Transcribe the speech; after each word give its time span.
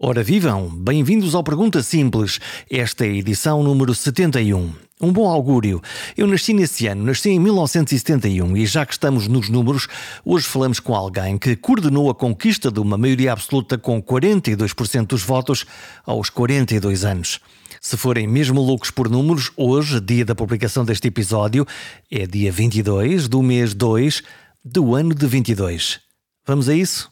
Ora 0.00 0.22
vivam, 0.22 0.68
bem-vindos 0.68 1.34
ao 1.34 1.42
Pergunta 1.42 1.82
Simples. 1.82 2.38
Esta 2.70 3.04
é 3.04 3.08
a 3.08 3.14
edição 3.14 3.64
número 3.64 3.92
71. 3.92 4.72
Um 5.00 5.12
bom 5.12 5.28
augúrio. 5.28 5.82
Eu 6.16 6.28
nasci 6.28 6.54
nesse 6.54 6.86
ano, 6.86 7.02
nasci 7.02 7.30
em 7.30 7.40
1971 7.40 8.56
e 8.56 8.64
já 8.64 8.86
que 8.86 8.92
estamos 8.92 9.26
nos 9.26 9.48
números, 9.48 9.88
hoje 10.24 10.46
falamos 10.46 10.78
com 10.78 10.94
alguém 10.94 11.36
que 11.36 11.56
coordenou 11.56 12.08
a 12.08 12.14
conquista 12.14 12.70
de 12.70 12.78
uma 12.78 12.96
maioria 12.96 13.32
absoluta 13.32 13.76
com 13.76 14.00
42% 14.00 15.04
dos 15.04 15.24
votos 15.24 15.66
aos 16.06 16.30
42 16.30 17.04
anos. 17.04 17.40
Se 17.80 17.96
forem 17.96 18.28
mesmo 18.28 18.60
loucos 18.60 18.92
por 18.92 19.10
números, 19.10 19.50
hoje, 19.56 20.00
dia 20.00 20.24
da 20.24 20.34
publicação 20.34 20.84
deste 20.84 21.08
episódio, 21.08 21.66
é 22.08 22.24
dia 22.24 22.52
22 22.52 23.26
do 23.26 23.42
mês 23.42 23.74
2 23.74 24.22
do 24.64 24.94
ano 24.94 25.12
de 25.12 25.26
22. 25.26 25.98
Vamos 26.46 26.68
a 26.68 26.74
isso? 26.74 27.10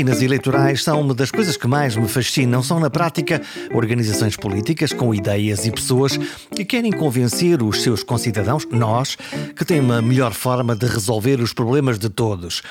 Máquinas 0.00 0.22
eleitorais 0.22 0.82
são 0.82 0.98
uma 0.98 1.14
das 1.14 1.30
coisas 1.30 1.58
que 1.58 1.68
mais 1.68 1.94
me 1.94 2.08
fascinam. 2.08 2.62
São, 2.62 2.80
na 2.80 2.88
prática, 2.88 3.42
organizações 3.70 4.34
políticas 4.34 4.94
com 4.94 5.14
ideias 5.14 5.66
e 5.66 5.70
pessoas 5.70 6.18
que 6.56 6.64
querem 6.64 6.90
convencer 6.90 7.62
os 7.62 7.82
seus 7.82 8.02
concidadãos, 8.02 8.66
nós, 8.70 9.18
que 9.54 9.62
têm 9.62 9.78
uma 9.78 10.00
melhor 10.00 10.32
forma 10.32 10.74
de 10.74 10.86
resolver 10.86 11.38
os 11.42 11.52
problemas 11.52 11.98
de 11.98 12.08
todos. 12.08 12.62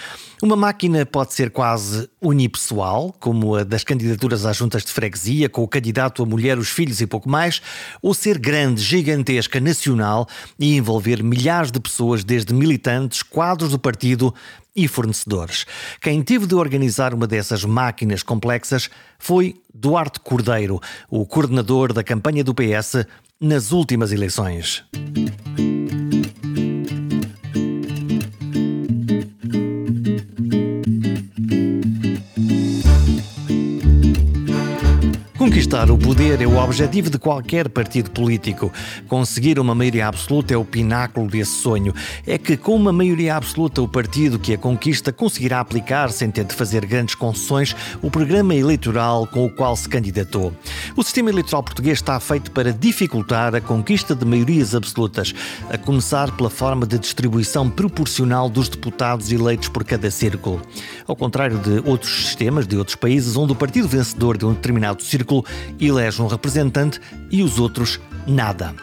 Uma 0.42 0.56
máquina 0.56 1.06
pode 1.06 1.34
ser 1.34 1.50
quase 1.50 2.10
unipessoal, 2.22 3.14
como 3.20 3.56
a 3.56 3.64
das 3.66 3.84
candidaturas 3.84 4.46
às 4.46 4.56
juntas 4.56 4.86
de 4.86 4.92
freguesia, 4.92 5.50
com 5.50 5.62
o 5.64 5.68
candidato, 5.68 6.24
a 6.24 6.26
mulher, 6.26 6.58
os 6.58 6.70
filhos 6.70 7.02
e 7.02 7.08
pouco 7.08 7.30
mais, 7.30 7.62
ou 8.02 8.14
ser 8.14 8.38
grande, 8.38 8.82
gigantesca, 8.82 9.60
nacional 9.60 10.26
e 10.58 10.78
envolver 10.78 11.22
milhares 11.22 11.72
de 11.72 11.80
pessoas, 11.82 12.24
desde 12.24 12.54
militantes, 12.54 13.22
quadros 13.22 13.72
do 13.72 13.80
partido 13.80 14.34
e 14.74 14.88
fornecedores. 14.88 15.66
Quem 16.00 16.22
teve 16.24 16.48
de 16.48 16.56
organizar 16.56 17.14
uma 17.14 17.28
dessas 17.28 17.66
máquinas 17.66 18.24
complexas 18.24 18.90
foi 19.18 19.58
Duarte 19.74 20.22
Cordeiro, 20.22 20.80
o 21.10 21.26
coordenador 21.26 21.92
da 21.92 22.02
campanha 22.02 22.46
do 22.46 22.56
PS 22.56 23.06
nas 23.42 23.74
últimas 23.74 24.14
eleições. 24.14 24.86
Conquistar 35.60 35.92
o 35.92 35.98
poder 35.98 36.42
é 36.42 36.48
o 36.48 36.56
objetivo 36.56 37.10
de 37.10 37.20
qualquer 37.20 37.68
partido 37.68 38.12
político. 38.12 38.72
Conseguir 39.10 39.60
uma 39.60 39.76
maioria 39.76 40.08
absoluta 40.08 40.54
é 40.54 40.58
o 40.58 40.64
pináculo 40.64 41.28
desse 41.28 41.52
sonho. 41.52 41.94
É 42.26 42.38
que, 42.38 42.56
com 42.56 42.74
uma 42.74 42.94
maioria 42.94 43.36
absoluta, 43.36 43.82
o 43.82 43.88
partido 43.88 44.40
que 44.40 44.54
a 44.54 44.58
conquista 44.58 45.12
conseguirá 45.12 45.60
aplicar, 45.60 46.14
sem 46.14 46.32
ter 46.32 46.46
de 46.46 46.56
fazer 46.56 46.86
grandes 46.86 47.14
concessões, 47.14 47.76
o 48.02 48.10
programa 48.10 48.56
eleitoral 48.56 49.28
com 49.28 49.46
o 49.46 49.50
qual 49.50 49.76
se 49.76 49.90
candidatou. 49.90 50.54
O 51.00 51.04
sistema 51.04 51.30
eleitoral 51.30 51.64
português 51.64 52.00
está 52.00 52.20
feito 52.20 52.52
para 52.52 52.74
dificultar 52.74 53.56
a 53.56 53.62
conquista 53.62 54.14
de 54.14 54.26
maiorias 54.26 54.76
absolutas, 54.76 55.34
a 55.70 55.78
começar 55.78 56.30
pela 56.36 56.50
forma 56.50 56.86
de 56.86 57.00
distribuição 57.00 57.70
proporcional 57.70 58.50
dos 58.50 58.68
deputados 58.68 59.32
eleitos 59.32 59.70
por 59.70 59.86
cada 59.86 60.12
círculo. 60.12 60.62
Ao 61.08 61.16
contrário 61.16 61.58
de 61.58 61.90
outros 61.90 62.26
sistemas 62.26 62.68
de 62.68 62.76
outros 62.76 62.98
países, 62.98 63.38
onde 63.38 63.54
o 63.54 63.56
partido 63.56 63.88
vencedor 63.88 64.38
de 64.38 64.46
um 64.46 64.54
determinado 64.54 65.02
círculo 65.02 65.46
elege 65.80 66.22
um 66.22 66.28
representante 66.28 67.00
e 67.32 67.44
os 67.44 67.60
outros 67.60 67.98
nada. 68.28 68.76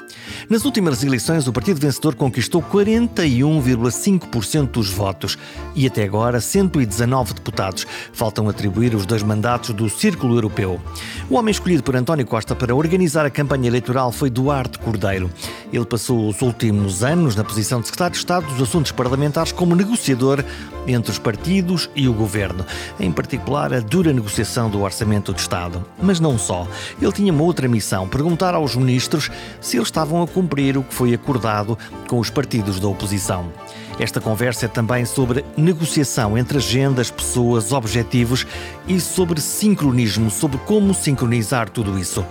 Nas 0.48 0.64
últimas 0.64 1.03
eleições, 1.03 1.48
o 1.48 1.53
partido 1.53 1.80
vencedor 1.80 2.14
conquistou 2.14 2.62
41,5% 2.62 4.70
dos 4.70 4.89
votos 4.91 5.36
e 5.75 5.86
até 5.86 6.05
agora 6.05 6.40
119 6.40 7.35
deputados. 7.35 7.86
Faltam 8.13 8.48
atribuir 8.48 8.95
os 8.95 9.05
dois 9.07 9.23
mandatos 9.23 9.70
do 9.70 9.89
Círculo 9.89 10.36
Europeu. 10.36 10.80
O 11.29 11.35
homem 11.35 11.51
escolhido 11.51 11.83
por 11.83 11.96
António 12.06 12.24
Costa 12.24 12.55
para 12.55 12.72
organizar 12.72 13.27
a 13.27 13.30
campanha 13.30 13.67
eleitoral 13.67 14.12
foi 14.12 14.30
Duarte 14.30 14.78
Cordeiro. 14.78 15.28
Ele 15.72 15.84
passou 15.84 16.28
os 16.28 16.40
últimos 16.40 17.02
anos 17.02 17.34
na 17.34 17.42
posição 17.42 17.80
de 17.80 17.86
secretário 17.89 18.12
de 18.12 18.18
Estado 18.18 18.46
dos 18.46 18.62
Assuntos 18.62 18.92
Parlamentares 18.92 19.50
como 19.50 19.74
negociador 19.74 20.45
entre 20.86 21.11
os 21.11 21.18
partidos 21.18 21.90
e 21.96 22.06
o 22.06 22.12
governo, 22.12 22.64
em 23.00 23.11
particular 23.11 23.74
a 23.74 23.80
dura 23.80 24.12
negociação 24.12 24.70
do 24.70 24.83
orçamento 24.83 25.33
do 25.33 25.39
Estado. 25.40 25.84
Mas 26.00 26.20
não 26.20 26.39
só. 26.39 26.68
Ele 27.02 27.11
tinha 27.11 27.33
uma 27.33 27.42
outra 27.42 27.66
missão: 27.66 28.06
perguntar 28.06 28.55
aos 28.55 28.77
ministros 28.77 29.28
se 29.61 29.77
eles 29.77 29.89
estavam 29.89 30.22
a 30.22 30.28
cumprir 30.28 30.78
o 30.78 30.84
que 30.84 30.95
foi 30.95 31.12
acordado 31.12 31.77
com 32.06 32.20
os 32.20 32.30
partidos 32.30 32.78
da 32.78 32.86
oposição. 32.86 33.50
Esta 33.98 34.20
conversa 34.20 34.67
é 34.67 34.68
também 34.68 35.07
sobre 35.07 35.45
negociação 35.57 36.36
entre 36.36 36.58
agendas, 36.58 37.11
pessoas, 37.11 37.73
objetivos 37.73 38.46
e 38.86 39.01
sobre 39.01 39.40
sincronismo, 39.40 40.30
sobre 40.30 40.58
como 40.58 40.92
sincronizar 40.92 41.70
tudo 41.70 41.98
isso. 41.98 42.24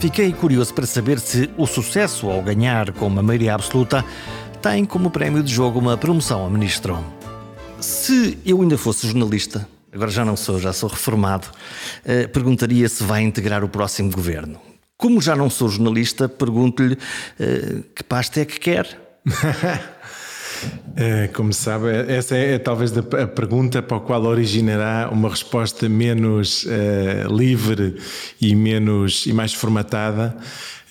Fiquei 0.00 0.32
curioso 0.32 0.74
para 0.74 0.86
saber 0.86 1.20
se 1.20 1.48
o 1.56 1.66
sucesso 1.66 2.28
ao 2.28 2.42
ganhar 2.42 2.92
com 2.92 3.06
uma 3.06 3.22
maioria 3.22 3.54
absoluta 3.54 4.04
tem 4.60 4.84
como 4.84 5.10
prémio 5.10 5.42
de 5.42 5.52
jogo 5.52 5.78
uma 5.78 5.96
promoção 5.96 6.44
a 6.44 6.50
ministro. 6.50 6.98
Se 7.80 8.38
eu 8.44 8.60
ainda 8.60 8.76
fosse 8.76 9.06
jornalista, 9.06 9.68
agora 9.92 10.10
já 10.10 10.24
não 10.24 10.36
sou, 10.36 10.58
já 10.58 10.72
sou 10.72 10.88
reformado, 10.88 11.46
eh, 12.04 12.26
perguntaria 12.26 12.88
se 12.88 13.04
vai 13.04 13.22
integrar 13.22 13.62
o 13.62 13.68
próximo 13.68 14.10
governo. 14.10 14.60
Como 14.96 15.20
já 15.20 15.36
não 15.36 15.50
sou 15.50 15.68
jornalista, 15.68 16.28
pergunto-lhe 16.28 16.94
uh, 16.94 17.82
que 17.94 18.02
pasta 18.04 18.40
é 18.40 18.44
que 18.44 18.58
quer. 18.58 19.20
É, 20.96 21.28
como 21.28 21.52
sabe, 21.52 21.86
essa 22.08 22.36
é, 22.36 22.54
é, 22.54 22.58
talvez 22.58 22.96
a 22.96 23.26
pergunta 23.26 23.82
para 23.82 23.96
a 23.96 24.00
qual 24.00 24.22
originará 24.24 25.08
uma 25.10 25.28
resposta 25.28 25.88
menos 25.88 26.64
uh, 26.64 27.34
livre 27.34 27.96
e 28.40 28.54
menos 28.54 29.26
e 29.26 29.32
mais 29.32 29.52
formatada 29.52 30.36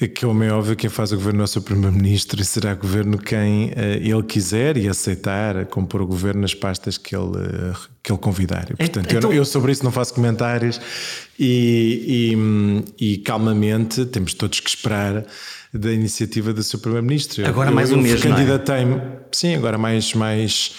que, 0.07 0.25
como 0.25 0.43
é 0.43 0.51
óbvio, 0.51 0.75
quem 0.75 0.89
faz 0.89 1.11
o 1.11 1.15
governo 1.15 1.41
é 1.41 1.43
o 1.43 1.47
seu 1.47 1.61
Primeiro-Ministro 1.61 2.41
e 2.41 2.45
será 2.45 2.73
o 2.73 2.77
governo 2.77 3.17
quem 3.17 3.67
uh, 3.67 3.73
ele 4.01 4.23
quiser 4.23 4.77
e 4.77 4.87
aceitar 4.87 5.65
compor 5.67 6.01
o 6.01 6.07
governo 6.07 6.41
nas 6.41 6.53
pastas 6.53 6.97
que 6.97 7.15
ele, 7.15 7.37
uh, 7.37 7.75
que 8.01 8.11
ele 8.11 8.19
convidar. 8.19 8.67
E, 8.71 8.75
portanto, 8.75 9.15
então... 9.15 9.31
eu, 9.31 9.37
eu, 9.37 9.45
sobre 9.45 9.71
isso 9.71 9.83
não 9.83 9.91
faço 9.91 10.13
comentários 10.13 10.79
e, 11.39 12.35
e, 12.99 13.13
e 13.13 13.17
calmamente 13.19 14.05
temos 14.05 14.33
todos 14.33 14.59
que 14.59 14.69
esperar 14.69 15.25
da 15.73 15.91
iniciativa 15.91 16.53
do 16.53 16.61
seu 16.61 16.79
Primeiro-Ministro. 16.79 17.45
Agora 17.47 17.71
eu, 17.71 17.75
mais 17.75 17.91
um 17.91 17.97
mês, 17.97 18.21
candidatei-me, 18.21 18.95
é? 18.95 19.19
sim, 19.31 19.55
agora 19.55 19.77
mais 19.77 20.13
mais 20.13 20.75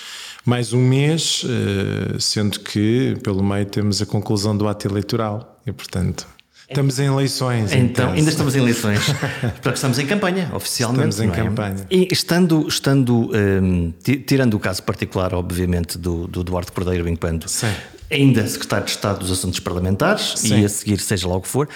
mais 0.47 0.73
um 0.75 0.81
mês, 0.81 1.43
eh, 1.45 2.17
sendo 2.21 2.61
que 2.61 3.17
pelo 3.23 3.43
meio 3.43 3.65
temos 3.65 4.03
a 4.03 4.07
conclusão 4.07 4.57
do 4.57 4.69
ato 4.69 4.87
eleitoral 4.87 5.61
e 5.67 5.73
portanto 5.73 6.27
Estamos 6.69 6.99
em 6.99 7.07
eleições. 7.07 7.73
Então, 7.73 8.13
ainda 8.13 8.31
estamos 8.31 8.57
em 8.57 8.61
eleições. 8.61 9.01
Porque 9.63 9.75
estamos 9.75 9.99
em 9.99 10.07
campanha, 10.07 10.51
oficialmente. 10.55 11.11
Estamos 11.11 11.37
em 11.37 11.41
é? 11.41 11.45
campanha. 11.45 11.87
E 11.91 12.09
estando, 12.11 12.67
estando 12.67 13.31
um, 13.33 13.93
tirando 14.27 14.55
o 14.55 14.59
caso 14.59 14.83
particular, 14.83 15.35
obviamente, 15.35 15.99
do, 15.99 16.27
do 16.27 16.43
Duarte 16.43 16.73
Cordeiro, 16.73 17.07
enquanto 17.07 17.49
Sim. 17.49 17.73
ainda 18.11 18.47
secretário 18.47 18.87
de 18.87 18.93
Estado 18.93 19.19
dos 19.19 19.31
Assuntos 19.31 19.61
Parlamentares, 19.61 20.33
Sim. 20.37 20.63
e 20.63 20.65
a 20.65 20.69
seguir, 20.69 20.99
seja 21.01 21.29
lá 21.29 21.37
o 21.37 21.41
que 21.43 21.49
for, 21.49 21.69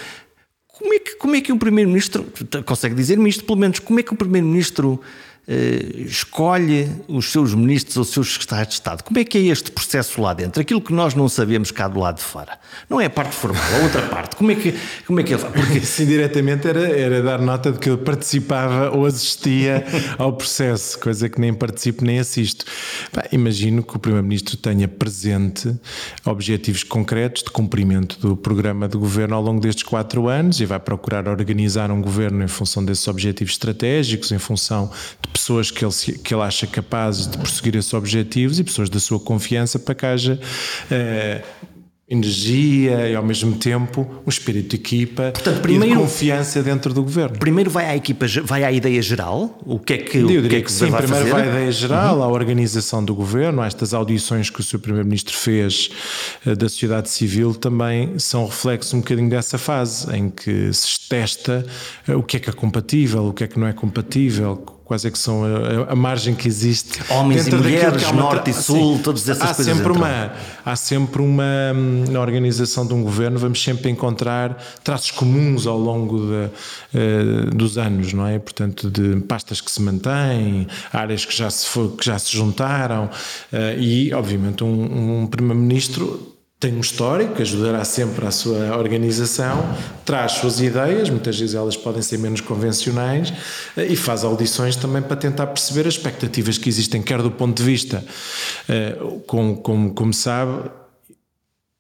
como 0.79 0.95
é 0.95 0.99
que, 1.01 1.17
como 1.17 1.35
é 1.35 1.41
que 1.41 1.53
um 1.53 1.59
Primeiro-Ministro, 1.59 2.25
consegue 2.65 2.95
dizer-me 2.95 3.29
isto, 3.29 3.45
pelo 3.45 3.59
menos, 3.59 3.81
como 3.81 3.99
é 3.99 4.03
que 4.03 4.15
um 4.15 4.17
Primeiro-Ministro 4.17 5.01
uh, 5.49 6.01
escolhe 6.01 6.91
os 7.09 7.33
seus 7.33 7.55
ministros 7.55 7.97
ou 7.97 8.03
os 8.03 8.11
seus 8.11 8.33
secretários 8.33 8.69
de 8.69 8.75
Estado. 8.75 9.03
Como 9.03 9.19
é 9.19 9.25
que 9.25 9.39
é 9.39 9.41
este 9.43 9.71
processo 9.71 10.21
lá 10.21 10.35
dentro? 10.35 10.61
Aquilo 10.61 10.81
que 10.81 10.93
nós 10.93 11.15
não 11.15 11.29
sabemos 11.29 11.71
cá 11.71 11.89
do 11.89 11.99
lado 11.99 12.17
de 12.17 12.23
fora. 12.23 12.59
Não 12.89 13.01
é 13.01 13.07
a 13.07 13.11
parte 13.11 13.35
formal, 13.35 13.63
a 13.81 13.85
outra 13.85 14.03
parte. 14.03 14.37
Como 14.37 14.51
é 14.53 14.55
que, 14.55 14.75
como 15.07 15.21
é 15.21 15.23
que 15.23 15.33
ele 15.33 15.41
faz? 15.41 15.55
Porque... 15.55 15.81
Sim, 15.81 16.07
diretamente 16.07 16.69
era, 16.69 16.81
era 16.81 17.23
dar 17.23 17.41
nota 17.41 17.73
de 17.73 17.79
que 17.79 17.89
ele 17.89 17.99
participava 17.99 18.91
ou 18.91 19.07
assistia 19.07 19.85
ao 20.19 20.33
processo, 20.33 20.99
coisa 20.99 21.29
que 21.29 21.41
nem 21.41 21.55
participo 21.55 22.05
nem 22.05 22.19
assisto. 22.19 22.67
imagino 23.33 23.83
que 23.83 23.97
o 23.97 23.99
Primeiro-Ministro 23.99 24.57
tenha 24.57 24.87
presente 24.87 25.75
objetivos 26.25 26.83
concretos 26.83 27.43
de 27.43 27.51
cumprimento 27.51 28.19
do 28.21 28.37
programa 28.37 28.89
de 28.89 28.97
governo 28.97 29.35
ao 29.35 29.43
longo 29.43 29.61
destes 29.61 29.85
quatro 29.85 30.29
anos 30.29 30.61
e 30.61 30.67
vai 30.67 30.79
procurar 30.79 31.29
organizar 31.29 31.91
um 31.91 32.01
governo 32.01 32.43
em 32.43 32.49
função 32.49 32.85
desses 32.85 33.07
objetivos 33.09 33.55
estratégicos, 33.55 34.31
em 34.33 34.39
função 34.39 34.91
de 35.23 35.29
pessoas 35.39 35.71
que 35.71 35.85
ele, 35.85 35.95
que 36.23 36.35
ele 36.35 36.43
acha 36.43 36.67
capazes 36.67 37.27
de 37.27 37.39
prosseguir 37.39 37.77
esses 37.77 37.93
objetivos 37.95 38.59
e 38.59 38.65
pessoas 38.65 38.91
da 38.91 39.01
sua 39.01 39.21
confiança 39.21 39.79
para 39.79 39.95
que 39.95 40.07
haja. 40.07 40.41
Uh, 40.91 41.79
energia 42.11 43.11
e 43.11 43.15
ao 43.15 43.23
mesmo 43.23 43.57
tempo 43.57 44.09
um 44.27 44.31
espírito 44.31 44.71
de 44.71 44.77
equipa 44.77 45.31
Portanto, 45.31 45.61
primeiro, 45.61 45.95
e 45.95 45.97
de 45.99 46.03
confiança 46.03 46.63
dentro 46.63 46.95
do 46.95 47.03
governo. 47.03 47.39
Primeiro 47.39 47.71
vai 47.71 47.85
à 47.85 47.95
equipa, 47.95 48.27
vai 48.45 48.65
à 48.65 48.73
ideia 48.73 49.03
geral, 49.03 49.61
o 49.65 49.79
que 49.79 49.93
é 49.93 49.99
que, 49.99 50.17
Eu 50.17 50.27
diria 50.27 50.49
que, 50.49 50.57
é 50.57 50.61
que, 50.63 50.73
sim, 50.73 50.87
vai 50.87 51.03
primeiro 51.03 51.27
fazer? 51.27 51.39
vai 51.39 51.49
à 51.49 51.53
ideia 51.53 51.73
geral, 51.73 52.17
uhum. 52.17 52.23
à 52.23 52.29
organização 52.29 53.05
do 53.05 53.15
governo, 53.15 53.63
estas 53.63 53.93
audições 53.93 54.49
que 54.49 54.59
o 54.59 54.63
Sr. 54.63 54.79
Primeiro-Ministro 54.79 55.37
fez 55.37 55.91
uh, 56.47 56.57
da 56.57 56.67
sociedade 56.69 57.11
civil 57.11 57.55
também 57.55 58.19
são 58.19 58.47
reflexo 58.47 58.97
um 58.97 59.01
bocadinho 59.01 59.29
dessa 59.29 59.59
fase 59.59 60.11
em 60.17 60.31
que 60.31 60.73
se 60.73 61.07
testa 61.09 61.67
uh, 62.09 62.17
o 62.17 62.23
que 62.23 62.39
é 62.39 62.41
que 62.41 62.49
é 62.49 62.53
compatível, 62.55 63.27
o 63.27 63.35
que 63.35 63.45
é 63.45 63.47
que 63.47 63.59
não 63.59 63.67
é 63.67 63.75
compatível, 63.75 64.78
quais 64.89 65.05
é 65.05 65.11
que 65.11 65.19
são 65.19 65.45
a, 65.45 65.93
a 65.93 65.95
margem 65.95 66.35
que 66.35 66.49
existe. 66.49 66.99
Homens 67.11 67.47
e 67.47 67.55
mulheres, 67.55 68.03
é 68.03 68.13
norte 68.13 68.51
e 68.51 68.55
sul, 68.55 68.95
assim, 68.95 69.03
todas 69.03 69.29
essas 69.29 69.51
há 69.51 69.55
coisas. 69.55 69.77
Sempre 69.77 69.93
uma, 69.93 70.33
há 70.65 70.77
sempre 70.77 71.21
uma, 71.21 71.75
na 72.11 72.19
organização 72.19 72.87
de 72.87 72.95
um 72.95 73.03
governo, 73.03 73.39
vamos 73.39 73.63
sempre 73.63 73.91
encontrar 73.91 74.57
traços 74.83 75.11
comuns 75.11 75.67
ao 75.67 75.79
longo 75.79 76.19
de, 76.19 76.99
uh, 76.99 77.55
dos 77.55 77.77
anos, 77.77 78.15
não 78.15 78.27
é? 78.27 78.39
Portanto, 78.39 78.91
de 78.91 79.21
pastas 79.21 79.61
que 79.61 79.71
se 79.71 79.83
mantêm, 79.83 80.67
áreas 80.91 81.27
que 81.27 81.37
já 81.37 81.51
se, 81.51 81.69
que 81.99 82.07
já 82.07 82.19
se 82.19 82.35
juntaram 82.35 83.05
uh, 83.05 83.79
e, 83.79 84.11
obviamente, 84.15 84.65
um, 84.65 85.21
um 85.21 85.27
primeiro-ministro 85.27 86.38
tem 86.61 86.75
um 86.75 86.81
histórico, 86.81 87.41
ajudará 87.41 87.85
sempre 87.85 88.27
a 88.27 88.33
sua 88.33 88.77
organização, 88.77 89.63
traz 90.05 90.33
suas 90.33 90.61
ideias, 90.61 91.09
muitas 91.09 91.39
vezes 91.39 91.55
elas 91.55 91.77
podem 91.77 92.03
ser 92.03 92.19
menos 92.19 92.41
convencionais, 92.41 93.33
eh, 93.77 93.87
e 93.87 93.95
faz 93.95 94.25
audições 94.25 94.75
também 94.75 95.01
para 95.01 95.17
tentar 95.17 95.47
perceber 95.47 95.87
as 95.87 95.95
expectativas 95.95 96.59
que 96.59 96.69
existem, 96.69 97.01
quer 97.01 97.23
do 97.23 97.31
ponto 97.31 97.57
de 97.57 97.63
vista, 97.63 98.05
eh, 98.69 98.99
como, 99.29 99.59
como, 99.59 99.95
como 99.95 100.13
sabe, 100.13 100.69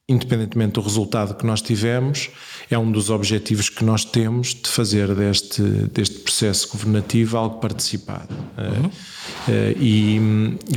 independentemente 0.08 0.74
do 0.74 0.80
resultado 0.80 1.34
que 1.34 1.44
nós 1.44 1.60
tivemos, 1.60 2.30
é 2.70 2.78
um 2.78 2.90
dos 2.90 3.08
objetivos 3.08 3.68
que 3.68 3.84
nós 3.84 4.04
temos 4.04 4.54
de 4.54 4.68
fazer 4.68 5.14
deste, 5.14 5.62
deste 5.62 6.18
processo 6.18 6.68
governativo 6.68 7.36
algo 7.36 7.58
participado. 7.58 8.34
Uhum. 8.56 8.86
Uh, 8.86 9.76
e, 9.78 10.20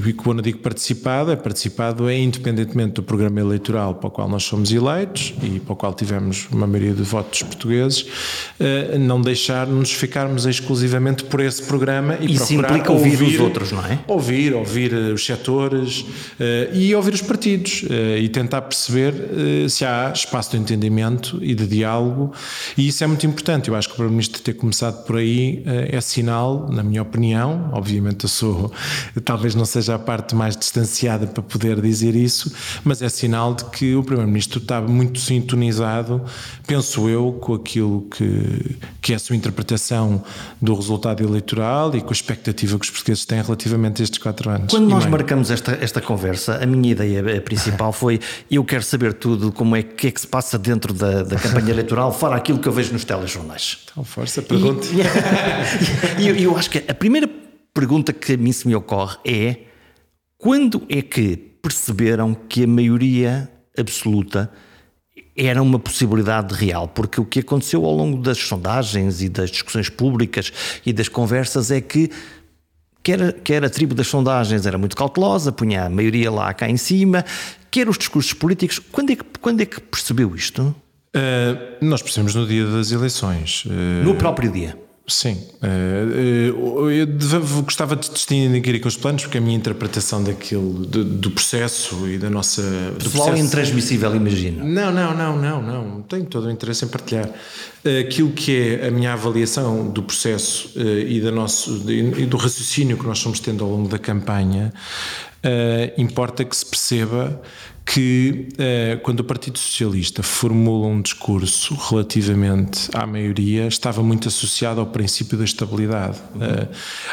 e 0.08 0.14
quando 0.14 0.40
eu 0.40 0.44
digo 0.44 0.60
participado, 0.60 1.32
é 1.32 1.36
participado 1.36 2.10
é 2.10 2.18
independentemente 2.18 2.94
do 2.94 3.04
programa 3.04 3.40
eleitoral 3.40 3.96
para 3.96 4.08
o 4.08 4.12
qual 4.12 4.30
nós 4.30 4.44
somos 4.44 4.72
eleitos 4.72 5.34
e 5.42 5.60
para 5.60 5.74
o 5.74 5.76
qual 5.76 5.94
tivemos 5.94 6.48
uma 6.52 6.68
maioria 6.68 6.94
de 6.94 7.04
votos 7.04 7.44
portugueses, 7.44 8.02
uh, 8.02 8.98
não 9.00 9.22
deixar-nos 9.22 9.92
ficarmos 9.92 10.46
exclusivamente 10.46 11.26
por 11.26 11.42
esse 11.42 11.64
programa 11.64 12.18
e 12.22 12.34
Isso 12.34 12.48
procurar 12.48 12.70
implica 12.70 12.92
ouvir, 12.92 13.12
ouvir, 13.12 13.36
os 13.36 13.40
outros, 13.40 13.72
não 13.72 13.86
é? 13.86 14.00
Ouvir, 14.08 14.54
ouvir 14.54 14.94
os 14.94 15.26
setores 15.26 16.06
e 16.74 16.94
ouvir 16.96 17.14
os 17.14 17.22
partidos 17.22 17.84
e 18.20 18.28
tentar 18.30 18.62
perceber 18.62 19.14
se 19.70 19.86
há 19.86 20.12
espaço 20.14 20.52
de 20.52 20.58
entendimento 20.58 21.40
e 21.42 21.54
de 21.54 21.68
diálogo 21.68 21.81
e 22.78 22.88
isso 22.88 23.04
é 23.04 23.08
muito 23.08 23.26
importante. 23.26 23.70
Eu 23.70 23.76
acho 23.76 23.88
que 23.88 23.94
o 23.94 23.96
Primeiro-Ministro 23.96 24.42
ter 24.42 24.54
começado 24.54 25.06
por 25.06 25.18
aí 25.18 25.64
é 25.66 26.00
sinal, 26.02 26.68
na 26.72 26.84
minha 26.84 27.02
opinião, 27.02 27.70
obviamente 27.74 28.26
a 28.26 28.30
sou, 28.30 28.72
talvez 29.24 29.56
não 29.56 29.66
seja 29.66 29.96
a 29.96 30.00
parte 30.00 30.36
mais 30.36 30.56
distanciada 30.56 31.28
para 31.28 31.44
poder 31.44 31.80
dizer 31.82 32.16
isso, 32.16 32.52
mas 32.84 33.02
é 33.02 33.10
sinal 33.10 33.54
de 33.54 33.66
que 33.66 33.96
o 33.96 34.04
Primeiro-Ministro 34.04 34.60
está 34.60 34.82
muito 34.82 35.20
sintonizado, 35.20 36.22
penso 36.66 37.10
eu, 37.10 37.34
com 37.34 37.54
aquilo 37.54 38.08
que, 38.12 38.78
que 39.02 39.14
é 39.14 39.16
a 39.16 39.20
sua 39.20 39.36
interpretação 39.36 40.24
do 40.62 40.74
resultado 40.76 41.24
eleitoral 41.24 41.96
e 41.96 42.02
com 42.02 42.10
a 42.10 42.14
expectativa 42.14 42.78
que 42.78 42.86
os 42.86 42.92
portugueses 42.92 43.26
têm 43.26 43.42
relativamente 43.42 44.02
a 44.02 44.04
estes 44.04 44.20
quatro 44.20 44.50
anos. 44.50 44.72
Quando 44.72 44.88
nós 44.88 45.06
marcamos 45.06 45.52
esta, 45.52 45.78
esta 45.82 46.02
conversa, 46.02 46.62
a 46.62 46.66
minha 46.66 46.92
ideia 46.92 47.42
principal 47.42 47.92
foi: 47.94 48.20
eu 48.50 48.64
quero 48.64 48.84
saber 48.84 49.14
tudo, 49.14 49.52
como 49.52 49.76
é 49.76 49.84
que 49.84 50.08
é 50.08 50.12
que 50.12 50.22
se 50.22 50.28
passa 50.28 50.58
dentro 50.58 50.94
da, 50.94 51.24
da 51.24 51.36
campanha 51.38 51.71
eleitoral, 51.72 52.12
fora 52.12 52.36
aquilo 52.36 52.60
que 52.60 52.68
eu 52.68 52.72
vejo 52.72 52.94
nos 52.94 53.04
telejornais. 53.04 53.80
Então, 53.92 54.04
força, 54.04 54.42
pergunte. 54.42 54.90
E, 56.20 56.28
eu, 56.28 56.36
eu 56.36 56.58
acho 56.58 56.70
que 56.70 56.80
a 56.80 56.94
primeira 56.94 57.30
pergunta 57.74 58.14
que 58.14 58.34
a 58.34 58.38
mim 58.38 58.52
se 58.52 58.68
me 58.68 58.76
ocorre 58.76 59.18
é: 59.26 59.58
quando 60.38 60.84
é 60.90 61.02
que 61.02 61.38
perceberam 61.62 62.34
que 62.34 62.64
a 62.64 62.68
maioria 62.68 63.50
absoluta 63.78 64.52
era 65.36 65.62
uma 65.62 65.80
possibilidade 65.80 66.54
real? 66.54 66.88
Porque 66.88 67.20
o 67.20 67.26
que 67.26 67.40
aconteceu 67.40 67.86
ao 67.86 67.96
longo 67.96 68.22
das 68.22 68.38
sondagens 68.38 69.22
e 69.22 69.30
das 69.30 69.50
discussões 69.50 69.90
públicas 69.90 70.52
e 70.86 70.92
das 70.92 71.08
conversas 71.08 71.72
é 71.72 71.80
que 71.80 72.10
quer, 73.04 73.34
quer 73.42 73.64
a 73.64 73.70
tribo 73.70 73.94
das 73.94 74.08
sondagens 74.08 74.66
era 74.66 74.78
muito 74.78 74.96
cautelosa, 74.96 75.52
punha 75.52 75.86
a 75.86 75.90
maioria 75.90 76.32
lá 76.32 76.54
cá 76.54 76.70
em 76.70 76.78
cima, 76.78 77.26
quer 77.70 77.88
os 77.90 77.98
discursos 77.98 78.34
políticos. 78.34 78.80
Quando 78.80 79.12
é 79.12 79.16
que, 79.16 79.24
quando 79.40 79.62
é 79.62 79.66
que 79.66 79.80
percebeu 79.80 80.36
isto? 80.36 80.76
Uh, 81.16 81.86
nós 81.86 82.02
percebemos 82.02 82.36
no 82.36 82.48
dia 82.48 82.66
das 82.66 82.92
eleições. 82.92 83.66
Uh, 83.66 84.04
no 84.04 84.16
próprio 84.16 84.52
dia. 84.52 84.78
Sim, 85.08 85.38
eh, 85.62 86.48
eu 86.48 87.64
gostava 87.64 87.98
de 87.98 88.10
distinguir 88.10 88.80
com 88.80 88.88
os 88.88 88.96
planos, 88.96 89.24
porque 89.24 89.40
a 89.40 89.42
minha 89.42 89.58
interpretação 89.58 90.24
daquilo, 90.24 90.86
do, 90.86 91.32
processo 91.32 92.08
e 92.08 92.18
da 92.18 92.30
nossa. 92.30 92.62
Pessoal 92.98 93.28
processo... 93.28 93.46
intransmissível, 93.46 94.16
imagino. 94.16 94.64
Não, 94.64 94.90
não, 94.90 95.14
não, 95.14 95.38
não, 95.38 95.62
não. 95.62 96.02
Tenho 96.04 96.26
todo 96.26 96.46
o 96.46 96.52
interesse 96.52 96.86
em 96.86 96.88
partilhar. 96.88 97.30
Aquilo 98.00 98.32
que 98.32 98.80
é 98.80 98.88
a 98.88 98.92
minha 98.92 99.12
avaliação 99.12 99.90
do 99.90 100.04
processo 100.04 100.72
e, 100.80 101.20
da 101.20 101.32
nosso, 101.32 101.84
e 101.90 102.26
do 102.26 102.38
raciocínio 102.38 102.96
que 102.96 103.06
nós 103.06 103.20
somos 103.20 103.42
tendo 103.42 103.66
ao 103.66 103.70
longo 103.70 103.90
da 103.90 104.00
campanha, 104.00 104.72
importa 105.98 106.46
que 106.46 106.56
se 106.56 106.66
perceba 106.66 107.42
que 107.94 108.48
eh, 108.58 109.00
quando 109.04 109.20
o 109.20 109.24
Partido 109.24 109.60
Socialista 109.60 110.24
formula 110.24 110.88
um 110.88 111.02
discurso 111.02 111.76
relativamente 111.76 112.90
à 112.94 113.06
maioria, 113.06 113.68
estava 113.68 114.02
muito 114.02 114.30
associado 114.30 114.80
ao 114.80 114.88
princípio 114.88 115.38
da 115.38 115.44
estabilidade. 115.44 116.18
Uhum. 116.34 116.42
Eh, 116.42 116.68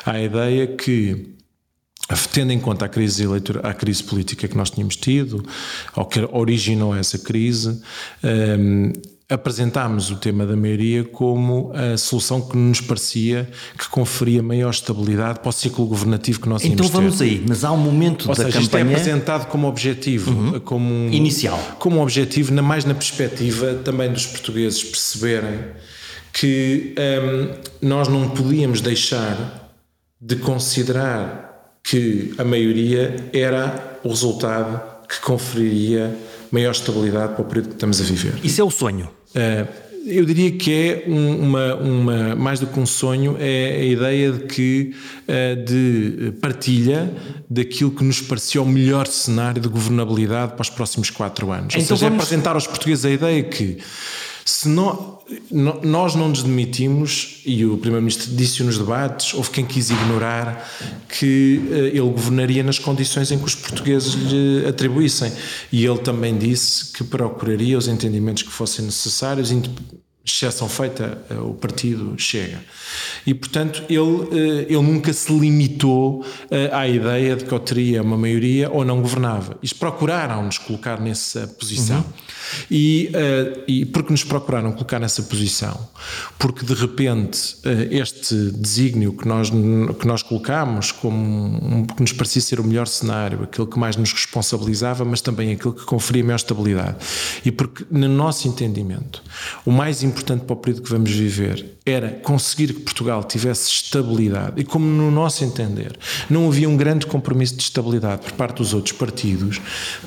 à 0.06 0.22
ideia 0.22 0.66
que 0.68 1.34
tendo 2.32 2.52
em 2.52 2.60
conta 2.60 2.84
a 2.84 2.88
crise 2.88 3.24
eleitoral, 3.24 3.66
a 3.66 3.74
crise 3.74 4.04
política 4.04 4.46
que 4.46 4.56
nós 4.56 4.70
tínhamos 4.70 4.94
tido, 4.94 5.44
ou 5.96 6.04
que 6.06 6.20
originou 6.32 6.94
essa 6.94 7.18
crise, 7.18 7.82
eh, 8.22 8.56
apresentámos 9.30 10.10
o 10.10 10.16
tema 10.16 10.46
da 10.46 10.56
maioria 10.56 11.04
como 11.04 11.70
a 11.74 11.98
solução 11.98 12.40
que 12.40 12.56
nos 12.56 12.80
parecia 12.80 13.48
que 13.76 13.86
conferia 13.88 14.42
maior 14.42 14.70
estabilidade 14.70 15.40
para 15.40 15.50
o 15.50 15.52
ciclo 15.52 15.86
governativo 15.86 16.40
que 16.40 16.48
nós 16.48 16.64
Então 16.64 16.88
vamos 16.88 17.18
ter. 17.18 17.24
aí, 17.24 17.44
mas 17.46 17.62
há 17.62 17.70
um 17.70 17.76
momento 17.76 18.28
Ou 18.28 18.34
da 18.34 18.44
seja, 18.44 18.58
campanha... 18.58 18.62
Isto 18.62 18.76
é 18.76 18.82
apresentado 18.82 19.46
como 19.48 19.68
objetivo, 19.68 20.30
uhum. 20.30 20.60
como 20.60 20.94
um, 20.94 21.12
inicial, 21.12 21.58
como 21.78 22.00
objetivo, 22.00 22.54
na 22.54 22.62
mais 22.62 22.86
na 22.86 22.94
perspectiva 22.94 23.74
também 23.84 24.10
dos 24.10 24.24
portugueses 24.24 24.82
perceberem 24.82 25.58
que 26.32 26.94
um, 26.98 27.86
nós 27.86 28.08
não 28.08 28.30
podíamos 28.30 28.80
deixar 28.80 29.70
de 30.18 30.36
considerar 30.36 31.76
que 31.82 32.32
a 32.38 32.44
maioria 32.44 33.28
era 33.32 33.98
o 34.02 34.08
resultado 34.08 34.80
que 35.06 35.20
conferiria 35.20 36.16
maior 36.50 36.70
estabilidade 36.70 37.34
para 37.34 37.42
o 37.42 37.44
período 37.44 37.68
que 37.68 37.74
estamos 37.74 38.00
a 38.00 38.04
viver. 38.04 38.34
Isso 38.42 38.60
é 38.60 38.64
o 38.64 38.70
sonho. 38.70 39.17
Eh, 39.34 39.66
eu 40.06 40.24
diria 40.24 40.50
que 40.52 40.72
é 40.72 41.04
uma, 41.06 41.74
uma, 41.74 42.34
mais 42.34 42.58
do 42.58 42.66
que 42.66 42.80
um 42.80 42.86
sonho, 42.86 43.36
é 43.38 43.76
a 43.80 43.84
ideia 43.84 44.32
de 44.32 44.44
que 44.44 44.94
eh, 45.26 45.54
de 45.54 46.32
partilha 46.40 47.12
daquilo 47.48 47.90
que 47.90 48.02
nos 48.02 48.20
pareceu 48.20 48.62
o 48.62 48.66
melhor 48.66 49.06
cenário 49.06 49.60
de 49.60 49.68
governabilidade 49.68 50.52
para 50.52 50.62
os 50.62 50.70
próximos 50.70 51.10
quatro 51.10 51.52
anos. 51.52 51.74
Então 51.74 51.80
Ou 51.80 51.86
seja, 51.86 52.06
é 52.06 52.08
vamos... 52.08 52.22
é 52.22 52.24
apresentar 52.24 52.54
aos 52.54 52.66
portugueses 52.66 53.04
a 53.04 53.10
ideia 53.10 53.42
que 53.42 53.78
se 54.48 54.66
não, 54.66 55.18
nós 55.82 56.14
não 56.14 56.30
nos 56.30 56.42
demitimos, 56.42 57.42
e 57.44 57.66
o 57.66 57.76
Primeiro-Ministro 57.76 58.34
disse 58.34 58.62
nos 58.62 58.78
debates, 58.78 59.34
houve 59.34 59.50
quem 59.50 59.66
quis 59.66 59.90
ignorar 59.90 60.66
que 61.06 61.60
eh, 61.70 61.88
ele 61.88 62.00
governaria 62.00 62.62
nas 62.62 62.78
condições 62.78 63.30
em 63.30 63.38
que 63.38 63.44
os 63.44 63.54
portugueses 63.54 64.14
lhe 64.14 64.66
atribuíssem. 64.66 65.30
E 65.70 65.84
ele 65.84 65.98
também 65.98 66.38
disse 66.38 66.92
que 66.92 67.04
procuraria 67.04 67.76
os 67.76 67.88
entendimentos 67.88 68.42
que 68.42 68.50
fossem 68.50 68.86
necessários, 68.86 69.52
exceção 70.28 70.68
feita, 70.68 71.18
eh, 71.30 71.34
o 71.34 71.54
partido 71.54 72.14
chega. 72.18 72.60
E, 73.26 73.34
portanto, 73.34 73.82
ele, 73.88 74.28
eh, 74.32 74.66
ele 74.68 74.82
nunca 74.82 75.12
se 75.12 75.32
limitou 75.32 76.24
eh, 76.50 76.70
à 76.72 76.86
ideia 76.86 77.36
de 77.36 77.44
que 77.44 77.52
ou 77.52 77.60
teria 77.60 78.02
uma 78.02 78.16
maioria 78.16 78.70
ou 78.70 78.84
não 78.84 79.00
governava. 79.00 79.56
Eles 79.60 79.72
procuraram-nos 79.72 80.58
colocar 80.58 81.00
nessa 81.00 81.46
posição. 81.46 81.98
Uhum. 81.98 82.04
E, 82.70 83.12
e 83.66 83.84
porque 83.84 84.10
nos 84.10 84.24
procuraram 84.24 84.72
colocar 84.72 84.98
nessa 84.98 85.22
posição? 85.22 85.88
Porque, 86.38 86.64
de 86.64 86.72
repente, 86.72 87.56
este 87.90 88.34
desígnio 88.52 89.12
que 89.12 89.28
nós, 89.28 89.50
que 89.50 90.06
nós 90.06 90.22
colocámos 90.22 90.90
como 90.90 91.18
um, 91.18 91.84
que 91.84 92.00
nos 92.00 92.12
parecia 92.12 92.40
ser 92.40 92.58
o 92.58 92.64
melhor 92.64 92.86
cenário, 92.86 93.42
aquele 93.42 93.66
que 93.66 93.78
mais 93.78 93.96
nos 93.96 94.12
responsabilizava, 94.12 95.04
mas 95.04 95.20
também 95.20 95.52
aquele 95.52 95.74
que 95.74 95.84
conferia 95.84 96.24
maior 96.24 96.36
estabilidade. 96.36 96.96
E 97.44 97.52
porque, 97.52 97.84
no 97.90 98.08
nosso 98.08 98.48
entendimento, 98.48 99.22
o 99.66 99.70
mais 99.70 100.02
importante 100.02 100.17
importante 100.18 100.44
para 100.44 100.54
o 100.54 100.56
período 100.56 100.82
que 100.82 100.90
vamos 100.90 101.10
viver 101.10 101.78
era 101.86 102.10
conseguir 102.10 102.74
que 102.74 102.80
Portugal 102.80 103.22
tivesse 103.22 103.70
estabilidade. 103.70 104.60
E 104.60 104.64
como, 104.64 104.84
no 104.84 105.10
nosso 105.10 105.44
entender, 105.44 105.96
não 106.28 106.48
havia 106.48 106.68
um 106.68 106.76
grande 106.76 107.06
compromisso 107.06 107.56
de 107.56 107.62
estabilidade 107.62 108.22
por 108.22 108.32
parte 108.32 108.56
dos 108.56 108.74
outros 108.74 108.92
partidos, 108.92 109.60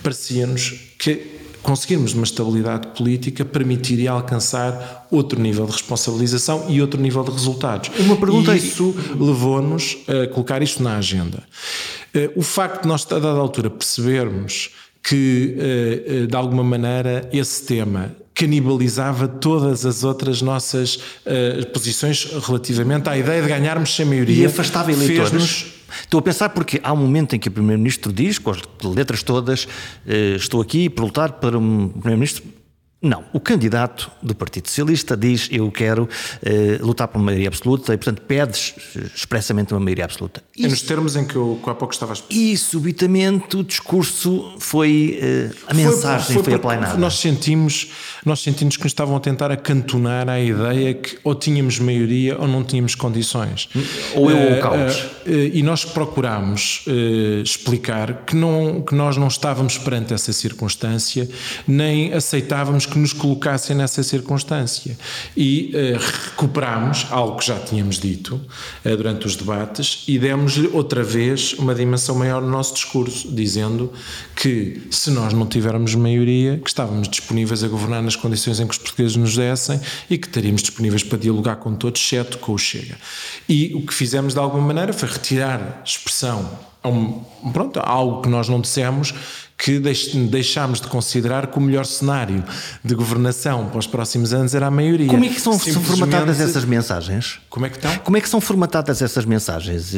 parecia-nos 0.04 0.72
que 1.00 1.40
conseguirmos 1.64 2.14
uma 2.14 2.24
estabilidade 2.24 2.88
política, 2.88 3.46
permitiria 3.46 4.12
alcançar 4.12 5.08
outro 5.10 5.40
nível 5.40 5.66
de 5.66 5.72
responsabilização 5.72 6.66
e 6.70 6.82
outro 6.82 7.00
nível 7.00 7.24
de 7.24 7.32
resultados. 7.32 7.90
Uma 8.00 8.18
pergunta 8.18 8.54
e 8.54 8.58
isso 8.58 8.96
levou-nos 9.18 9.98
a 10.08 10.28
colocar 10.28 10.62
isto 10.62 10.84
na 10.84 10.98
agenda. 10.98 11.44
Eh, 12.14 12.32
o 12.36 12.42
facto 12.42 12.82
de 12.82 12.88
nós, 12.88 13.06
a 13.12 13.20
dada 13.20 13.40
altura, 13.40 13.70
percebermos 13.70 14.72
que, 15.04 15.56
eh, 15.58 16.04
eh, 16.06 16.26
de 16.26 16.36
alguma 16.36 16.64
maneira, 16.64 17.30
esse 17.32 17.64
tema 17.64 18.12
canibalizava 18.42 19.28
todas 19.28 19.86
as 19.86 20.04
outras 20.04 20.42
nossas 20.42 20.96
uh, 20.96 21.68
posições 21.72 22.28
relativamente 22.48 23.08
à 23.08 23.16
ideia 23.16 23.40
de 23.40 23.48
ganharmos 23.48 23.96
sem 23.96 24.04
maioria. 24.04 24.44
E 24.44 24.46
afastava 24.48 24.92
eleitores. 24.92 25.68
Estou 26.02 26.20
a 26.20 26.24
pensar 26.24 26.50
porque 26.50 26.80
há 26.82 26.92
um 26.92 26.98
momento 26.98 27.36
em 27.36 27.40
que 27.40 27.50
o 27.50 27.52
Primeiro-Ministro 27.52 28.12
diz, 28.12 28.40
com 28.40 28.50
as 28.50 28.60
letras 28.84 29.22
todas, 29.22 29.66
uh, 29.66 30.36
estou 30.36 30.60
aqui 30.60 30.90
para 30.90 31.06
lutar 31.06 31.34
para 31.34 31.56
um 31.56 31.90
Primeiro-Ministro 31.90 32.44
não, 33.02 33.24
o 33.34 33.40
candidato 33.40 34.12
do 34.22 34.36
Partido 34.36 34.68
Socialista 34.68 35.18
diz 35.18 35.50
eu 35.52 35.72
quero 35.72 36.08
eh, 36.44 36.78
lutar 36.82 37.08
por 37.08 37.18
uma 37.18 37.26
maioria 37.26 37.48
absoluta 37.48 37.96
e, 37.96 37.98
portanto, 37.98 38.22
pede 38.22 38.76
expressamente 39.16 39.74
uma 39.74 39.80
maioria 39.80 40.06
absoluta. 40.06 40.44
E, 40.56 40.68
é 40.68 40.70
nos 40.70 40.84
termos 40.84 41.16
em 41.16 41.26
que 41.26 41.36
eu 41.36 41.60
há 41.66 41.74
pouco 41.74 41.96
estava 41.96 42.14
a. 42.14 42.18
E, 42.30 42.56
subitamente, 42.56 43.58
o 43.58 43.64
discurso 43.64 44.54
foi. 44.60 45.18
Eh, 45.20 45.50
a 45.66 45.74
mensagem 45.74 46.28
foi, 46.28 46.36
foi, 46.36 46.44
foi 46.44 46.54
aplainada. 46.54 46.96
Nós 46.96 47.18
sentimos, 47.18 47.92
nós 48.24 48.40
sentimos 48.42 48.78
que 48.78 48.84
nos 48.84 48.92
estavam 48.92 49.16
a 49.16 49.20
tentar 49.20 49.50
acantonar 49.50 50.30
a 50.30 50.40
ideia 50.40 50.94
que 50.94 51.18
ou 51.24 51.34
tínhamos 51.34 51.80
maioria 51.80 52.38
ou 52.38 52.48
não 52.48 52.64
tínhamos 52.64 52.94
condições. 52.94 53.68
Ou 54.14 54.30
eu 54.30 54.38
ou 54.38 54.44
o 54.44 54.54
eh, 54.54 54.60
caos. 54.60 55.06
Eh, 55.26 55.50
e 55.54 55.64
nós 55.64 55.84
procurámos 55.84 56.86
explicar 57.44 58.26
que, 58.26 58.36
não, 58.36 58.82
que 58.82 58.94
nós 58.94 59.18
não 59.18 59.28
estávamos 59.28 59.80
perante 59.80 60.14
essa 60.14 60.32
circunstância, 60.32 61.28
nem 61.68 62.14
aceitávamos 62.14 62.86
que 62.92 63.00
nos 63.00 63.14
colocassem 63.14 63.76
nessa 63.76 64.04
circunstância. 64.04 64.98
E 65.36 65.74
uh, 65.98 66.52
algo 67.10 67.38
que 67.38 67.46
já 67.46 67.60
tínhamos 67.60 68.00
dito 68.00 68.36
uh, 68.86 68.98
durante 68.98 69.26
os 69.26 69.36
debates 69.36 70.04
e 70.08 70.20
demos-lhe 70.20 70.68
outra 70.74 71.04
vez 71.04 71.54
uma 71.54 71.74
dimensão 71.74 72.16
maior 72.16 72.42
no 72.42 72.50
nosso 72.50 72.74
discurso, 72.74 73.32
dizendo 73.32 73.92
que 74.36 74.88
se 74.92 75.10
nós 75.12 75.34
não 75.34 75.46
tivermos 75.46 75.96
maioria, 75.96 76.58
que 76.58 76.70
estávamos 76.70 77.08
disponíveis 77.08 77.64
a 77.64 77.68
governar 77.68 78.04
nas 78.04 78.16
condições 78.16 78.60
em 78.60 78.68
que 78.68 78.74
os 78.74 78.78
portugueses 78.78 79.16
nos 79.16 79.36
dessem 79.36 79.80
e 80.10 80.18
que 80.18 80.28
estaríamos 80.28 80.62
disponíveis 80.62 81.04
para 81.04 81.18
dialogar 81.18 81.56
com 81.58 81.74
todos, 81.74 82.02
exceto 82.02 82.38
com 82.38 82.54
o 82.54 82.58
Chega. 82.58 82.98
E 83.48 83.74
o 83.74 83.86
que 83.86 83.94
fizemos 83.94 84.34
de 84.34 84.40
alguma 84.40 84.66
maneira 84.66 84.94
foi 84.94 85.10
retirar 85.10 85.82
expressão 85.86 86.72
a 86.84 86.90
um, 86.90 87.24
pronto, 87.54 87.80
a 87.80 87.88
algo 87.88 88.22
que 88.22 88.30
nós 88.30 88.50
não 88.50 88.60
dissemos 88.60 89.14
que 89.62 89.78
deixámos 90.28 90.82
de 90.82 90.88
considerar 90.88 91.46
que 91.46 91.58
o 91.60 91.62
melhor 91.62 91.86
cenário 91.86 92.44
de 92.84 92.96
governação 92.96 93.68
para 93.68 93.78
os 93.78 93.86
próximos 93.86 94.34
anos 94.34 94.56
era 94.56 94.66
a 94.66 94.72
maioria. 94.72 95.06
Como 95.06 95.24
é 95.24 95.30
que 95.30 95.40
são 95.40 95.60
formatadas 95.60 96.40
essas 96.42 96.66
mensagens? 96.66 97.40
Como 97.48 97.68
é 97.68 97.70
que 97.70 97.76
estão? 97.76 97.96
Como 98.00 98.18
é 98.18 98.22
que 98.22 98.28
são 98.28 98.42
formatadas 98.42 99.04
essas 99.04 99.24
mensagens? 99.24 99.94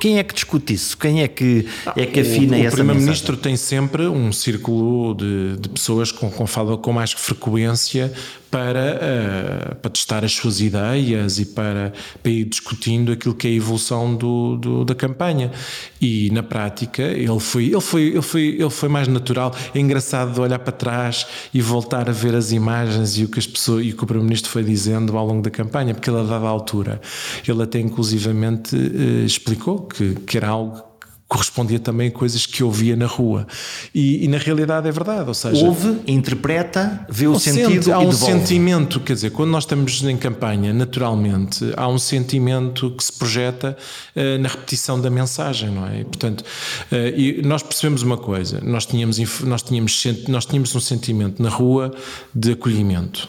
Quem 0.00 0.18
é 0.18 0.24
que 0.24 0.34
discute 0.34 0.74
isso? 0.74 0.98
Quem 0.98 1.22
é 1.22 1.28
que, 1.28 1.68
é 1.94 2.06
que 2.06 2.18
afina 2.18 2.56
o, 2.56 2.60
o 2.60 2.64
essa 2.64 2.74
O 2.74 2.78
Primeiro-Ministro 2.78 3.36
tem 3.36 3.56
sempre 3.56 4.08
um 4.08 4.32
círculo 4.32 5.14
de, 5.14 5.58
de 5.58 5.68
pessoas 5.68 6.10
com, 6.10 6.28
com 6.28 6.44
fala 6.44 6.76
com 6.76 6.92
mais 6.92 7.12
frequência 7.12 8.12
para, 8.50 8.96
uh, 8.96 9.74
para 9.76 9.90
testar 9.90 10.24
as 10.24 10.32
suas 10.32 10.60
ideias 10.60 11.38
e 11.38 11.46
para, 11.46 11.92
para, 12.22 12.32
ir 12.32 12.44
discutindo 12.44 13.12
aquilo 13.12 13.34
que 13.34 13.46
é 13.46 13.50
a 13.50 13.54
evolução 13.54 14.14
do, 14.14 14.56
do, 14.56 14.84
da 14.84 14.94
campanha. 14.94 15.50
E 16.00 16.30
na 16.30 16.42
prática 16.42 17.02
ele 17.02 17.40
foi, 17.40 17.66
ele, 17.66 17.80
foi, 17.80 18.02
ele, 18.08 18.22
foi, 18.22 18.42
ele 18.42 18.70
foi 18.70 18.88
mais 18.88 19.08
natural. 19.08 19.54
É 19.74 19.78
engraçado 19.78 20.40
olhar 20.40 20.58
para 20.58 20.72
trás 20.72 21.26
e 21.52 21.60
voltar 21.60 22.08
a 22.08 22.12
ver 22.12 22.34
as 22.34 22.52
imagens 22.52 23.18
e 23.18 23.24
o 23.24 23.28
que, 23.28 23.38
as 23.38 23.46
pessoas, 23.46 23.84
e 23.84 23.90
o, 23.90 23.94
o 23.94 23.96
Primeiro-Ministro 23.96 24.50
foi 24.50 24.64
dizendo 24.64 25.16
ao 25.16 25.26
longo 25.26 25.42
da 25.42 25.50
campanha, 25.50 25.94
porque 25.94 26.08
ele 26.08 26.20
a 26.20 26.22
dada 26.22 26.46
altura, 26.46 27.00
ele 27.46 27.62
até 27.62 27.78
inclusivamente 27.78 28.74
uh, 28.74 29.24
explicou 29.24 29.82
que, 29.82 30.14
que 30.14 30.36
era 30.36 30.48
algo 30.48 30.87
correspondia 31.28 31.78
também 31.78 32.08
a 32.08 32.10
coisas 32.10 32.46
que 32.46 32.64
ouvia 32.64 32.96
na 32.96 33.04
rua. 33.04 33.46
E, 33.94 34.24
e, 34.24 34.28
na 34.28 34.38
realidade 34.38 34.88
é 34.88 34.90
verdade, 34.90 35.28
ou 35.28 35.34
seja... 35.34 35.62
Ouve, 35.62 36.00
interpreta, 36.06 37.06
vê 37.08 37.28
o 37.28 37.38
sentido 37.38 37.74
sente, 37.74 37.92
Há 37.92 37.98
um 37.98 38.08
devolve. 38.08 38.32
sentimento, 38.32 38.98
quer 39.00 39.12
dizer, 39.12 39.30
quando 39.30 39.50
nós 39.50 39.64
estamos 39.64 40.02
em 40.02 40.16
campanha, 40.16 40.72
naturalmente, 40.72 41.70
há 41.76 41.86
um 41.86 41.98
sentimento 41.98 42.90
que 42.92 43.04
se 43.04 43.12
projeta 43.12 43.76
uh, 44.16 44.38
na 44.40 44.48
repetição 44.48 44.98
da 44.98 45.10
mensagem, 45.10 45.70
não 45.70 45.86
é? 45.86 46.00
E, 46.00 46.04
portanto, 46.04 46.40
uh, 46.40 46.96
e 47.14 47.42
nós 47.42 47.62
percebemos 47.62 48.02
uma 48.02 48.16
coisa, 48.16 48.60
nós 48.62 48.86
tínhamos, 48.86 49.18
nós, 49.42 49.62
tínhamos, 49.62 50.06
nós 50.28 50.46
tínhamos 50.46 50.74
um 50.74 50.80
sentimento 50.80 51.42
na 51.42 51.50
rua 51.50 51.94
de 52.34 52.52
acolhimento 52.52 53.28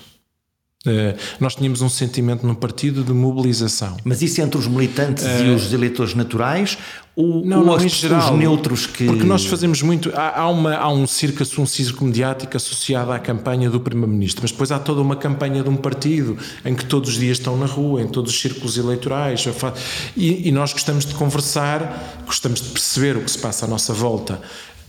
nós 1.40 1.56
tínhamos 1.56 1.82
um 1.82 1.90
sentimento 1.90 2.48
no 2.48 2.56
partido 2.56 3.04
de 3.04 3.12
mobilização. 3.12 3.98
Mas 4.04 4.22
isso 4.22 4.42
entre 4.42 4.58
os 4.58 4.66
militantes 4.66 5.26
uh, 5.26 5.44
e 5.44 5.50
os 5.50 5.74
eleitores 5.74 6.16
naturais 6.16 6.78
ou, 7.22 7.44
não, 7.46 7.60
ou 7.60 7.66
não, 7.66 7.76
os, 7.76 7.92
geral, 7.92 8.34
os 8.34 8.40
neutros 8.40 8.88
que. 8.88 9.06
Porque 9.06 9.26
nós 9.26 9.46
fazemos 9.46 9.82
muito. 9.82 10.10
Há, 10.16 10.40
há, 10.40 10.50
uma, 10.50 10.76
há 10.78 10.90
um 10.90 11.06
circo, 11.06 11.44
um 11.60 11.66
circo 11.66 12.06
mediático 12.06 12.56
associado 12.56 13.12
à 13.12 13.20
campanha 13.20 13.70
do 13.70 13.78
Primeiro-Ministro, 13.78 14.42
mas 14.44 14.52
depois 14.52 14.72
há 14.72 14.80
toda 14.80 15.02
uma 15.02 15.18
campanha 15.18 15.62
de 15.62 15.68
um 15.68 15.76
partido 15.76 16.38
em 16.64 16.74
que 16.74 16.86
todos 16.86 17.10
os 17.10 17.18
dias 17.18 17.38
estão 17.38 17.58
na 17.58 17.66
rua, 17.66 18.02
em 18.02 18.08
todos 18.08 18.32
os 18.32 18.40
círculos 18.40 18.78
eleitorais. 18.78 19.46
E, 20.16 20.48
e 20.48 20.52
nós 20.54 20.72
gostamos 20.72 21.06
de 21.06 21.14
conversar, 21.14 22.22
gostamos 22.26 22.62
de 22.62 22.70
perceber 22.70 23.18
o 23.18 23.22
que 23.22 23.32
se 23.32 23.40
passa 23.40 23.66
à 23.66 23.68
nossa 23.68 23.94
volta 23.94 24.40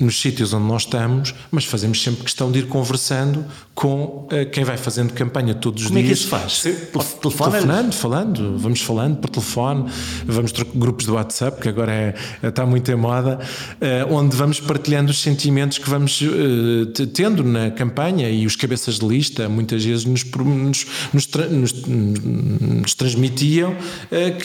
nos 0.00 0.18
sítios 0.18 0.54
onde 0.54 0.66
nós 0.66 0.82
estamos, 0.82 1.34
mas 1.50 1.66
fazemos 1.66 2.02
sempre 2.02 2.24
questão 2.24 2.50
de 2.50 2.60
ir 2.60 2.66
conversando 2.66 3.44
com 3.74 4.26
uh, 4.26 4.50
quem 4.50 4.64
vai 4.64 4.78
fazendo 4.78 5.12
campanha 5.12 5.54
todos 5.54 5.82
os 5.82 5.88
Como 5.88 6.02
dias. 6.02 6.24
Como 6.24 6.36
é 6.36 6.40
que 6.40 6.46
isso 6.46 6.62
faz? 6.62 6.74
Se, 6.74 6.86
telefone? 7.20 7.52
Telefonando, 7.52 7.92
falando, 7.94 8.58
vamos 8.58 8.80
falando 8.80 9.16
por 9.18 9.28
telefone, 9.28 9.90
vamos 10.24 10.52
grupos 10.74 11.04
de 11.04 11.10
WhatsApp, 11.12 11.60
que 11.60 11.68
agora 11.68 11.92
é, 11.92 12.14
está 12.48 12.64
muito 12.64 12.90
em 12.90 12.94
moda, 12.94 13.38
uh, 13.38 14.14
onde 14.14 14.34
vamos 14.34 14.58
partilhando 14.58 15.10
os 15.10 15.20
sentimentos 15.20 15.76
que 15.76 15.88
vamos 15.88 16.20
uh, 16.22 17.06
tendo 17.12 17.44
na 17.44 17.70
campanha 17.70 18.30
e 18.30 18.46
os 18.46 18.56
cabeças 18.56 18.98
de 18.98 19.06
lista 19.06 19.48
muitas 19.48 19.84
vezes 19.84 20.06
nos, 20.06 20.24
nos, 20.24 20.86
nos, 21.12 21.26
tra 21.26 21.46
nos, 21.46 21.72
nos 21.86 22.94
transmitiam 22.94 23.74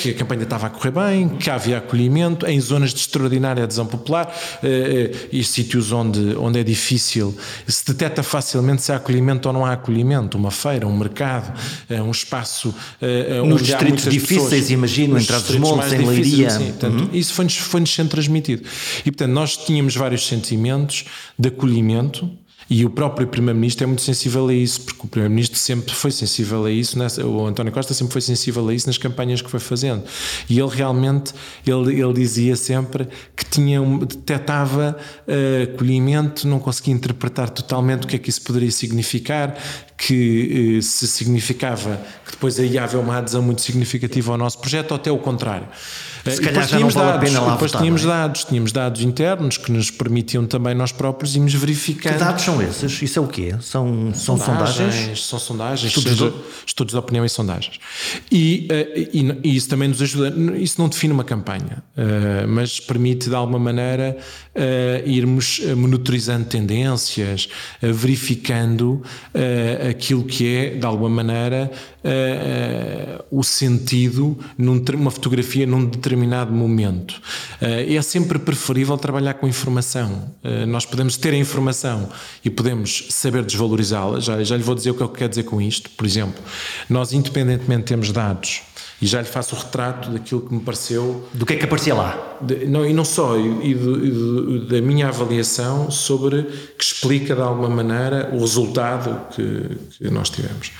que 0.02 0.10
a 0.10 0.14
campanha 0.14 0.44
estava 0.44 0.68
a 0.68 0.70
correr 0.70 0.92
bem, 0.92 1.30
que 1.30 1.50
havia 1.50 1.78
acolhimento 1.78 2.46
em 2.46 2.60
zonas 2.60 2.94
de 2.94 3.00
extraordinária 3.00 3.64
adesão 3.64 3.86
popular 3.86 4.34
e 5.32 5.45
sítios 5.46 5.92
onde, 5.92 6.36
onde 6.38 6.60
é 6.60 6.64
difícil, 6.64 7.36
se 7.68 7.86
detecta 7.86 8.24
facilmente 8.24 8.82
se 8.82 8.92
há 8.92 8.98
acolhimento 8.98 9.48
ou 9.48 9.54
não 9.54 9.66
há 9.66 9.74
acolhimento, 9.74 10.38
uma 10.38 10.52
feira, 10.52 10.88
um 10.88 10.98
mercado, 10.98 11.58
eh, 11.90 12.02
um 12.02 12.12
espaço 12.12 12.74
eh, 13.02 13.42
Nos 13.46 13.62
distritos 13.62 14.06
difíceis, 14.06 14.50
pessoas, 14.50 14.70
imagino, 14.72 15.18
entre 15.18 15.36
os 15.36 15.56
montes, 15.56 15.94
em 15.94 16.06
Leiria. 16.06 16.50
Sim, 16.50 16.66
portanto, 16.66 17.02
uhum. 17.02 17.10
Isso 17.14 17.34
foi-nos 17.34 17.58
foi 17.58 17.86
sendo 17.86 18.10
transmitido. 18.10 18.64
E, 19.06 19.12
portanto, 19.12 19.32
nós 19.32 19.58
tínhamos 19.58 19.96
vários 19.96 20.28
sentimentos 20.28 21.06
de 21.38 21.50
acolhimento, 21.50 22.30
e 22.70 22.84
o 22.84 22.90
próprio 22.90 23.28
Primeiro-Ministro 23.28 23.84
é 23.84 23.88
muito 23.88 24.02
sensível 24.02 24.48
a 24.48 24.54
isso, 24.54 24.82
porque 24.82 25.06
o 25.06 25.08
Primeiro-Ministro 25.08 25.58
sempre 25.58 25.94
foi 25.94 26.10
sensível 26.10 26.66
a 26.66 26.72
isso, 26.72 26.98
o 27.24 27.46
António 27.46 27.72
Costa 27.72 27.94
sempre 27.94 28.14
foi 28.14 28.22
sensível 28.22 28.68
a 28.68 28.74
isso 28.74 28.88
nas 28.88 28.98
campanhas 28.98 29.42
que 29.42 29.50
foi 29.50 29.60
fazendo. 29.60 30.04
E 30.50 30.60
ele 30.60 30.70
realmente, 30.70 31.34
ele, 31.66 32.02
ele 32.02 32.14
dizia 32.14 32.56
sempre 32.56 33.08
que 33.36 33.46
tinha, 33.46 33.80
detectava 34.00 34.98
uh, 35.28 35.74
acolhimento, 35.74 36.48
não 36.48 36.60
conseguia 36.60 36.94
interpretar 36.94 37.50
totalmente 37.52 38.06
o 38.06 38.08
que 38.08 38.16
é 38.16 38.20
que 38.20 38.30
isso 38.30 38.42
poderia 38.42 38.72
significar, 38.72 39.56
que 39.96 40.78
uh, 40.80 40.82
se 40.82 41.08
significava 41.08 42.02
que 42.26 42.32
depois 42.32 42.60
aí 42.60 42.78
havia 42.80 43.00
uma 43.00 43.18
adesão 43.18 43.44
muito 43.44 43.62
significativa 43.62 44.32
ao 44.32 44.38
nosso 44.38 44.58
projeto, 44.58 44.92
ou 44.92 44.98
até 44.98 45.12
o 45.12 45.20
contrário. 45.20 45.68
Se 46.32 46.42
calhar 46.42 46.68
já 46.68 46.80
não 46.80 46.90
vale 46.90 47.12
dados, 47.12 47.22
a 47.22 47.26
pena 47.26 47.40
lá 47.42 47.54
Depois 47.54 47.72
votar, 47.72 47.82
tínhamos 47.82 48.04
é? 48.04 48.08
dados, 48.08 48.44
tínhamos 48.46 48.72
dados 48.72 49.02
internos 49.02 49.58
que 49.58 49.72
nos 49.72 49.92
permitiam 49.92 50.46
também 50.46 50.74
nós 50.74 50.92
próprios 50.92 51.36
irmos 51.36 51.54
verificando. 51.54 52.14
Que 52.14 52.20
dados 52.20 52.44
são 52.44 52.62
esses? 52.62 53.02
Isso 53.02 53.20
é 53.20 53.22
o 53.22 53.28
quê? 53.28 53.56
São, 53.62 54.12
são 54.14 54.38
sondagens? 54.38 54.76
sondagens? 54.76 55.26
São 55.26 55.40
sondagens, 55.40 55.90
estudos, 55.90 56.18
seja, 56.18 56.32
de... 56.32 56.38
estudos 56.66 56.94
de 56.94 56.98
opinião 56.98 57.24
e 57.24 57.30
sondagens. 57.30 57.80
E, 58.32 58.68
uh, 58.72 59.00
e, 59.14 59.50
e, 59.50 59.56
isso 59.56 59.70
também 59.70 59.88
nos 59.88 60.02
ajuda, 60.02 60.34
isso 60.58 60.82
não 60.82 60.90
define 60.90 61.14
uma 61.14 61.24
campanha, 61.24 61.84
uh, 61.96 62.48
mas 62.48 62.80
permite 62.80 63.30
de 63.30 63.36
alguma 63.36 63.60
maneira 63.60 64.18
uh, 64.56 65.08
irmos 65.08 65.62
monitorizando 65.78 66.46
tendências, 66.46 67.48
verificando 67.82 69.04
aquilo 69.90 70.24
que 70.24 70.56
é, 70.56 70.70
de 70.76 70.86
alguma 70.86 71.10
maneira, 71.10 71.72
o 73.32 73.44
sentido 73.44 74.38
numa 74.58 75.12
fotografia 75.12 75.66
num 75.66 75.86
determinado 75.86 76.15
determinado 76.16 76.52
momento. 76.52 77.22
Eh, 77.62 77.94
é 77.94 78.02
sempre 78.02 78.40
preferível 78.40 78.98
trabalhar 78.98 79.34
com 79.36 79.48
informação. 79.48 80.34
Eh, 80.44 80.66
nós 80.66 80.86
podemos 80.86 81.18
ter 81.18 81.34
a 81.34 81.38
informação 81.38 82.10
e 82.44 82.50
podemos 82.50 83.08
saber 83.10 83.44
desvalorizá-la. 83.44 84.20
Já, 84.22 84.42
já 84.44 84.56
lhe 84.56 84.64
vou 84.64 84.74
dizer 84.74 84.92
o 84.92 84.94
que 84.96 85.04
eu 85.04 85.10
quero 85.10 85.30
dizer 85.30 85.44
com 85.44 85.62
isto. 85.62 85.90
Por 85.92 86.06
exemplo, 86.06 86.42
nós, 86.90 87.12
independentemente, 87.12 87.84
temos 87.84 88.12
dados 88.12 88.62
E 89.02 89.06
já 89.06 89.22
lhe 89.22 89.28
faço 89.28 89.56
o 89.56 89.60
retrato 89.60 90.10
daquilo 90.10 90.42
que 90.42 90.54
me 90.54 90.62
pareceu. 90.62 91.28
Do 91.34 91.46
que 91.46 91.54
é 91.54 91.56
que 91.58 91.66
aparecia 91.66 91.94
lá? 91.94 92.38
De, 92.40 92.66
não, 92.66 92.86
e 92.86 92.94
não 92.94 93.04
só, 93.04 93.38
e, 93.38 93.72
e, 93.72 93.76
do, 93.76 94.06
e 94.06 94.12
do, 94.12 94.68
da 94.68 94.82
minha 94.82 95.10
avaliação 95.10 95.92
sobre 95.92 96.44
que 96.78 96.84
explica 96.84 97.36
de 97.36 97.42
alguma 97.42 97.70
maneira 97.70 98.30
o 98.34 98.40
resultado 98.40 99.34
que, 99.36 99.78
que 99.98 100.10
nós 100.10 100.30
tivemos. 100.30 100.72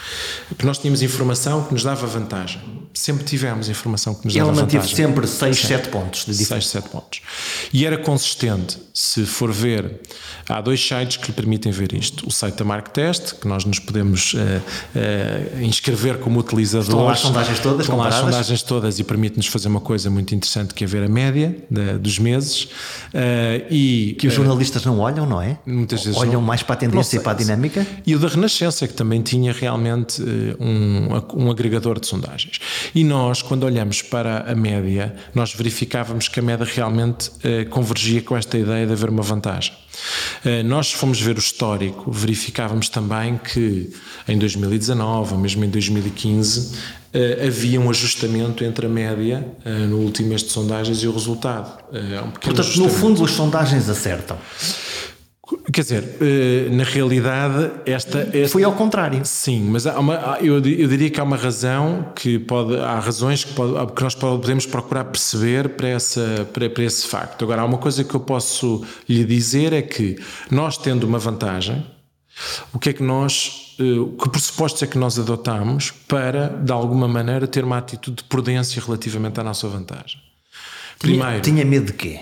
Porque 0.48 0.66
nós 0.66 0.78
tínhamos 0.78 1.02
informação 1.02 1.64
que 1.66 1.74
nos 1.74 1.84
dava 1.84 2.08
vantagem. 2.08 2.85
Sempre 2.96 3.26
tivemos 3.26 3.68
informação 3.68 4.16
que 4.16 4.24
nos 4.26 4.34
dava 4.34 4.48
Ela 4.48 4.54
vantagem. 4.54 4.80
Ela 4.80 4.84
manteve 4.86 4.96
sempre 4.96 5.28
6, 5.28 5.58
7 5.60 5.90
pontos 5.90 6.26
de 6.26 6.32
diferença. 6.32 6.70
6, 6.70 6.84
7 6.84 6.90
pontos. 6.90 7.22
E 7.74 7.86
era 7.86 7.98
consistente. 7.98 8.78
Se 8.94 9.26
for 9.26 9.52
ver, 9.52 10.00
há 10.48 10.62
dois 10.62 10.80
sites 10.80 11.18
que 11.18 11.28
lhe 11.28 11.34
permitem 11.34 11.74
ver 11.74 11.94
isto. 11.94 12.26
O 12.26 12.32
site 12.32 12.56
da 12.56 12.64
Mark 12.64 12.88
Test, 12.90 13.34
que 13.36 13.48
nós 13.50 13.66
nos 13.66 13.80
podemos 13.80 14.34
uh, 14.34 14.38
uh, 14.38 15.62
inscrever 15.62 16.20
como 16.20 16.40
utilizadores. 16.40 16.88
Estão 16.88 17.04
lá 17.06 17.12
as 17.12 17.20
sondagens 17.20 17.60
todas 17.60 17.82
Estão 17.82 17.98
lá 17.98 18.08
as 18.08 18.16
sondagens 18.16 18.64
todas 18.64 18.98
e 18.98 19.04
permite-nos 19.04 19.48
fazer 19.48 19.68
uma 19.68 19.82
coisa 19.82 20.10
muito 20.10 20.34
interessante 20.34 20.74
que 20.74 20.86
é 20.86 20.88
ver 20.88 21.04
a 21.04 21.10
média 21.10 21.54
de, 21.70 21.98
dos 21.98 22.18
meses. 22.18 22.64
Uh, 22.64 23.66
e, 23.70 24.16
que 24.18 24.28
os 24.28 24.34
jornalistas 24.34 24.86
não 24.86 25.00
olham, 25.00 25.26
não 25.26 25.42
é? 25.42 25.58
Muitas 25.66 26.02
vezes 26.02 26.18
Olham 26.18 26.36
não, 26.36 26.42
mais 26.42 26.64
para 26.64 26.76
a 26.76 26.78
tendência 26.78 27.18
e 27.18 27.20
para 27.20 27.34
a 27.34 27.36
dinâmica. 27.36 27.86
E 28.08 28.16
o 28.16 28.20
da 28.20 28.30
Renascença, 28.30 28.88
que 28.88 28.94
também 28.94 29.22
tinha 29.22 29.52
realmente 29.52 30.24
um, 30.58 31.10
um 31.34 31.52
agregador 31.52 32.00
de 32.00 32.08
sondagens. 32.08 32.62
E 32.94 33.04
nós, 33.04 33.42
quando 33.42 33.64
olhamos 33.64 34.02
para 34.02 34.40
a 34.52 34.56
média, 34.56 35.16
nós 35.34 35.54
verificávamos 35.54 36.28
que 36.28 36.40
a 36.40 36.44
média 36.44 36.66
realmente 36.66 37.32
convergia 37.70 38.22
com 38.22 38.36
esta 38.36 38.58
ideia 38.58 38.86
de 38.86 38.94
haver 38.94 39.10
uma 39.10 39.24
vantagem. 39.24 39.74
Nós 40.66 40.92
fomos 40.92 41.20
ver 41.20 41.36
o 41.36 41.40
histórico, 41.40 42.12
verificávamos 42.12 42.90
também 42.90 43.38
que 43.38 43.92
em 44.28 44.38
2019 44.38 45.34
ou 45.34 45.40
mesmo 45.40 45.64
em 45.64 45.70
2015 45.70 47.06
Uh, 47.16 47.48
havia 47.48 47.80
um 47.80 47.90
ajustamento 47.90 48.62
entre 48.66 48.88
a 48.88 48.90
média 48.90 49.48
uh, 49.66 49.70
no 49.88 50.00
último 50.00 50.28
mês 50.28 50.44
de 50.44 50.52
sondagens 50.52 51.02
e 51.02 51.08
o 51.08 51.14
resultado. 51.14 51.82
Uh, 51.90 52.26
um 52.26 52.32
Portanto, 52.32 52.76
no 52.76 52.90
fundo, 52.90 53.24
as 53.24 53.32
sondagens 53.32 53.88
acertam. 53.88 54.38
Quer 55.76 55.82
dizer, 55.82 56.18
na 56.72 56.86
realidade, 56.86 57.70
esta, 57.86 58.30
esta, 58.32 58.48
Foi 58.48 58.64
ao 58.64 58.72
contrário. 58.72 59.20
Sim, 59.26 59.60
mas 59.72 59.86
há 59.86 60.00
uma, 60.00 60.38
eu, 60.40 60.54
eu, 60.54 60.88
diria 60.88 61.10
que 61.10 61.20
há 61.20 61.24
uma 61.24 61.36
razão 61.36 62.14
que 62.16 62.40
pode. 62.40 62.78
Há 62.78 62.98
razões 62.98 63.44
que, 63.44 63.54
pode, 63.54 63.92
que 63.92 64.02
nós 64.02 64.16
podemos 64.16 64.66
procurar 64.66 65.04
perceber 65.04 65.68
para, 65.68 65.90
essa, 65.90 66.48
para, 66.54 66.70
para 66.70 66.82
esse 66.82 67.06
facto. 67.06 67.44
Agora, 67.44 67.62
há 67.62 67.66
uma 67.66 67.78
coisa 67.78 68.06
que 68.06 68.16
eu 68.16 68.22
posso 68.22 68.86
lhe 69.10 69.26
dizer 69.26 69.74
é 69.74 69.82
que 69.82 70.18
nós, 70.50 70.78
tendo 70.78 71.04
uma 71.04 71.20
vantagem, 71.20 71.86
o 72.74 72.80
que 72.80 72.92
é 72.92 72.94
que 72.94 73.04
nós 73.04 73.76
eh, 73.78 73.84
que 74.24 74.30
pressupostos 74.30 74.82
é 74.82 74.88
que 74.88 74.98
nós 74.98 75.20
adotamos 75.20 75.92
para, 75.92 76.48
de 76.48 76.72
alguma 76.72 77.10
maneira, 77.10 77.48
ter 77.48 77.66
uma 77.66 77.80
atitude 77.80 78.24
de 78.24 78.24
prudência 78.24 78.82
relativamente 78.82 79.42
à 79.42 79.44
nossa 79.44 79.68
vantagem? 79.68 80.22
Primeiro, 81.00 81.42
tinha, 81.42 81.42
tinha 81.42 81.66
medo 81.66 81.88
de 81.88 81.94
quê? 81.94 82.22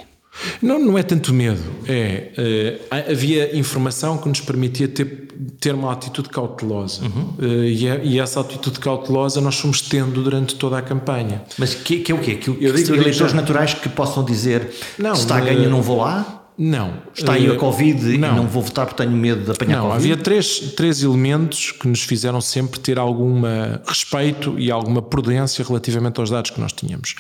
Não, 0.62 0.80
não 0.80 0.98
é 0.98 1.04
tanto 1.04 1.34
medo. 1.34 1.62
É, 1.88 2.80
uh, 2.92 3.12
havia 3.12 3.56
informação 3.58 4.18
que 4.18 4.28
nos 4.28 4.42
permitia 4.42 4.88
ter, 4.88 5.28
ter 5.60 5.74
uma 5.74 5.92
atitude 5.92 6.30
cautelosa. 6.30 7.04
Uhum. 7.04 7.34
Uh, 7.40 7.64
e, 7.64 7.88
é, 7.88 8.02
e, 8.04 8.20
essa 8.20 8.40
atitude 8.40 8.80
cautelosa 8.80 9.40
nós 9.42 9.60
fomos 9.60 9.82
tendo 9.82 10.24
durante 10.24 10.56
toda 10.56 10.78
a 10.78 10.82
campanha. 10.82 11.44
Mas 11.58 11.76
que, 11.76 12.00
que 12.00 12.12
é 12.12 12.16
o 12.16 12.20
quê? 12.20 12.36
Que, 12.36 12.52
que 12.52 12.66
eleitores 12.66 13.16
já... 13.16 13.34
naturais 13.34 13.74
que 13.74 13.90
possam 13.90 14.24
dizer 14.24 14.70
não, 14.98 15.14
está 15.14 15.38
a 15.38 15.42
ganho, 15.42 15.70
não 15.70 15.82
vou 15.82 15.98
lá? 15.98 16.43
Não. 16.58 16.94
Está 17.16 17.34
aí 17.34 17.50
a 17.50 17.54
eh, 17.54 17.58
Covid 17.58 18.18
não. 18.18 18.32
e 18.32 18.36
não 18.36 18.48
vou 18.48 18.62
votar 18.62 18.86
porque 18.86 19.04
tenho 19.04 19.16
medo 19.16 19.44
de 19.46 19.52
apanhar 19.52 19.78
não, 19.78 19.90
Covid? 19.90 20.12
Havia 20.12 20.24
três, 20.24 20.60
três 20.76 21.02
elementos 21.02 21.72
que 21.72 21.88
nos 21.88 22.02
fizeram 22.04 22.40
sempre 22.42 22.80
ter 22.80 23.00
algum 23.00 23.42
respeito 23.86 24.56
e 24.58 24.72
alguma 24.72 25.02
prudência 25.02 25.66
relativamente 25.66 26.20
aos 26.20 26.30
dados 26.30 26.52
que 26.52 26.62
nós 26.62 26.72
tínhamos. 26.72 27.16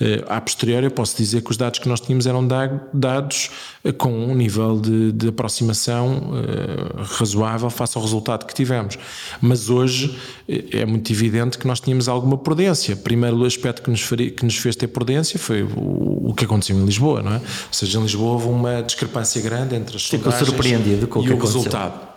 Uh, 0.00 0.24
a 0.28 0.40
posteriori, 0.40 0.86
eu 0.86 0.90
posso 0.90 1.16
dizer 1.16 1.42
que 1.42 1.50
os 1.50 1.56
dados 1.56 1.78
que 1.78 1.88
nós 1.88 2.00
tínhamos 2.00 2.26
eram 2.26 2.46
dados 2.92 3.50
uh, 3.84 3.92
com 3.92 4.10
um 4.10 4.34
nível 4.34 4.80
de, 4.80 5.12
de 5.12 5.28
aproximação 5.28 6.32
uh, 6.32 7.02
razoável 7.02 7.68
face 7.70 7.96
ao 7.96 8.02
resultado 8.02 8.46
que 8.46 8.54
tivemos. 8.54 8.98
Mas 9.40 9.68
hoje 9.68 10.18
é 10.48 10.86
muito 10.86 11.12
evidente 11.12 11.58
que 11.58 11.66
nós 11.66 11.78
tínhamos 11.78 12.08
alguma 12.08 12.38
prudência. 12.38 12.96
Primeiro 12.96 13.44
aspecto 13.44 13.82
que 13.82 13.90
nos, 13.90 14.02
que 14.08 14.44
nos 14.44 14.56
fez 14.56 14.74
ter 14.74 14.88
prudência 14.88 15.38
foi 15.38 15.62
o, 15.62 16.30
o 16.30 16.34
que 16.34 16.44
aconteceu 16.44 16.76
em 16.76 16.84
Lisboa, 16.84 17.22
não 17.22 17.32
é? 17.32 17.36
Ou 17.36 17.72
seja, 17.72 17.98
em 17.98 18.02
Lisboa 18.02 18.32
houve 18.32 18.48
uma 18.48 18.77
discrepância 18.82 19.40
grande 19.40 19.74
entre 19.74 19.96
as 19.96 20.06
Ficou 20.06 20.32
surpreendido 20.32 21.06
com 21.06 21.20
o 21.20 21.22
que 21.22 21.32
aconteceu. 21.32 21.60
resultado. 21.62 22.08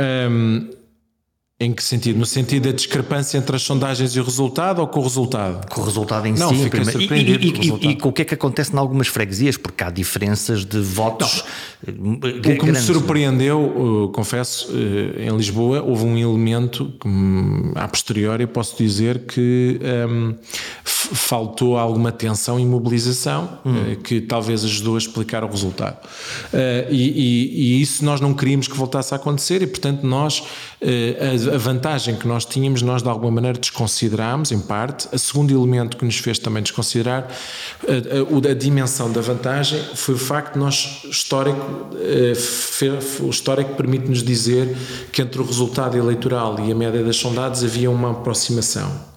Um, 0.00 0.70
em 1.62 1.74
que 1.74 1.84
sentido? 1.84 2.18
No 2.18 2.24
sentido 2.24 2.70
da 2.70 2.74
discrepância 2.74 3.36
entre 3.36 3.54
as 3.54 3.60
sondagens 3.60 4.16
e 4.16 4.20
o 4.20 4.24
resultado 4.24 4.80
ou 4.80 4.88
com 4.88 5.00
o 5.00 5.02
resultado? 5.02 5.68
Com 5.68 5.82
o 5.82 5.84
resultado 5.84 6.26
em 6.26 6.32
Não, 6.32 6.48
si. 6.48 6.64
Fiquei 6.64 6.84
surpreendido 6.86 7.44
e, 7.44 7.48
e, 7.48 7.52
com 7.52 7.74
o 7.74 7.90
e, 7.90 7.96
com 7.96 8.08
o 8.08 8.12
que 8.14 8.22
é 8.22 8.24
que 8.24 8.32
acontece 8.32 8.72
em 8.72 8.78
algumas 8.78 9.08
freguesias? 9.08 9.58
Porque 9.58 9.84
há 9.84 9.90
diferenças 9.90 10.64
de 10.64 10.80
votos. 10.80 11.44
Não. 11.86 12.18
Eh, 12.24 12.54
o 12.54 12.58
que 12.58 12.64
me 12.64 12.76
surpreendeu, 12.76 13.60
uh, 13.60 14.08
confesso, 14.08 14.72
uh, 14.72 15.20
em 15.20 15.36
Lisboa, 15.36 15.82
houve 15.82 16.04
um 16.04 16.16
elemento 16.16 16.94
que, 16.98 17.06
um, 17.06 17.72
a 17.74 17.86
posteriori, 17.86 18.46
posso 18.46 18.78
dizer 18.82 19.26
que 19.26 19.78
um, 20.08 20.34
faltou 21.12 21.76
alguma 21.78 22.12
tensão 22.12 22.58
e 22.58 22.64
mobilização 22.64 23.58
hum. 23.64 23.92
uh, 23.92 23.96
que 23.96 24.20
talvez 24.20 24.64
ajudou 24.64 24.94
a 24.96 24.98
explicar 24.98 25.44
o 25.44 25.48
resultado. 25.48 25.96
E, 26.90 27.76
e, 27.78 27.82
isso 27.82 28.04
nós 28.04 28.20
não 28.20 28.34
queríamos 28.34 28.68
que 28.68 28.76
voltasse 28.76 29.14
a 29.14 29.16
acontecer 29.16 29.62
e, 29.62 29.66
portanto, 29.66 30.06
nós 30.06 30.42
a 31.52 31.58
vantagem 31.58 32.16
que 32.16 32.26
nós 32.26 32.44
tínhamos, 32.44 32.82
nós 32.82 33.02
de 33.02 33.08
alguma 33.08 33.30
maneira 33.30 33.58
desconsiderámos, 33.58 34.52
em 34.52 34.58
parte. 34.58 35.08
O 35.12 35.18
segundo 35.18 35.52
elemento 35.52 35.96
que 35.96 36.04
nos 36.04 36.16
fez 36.18 36.38
também 36.38 36.62
desconsiderar 36.62 37.28
a, 37.86 38.48
a, 38.48 38.50
a 38.50 38.54
dimensão 38.54 39.10
da 39.12 39.20
vantagem 39.20 39.80
foi 39.94 40.14
o 40.14 40.18
facto 40.18 40.54
de 40.54 40.58
nós, 40.58 41.02
histórico, 41.04 41.90
eh, 41.96 42.32
o 43.20 43.30
histórico 43.30 43.74
permite-nos 43.74 44.22
dizer 44.22 44.76
que 45.12 45.22
entre 45.22 45.40
o 45.40 45.44
resultado 45.44 45.96
eleitoral 45.96 46.58
e 46.60 46.72
a 46.72 46.74
média 46.74 47.02
das 47.02 47.16
sondagens 47.16 47.62
havia 47.64 47.90
uma 47.90 48.10
aproximação. 48.10 49.09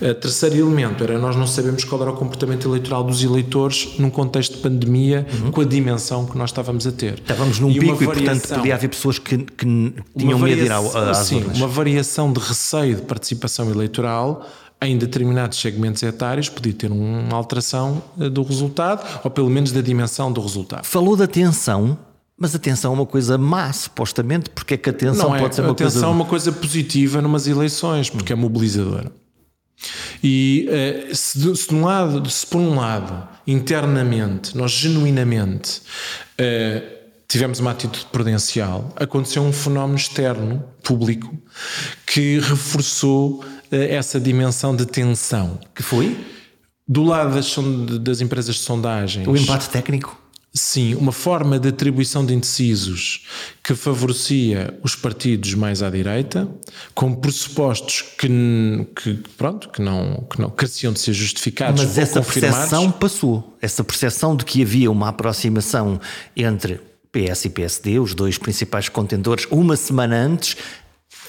Uh, 0.00 0.14
terceiro 0.14 0.56
elemento 0.56 1.02
era 1.02 1.18
nós 1.18 1.36
não 1.36 1.46
sabemos 1.46 1.84
qual 1.84 2.00
era 2.02 2.10
o 2.10 2.14
comportamento 2.14 2.68
eleitoral 2.68 3.04
dos 3.04 3.22
eleitores 3.22 3.94
num 3.98 4.10
contexto 4.10 4.56
de 4.56 4.62
pandemia 4.62 5.26
uhum. 5.42 5.50
com 5.50 5.60
a 5.60 5.64
dimensão 5.64 6.26
que 6.26 6.36
nós 6.36 6.50
estávamos 6.50 6.86
a 6.86 6.92
ter. 6.92 7.14
Estávamos 7.14 7.58
num 7.58 7.70
e 7.70 7.78
pico 7.78 7.96
variação, 7.96 8.12
e, 8.12 8.16
portanto, 8.16 8.54
podia 8.56 8.74
haver 8.74 8.88
pessoas 8.88 9.18
que, 9.18 9.38
que 9.38 9.94
tinham 10.16 10.38
medo 10.38 10.60
de 10.60 10.66
ir 10.66 10.72
ao, 10.72 10.96
às 10.96 11.18
sim, 11.18 11.36
urnas. 11.36 11.56
uma 11.56 11.68
variação 11.68 12.32
de 12.32 12.40
receio 12.40 12.96
de 12.96 13.02
participação 13.02 13.70
eleitoral 13.70 14.46
em 14.80 14.96
determinados 14.98 15.58
segmentos 15.60 16.02
etários 16.02 16.48
podia 16.48 16.72
ter 16.72 16.92
uma 16.92 17.34
alteração 17.34 18.02
eh, 18.20 18.28
do 18.28 18.42
resultado 18.42 19.06
ou 19.24 19.30
pelo 19.30 19.48
menos 19.48 19.72
da 19.72 19.80
dimensão 19.80 20.30
do 20.30 20.40
resultado. 20.40 20.84
Falou 20.84 21.16
da 21.16 21.26
tensão 21.26 21.96
mas 22.38 22.54
a 22.54 22.58
tensão 22.58 22.92
é 22.92 22.94
uma 22.94 23.06
coisa 23.06 23.38
má, 23.38 23.72
supostamente, 23.72 24.50
porque 24.50 24.74
é 24.74 24.76
que 24.76 24.90
a 24.90 24.92
tensão 24.92 25.30
não 25.30 25.38
pode 25.38 25.52
é, 25.52 25.52
ser 25.52 25.62
uma 25.62 25.70
a 25.70 25.74
coisa... 25.74 25.88
A 25.88 25.92
tensão 25.94 26.10
é 26.10 26.12
uma 26.12 26.24
coisa 26.26 26.52
positiva 26.52 27.22
numas 27.22 27.46
eleições, 27.46 28.10
porque 28.10 28.30
é 28.30 28.36
mobilizadora. 28.36 29.10
E 30.22 30.68
uh, 30.68 31.14
se, 31.14 31.56
se, 31.56 31.74
um 31.74 31.84
lado, 31.84 32.28
se 32.30 32.46
por 32.46 32.60
um 32.60 32.76
lado, 32.76 33.28
internamente, 33.46 34.56
nós 34.56 34.72
genuinamente 34.72 35.82
uh, 36.40 36.96
tivemos 37.28 37.60
uma 37.60 37.72
atitude 37.72 38.06
prudencial, 38.10 38.92
aconteceu 38.96 39.42
um 39.42 39.52
fenómeno 39.52 39.96
externo, 39.96 40.64
público, 40.82 41.36
que 42.06 42.38
reforçou 42.40 43.44
uh, 43.44 43.44
essa 43.70 44.18
dimensão 44.18 44.74
de 44.74 44.86
tensão. 44.86 45.58
Que 45.74 45.82
foi? 45.82 46.16
Do 46.88 47.02
lado 47.02 47.34
das, 47.34 47.54
das 48.00 48.20
empresas 48.20 48.54
de 48.54 48.60
sondagens. 48.60 49.26
O 49.26 49.36
empate 49.36 49.68
técnico? 49.68 50.25
Sim, 50.56 50.94
uma 50.94 51.12
forma 51.12 51.58
de 51.58 51.68
atribuição 51.68 52.24
de 52.24 52.32
indecisos 52.32 53.26
que 53.62 53.74
favorecia 53.74 54.72
os 54.82 54.94
partidos 54.94 55.52
mais 55.52 55.82
à 55.82 55.90
direita, 55.90 56.48
com 56.94 57.14
pressupostos 57.14 58.00
que, 58.00 58.26
que 58.96 59.22
pronto, 59.36 59.68
que 59.68 59.82
não, 59.82 60.26
que 60.30 60.40
não 60.40 60.48
careciam 60.48 60.94
de 60.94 61.00
ser 61.00 61.12
justificados. 61.12 61.84
Mas 61.84 61.98
essa 61.98 62.22
percepção 62.22 62.90
passou. 62.90 63.54
Essa 63.60 63.84
percepção 63.84 64.34
de 64.34 64.46
que 64.46 64.62
havia 64.62 64.90
uma 64.90 65.10
aproximação 65.10 66.00
entre 66.34 66.80
PS 67.12 67.44
e 67.44 67.50
PSD, 67.50 67.98
os 67.98 68.14
dois 68.14 68.38
principais 68.38 68.88
contendores, 68.88 69.46
uma 69.50 69.76
semana 69.76 70.16
antes, 70.16 70.56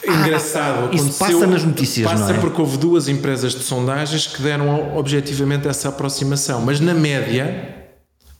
Engraçado, 0.08 0.90
ah, 0.92 0.96
isso 0.96 1.20
passa 1.20 1.48
nas 1.48 1.64
notícias, 1.64 2.10
passa 2.10 2.32
não 2.32 2.36
é? 2.36 2.40
porque 2.40 2.62
houve 2.62 2.78
duas 2.78 3.10
empresas 3.10 3.54
de 3.54 3.64
sondagens 3.64 4.28
que 4.28 4.42
deram 4.42 4.96
objetivamente 4.96 5.68
essa 5.68 5.90
aproximação, 5.90 6.62
mas 6.62 6.80
na 6.80 6.94
média 6.94 7.77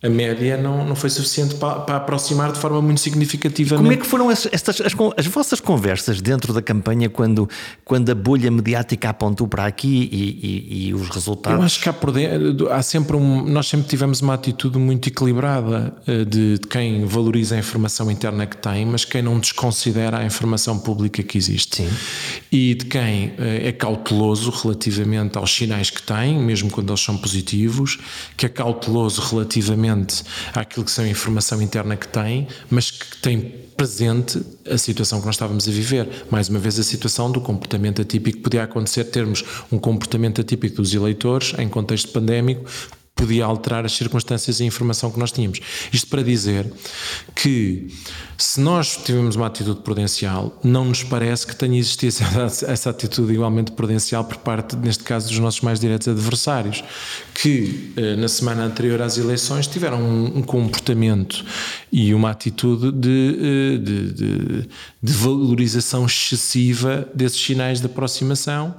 a 0.02 0.10
média 0.10 0.58
não, 0.58 0.86
não 0.86 0.96
foi 0.96 1.10
suficiente 1.10 1.56
para, 1.56 1.80
para 1.80 1.96
aproximar 1.96 2.52
de 2.52 2.60
forma 2.60 2.80
muito 2.80 3.02
significativa. 3.02 3.76
Como 3.78 3.92
é 3.92 3.98
que 3.98 4.06
foram 4.06 4.30
as, 4.30 4.48
estas, 4.52 4.80
as, 4.80 4.94
as, 5.18 5.26
vossas 5.26 5.60
conversas 5.60 6.22
dentro 6.22 6.54
da 6.54 6.62
campanha 6.62 7.10
quando, 7.10 7.50
quando 7.84 8.08
a 8.12 8.16
bolha 8.16 8.52
mediática 8.52 9.10
apontou 9.10 9.48
para 9.48 9.66
aqui 9.66 10.08
e, 10.12 10.84
e, 10.84 10.88
e 10.88 10.94
os 10.94 11.10
resultados? 11.10 11.60
Eu 11.60 11.66
acho 11.66 11.82
que 11.82 11.90
há, 11.90 11.94
dentro, 12.12 12.72
há 12.72 12.82
sempre 12.84 13.18
um. 13.18 13.44
Nós 13.48 13.68
sempre 13.68 13.88
tivemos 13.88 14.22
uma 14.22 14.36
atitude 14.36 14.78
muito 14.78 15.10
equilibrada 15.10 15.96
eh, 16.06 16.24
de, 16.24 16.60
de, 16.60 16.68
quem 16.68 17.04
valoriza 17.06 17.56
a 17.56 17.58
informação 17.58 18.12
interna 18.12 18.46
que 18.46 18.58
tem, 18.58 18.86
mas 18.86 19.04
quem 19.04 19.24
não 19.24 19.40
desconsidera 19.40 20.20
a 20.20 20.26
informação 20.26 20.78
pública 20.78 21.24
que 21.24 21.40
existe. 21.40 21.78
Sim. 21.78 21.90
E 22.52 22.76
de 22.76 22.86
quem 22.86 23.34
eh, 23.40 23.70
é 23.70 23.72
cauteloso 23.72 24.52
relativamente 24.52 25.40
aos 25.40 25.52
sinais 25.52 25.90
que 25.90 26.04
tem, 26.04 26.38
mesmo 26.38 26.70
quando 26.70 26.92
eles 26.92 27.02
são 27.02 27.18
positivos, 27.18 27.98
que 28.38 28.46
é 28.46 28.50
cauteloso 28.50 29.22
relativamente 29.22 29.87
relativamente 29.88 30.24
àquilo 30.54 30.86
que 30.86 30.92
são 30.92 31.06
a 31.06 31.08
informação 31.08 31.62
interna 31.62 31.96
que 31.96 32.08
tem, 32.08 32.48
mas 32.70 32.92
que 32.92 33.18
tem 33.18 33.40
presente 33.76 34.42
a 34.70 34.78
situação 34.78 35.20
que 35.20 35.26
nós 35.26 35.36
estávamos 35.36 35.68
a 35.68 35.72
viver. 35.72 36.26
Mais 36.30 36.50
uma 36.50 36.60
vez, 36.60 36.80
a 36.80 36.84
situação 36.84 37.32
do 37.32 37.40
comportamento 37.40 38.02
atípico 38.02 38.40
podia 38.40 38.64
acontecer, 38.64 39.06
termos 39.06 39.44
um 39.72 39.78
comportamento 39.78 40.42
atípico 40.42 40.78
dos 40.78 40.94
eleitores 40.94 41.54
em 41.58 41.70
contexto 41.70 42.12
pandémico, 42.12 42.66
podia 43.18 43.44
alterar 43.44 43.84
as 43.84 43.94
circunstâncias 43.94 44.60
e 44.60 44.64
a 44.64 44.66
informação 44.66 45.12
que 45.12 45.20
nós 45.20 45.32
tínhamos. 45.32 45.60
Isto 45.92 46.08
para 46.08 46.24
dizer 46.24 46.72
que 47.36 47.88
se 48.38 48.62
nós 48.62 48.96
tivemos 48.96 49.36
uma 49.36 49.48
atitude 49.48 49.82
prudencial, 49.82 50.58
não 50.64 50.86
nos 50.86 51.04
parece 51.04 51.48
que 51.48 51.56
tenha 51.56 51.78
existido 51.78 52.14
essa, 52.68 52.90
atitude 52.92 53.34
igualmente 53.34 53.72
prudencial 53.72 54.24
por 54.24 54.38
parte, 54.38 54.76
neste 54.76 55.04
caso, 55.04 55.28
dos 55.28 55.40
nossos 55.40 55.62
mais 55.62 55.80
diretos 55.80 56.08
adversários, 56.08 56.84
que 57.34 57.92
eh, 57.98 58.16
na 58.16 58.28
semana 58.28 58.64
anterior 58.64 59.02
às 59.02 59.18
eleições 59.18 59.66
tiveram 59.66 60.00
um, 60.00 60.38
um 60.38 60.44
comportamento 60.44 61.44
e 61.92 62.14
uma 62.14 62.30
atitude 62.30 62.92
de, 62.92 63.40
eh, 63.42 63.78
de, 63.78 64.12
de, 64.14 64.70
de 65.02 65.14
valorização 65.14 66.06
excessiva 66.06 67.10
desses 67.16 67.40
sinais 67.40 67.80
de 67.80 67.88
aproximação 67.88 68.76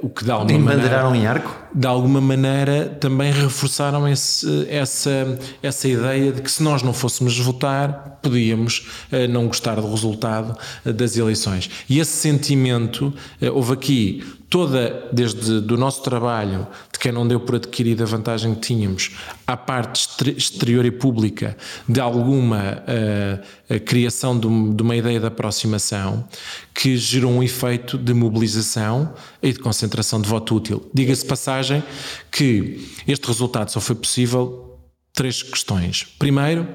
o 0.00 0.08
que 0.08 0.24
de 0.24 0.30
alguma 0.30 0.58
maneira, 0.58 1.16
em 1.16 1.26
arco? 1.26 1.56
De 1.74 1.86
alguma 1.86 2.20
maneira 2.20 2.96
também 3.00 3.32
reforçaram 3.32 4.06
esse, 4.06 4.66
essa, 4.68 5.38
essa 5.62 5.88
ideia 5.88 6.32
de 6.32 6.42
que 6.42 6.50
se 6.50 6.62
nós 6.62 6.82
não 6.82 6.92
fôssemos 6.92 7.38
votar, 7.38 8.18
podíamos 8.22 8.86
uh, 9.12 9.28
não 9.28 9.46
gostar 9.46 9.76
do 9.76 9.90
resultado 9.90 10.56
uh, 10.84 10.92
das 10.92 11.16
eleições. 11.16 11.70
E 11.88 11.98
esse 11.98 12.12
sentimento, 12.12 13.12
houve 13.52 13.72
aqui 13.72 14.24
toda, 14.48 15.08
desde 15.12 15.60
do 15.60 15.76
nosso 15.76 16.02
trabalho, 16.02 16.66
quem 17.04 17.12
não 17.12 17.28
deu 17.28 17.38
por 17.38 17.56
adquirida 17.56 18.04
a 18.04 18.06
vantagem 18.06 18.54
que 18.54 18.62
tínhamos, 18.62 19.10
à 19.46 19.58
parte 19.58 20.26
exterior 20.38 20.86
e 20.86 20.90
pública 20.90 21.54
de 21.86 22.00
alguma 22.00 22.82
uh, 22.82 23.80
criação 23.80 24.40
de, 24.40 24.48
de, 24.74 24.82
uma 24.82 24.96
ideia 24.96 25.20
de 25.20 25.26
aproximação 25.26 26.26
que 26.72 26.96
gerou 26.96 27.30
um 27.30 27.42
efeito 27.42 27.98
de 27.98 28.14
mobilização 28.14 29.12
e 29.42 29.52
de 29.52 29.58
concentração 29.58 30.18
de 30.18 30.26
voto 30.26 30.56
útil. 30.56 30.90
Diga-se 30.94 31.26
passagem 31.26 31.84
que 32.32 32.88
este 33.06 33.26
resultado 33.26 33.68
só 33.68 33.80
foi 33.80 33.96
possível 33.96 34.80
três 35.12 35.42
questões. 35.42 36.06
Primeiro, 36.18 36.66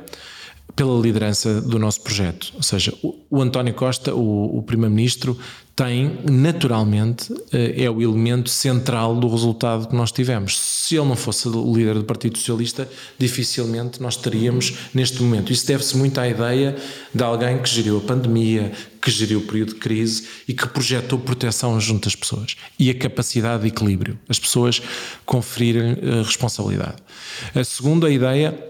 pela 0.75 0.99
liderança 0.99 1.61
do 1.61 1.77
nosso 1.79 2.01
projeto. 2.01 2.51
Ou 2.55 2.63
seja, 2.63 2.93
o, 3.03 3.15
o 3.29 3.41
António 3.41 3.73
Costa, 3.73 4.13
o, 4.13 4.57
o 4.57 4.63
Primeiro-Ministro, 4.63 5.37
tem 5.79 6.19
naturalmente 6.29 7.33
eh, 7.53 7.85
é 7.85 7.89
o 7.89 8.01
elemento 8.01 8.49
central 8.49 9.15
do 9.15 9.29
resultado 9.29 9.87
que 9.87 9.95
nós 9.95 10.11
tivemos. 10.11 10.59
Se 10.59 10.97
ele 10.97 11.07
não 11.07 11.15
fosse 11.15 11.47
o 11.47 11.73
líder 11.73 11.93
do 11.93 12.03
Partido 12.03 12.37
Socialista, 12.37 12.89
dificilmente 13.17 14.01
nós 14.01 14.17
teríamos 14.17 14.73
neste 14.93 15.23
momento. 15.23 15.53
Isso 15.53 15.65
deve-se 15.65 15.95
muito 15.95 16.19
à 16.19 16.27
ideia 16.27 16.75
de 17.15 17.23
alguém 17.23 17.61
que 17.61 17.69
geriu 17.69 17.97
a 17.97 18.01
pandemia, 18.01 18.73
que 19.01 19.09
geriu 19.09 19.39
o 19.39 19.43
período 19.43 19.75
de 19.75 19.79
crise 19.79 20.27
e 20.49 20.53
que 20.53 20.67
projetou 20.67 21.17
proteção 21.17 21.79
junto 21.79 22.09
às 22.09 22.15
pessoas 22.15 22.57
e 22.77 22.89
a 22.89 22.95
capacidade 22.95 23.63
de 23.63 23.69
equilíbrio, 23.69 24.19
as 24.27 24.37
pessoas 24.37 24.81
conferirem 25.25 25.91
eh, 26.01 26.23
responsabilidade. 26.25 26.97
A 27.55 27.63
segunda 27.63 28.09
ideia 28.09 28.68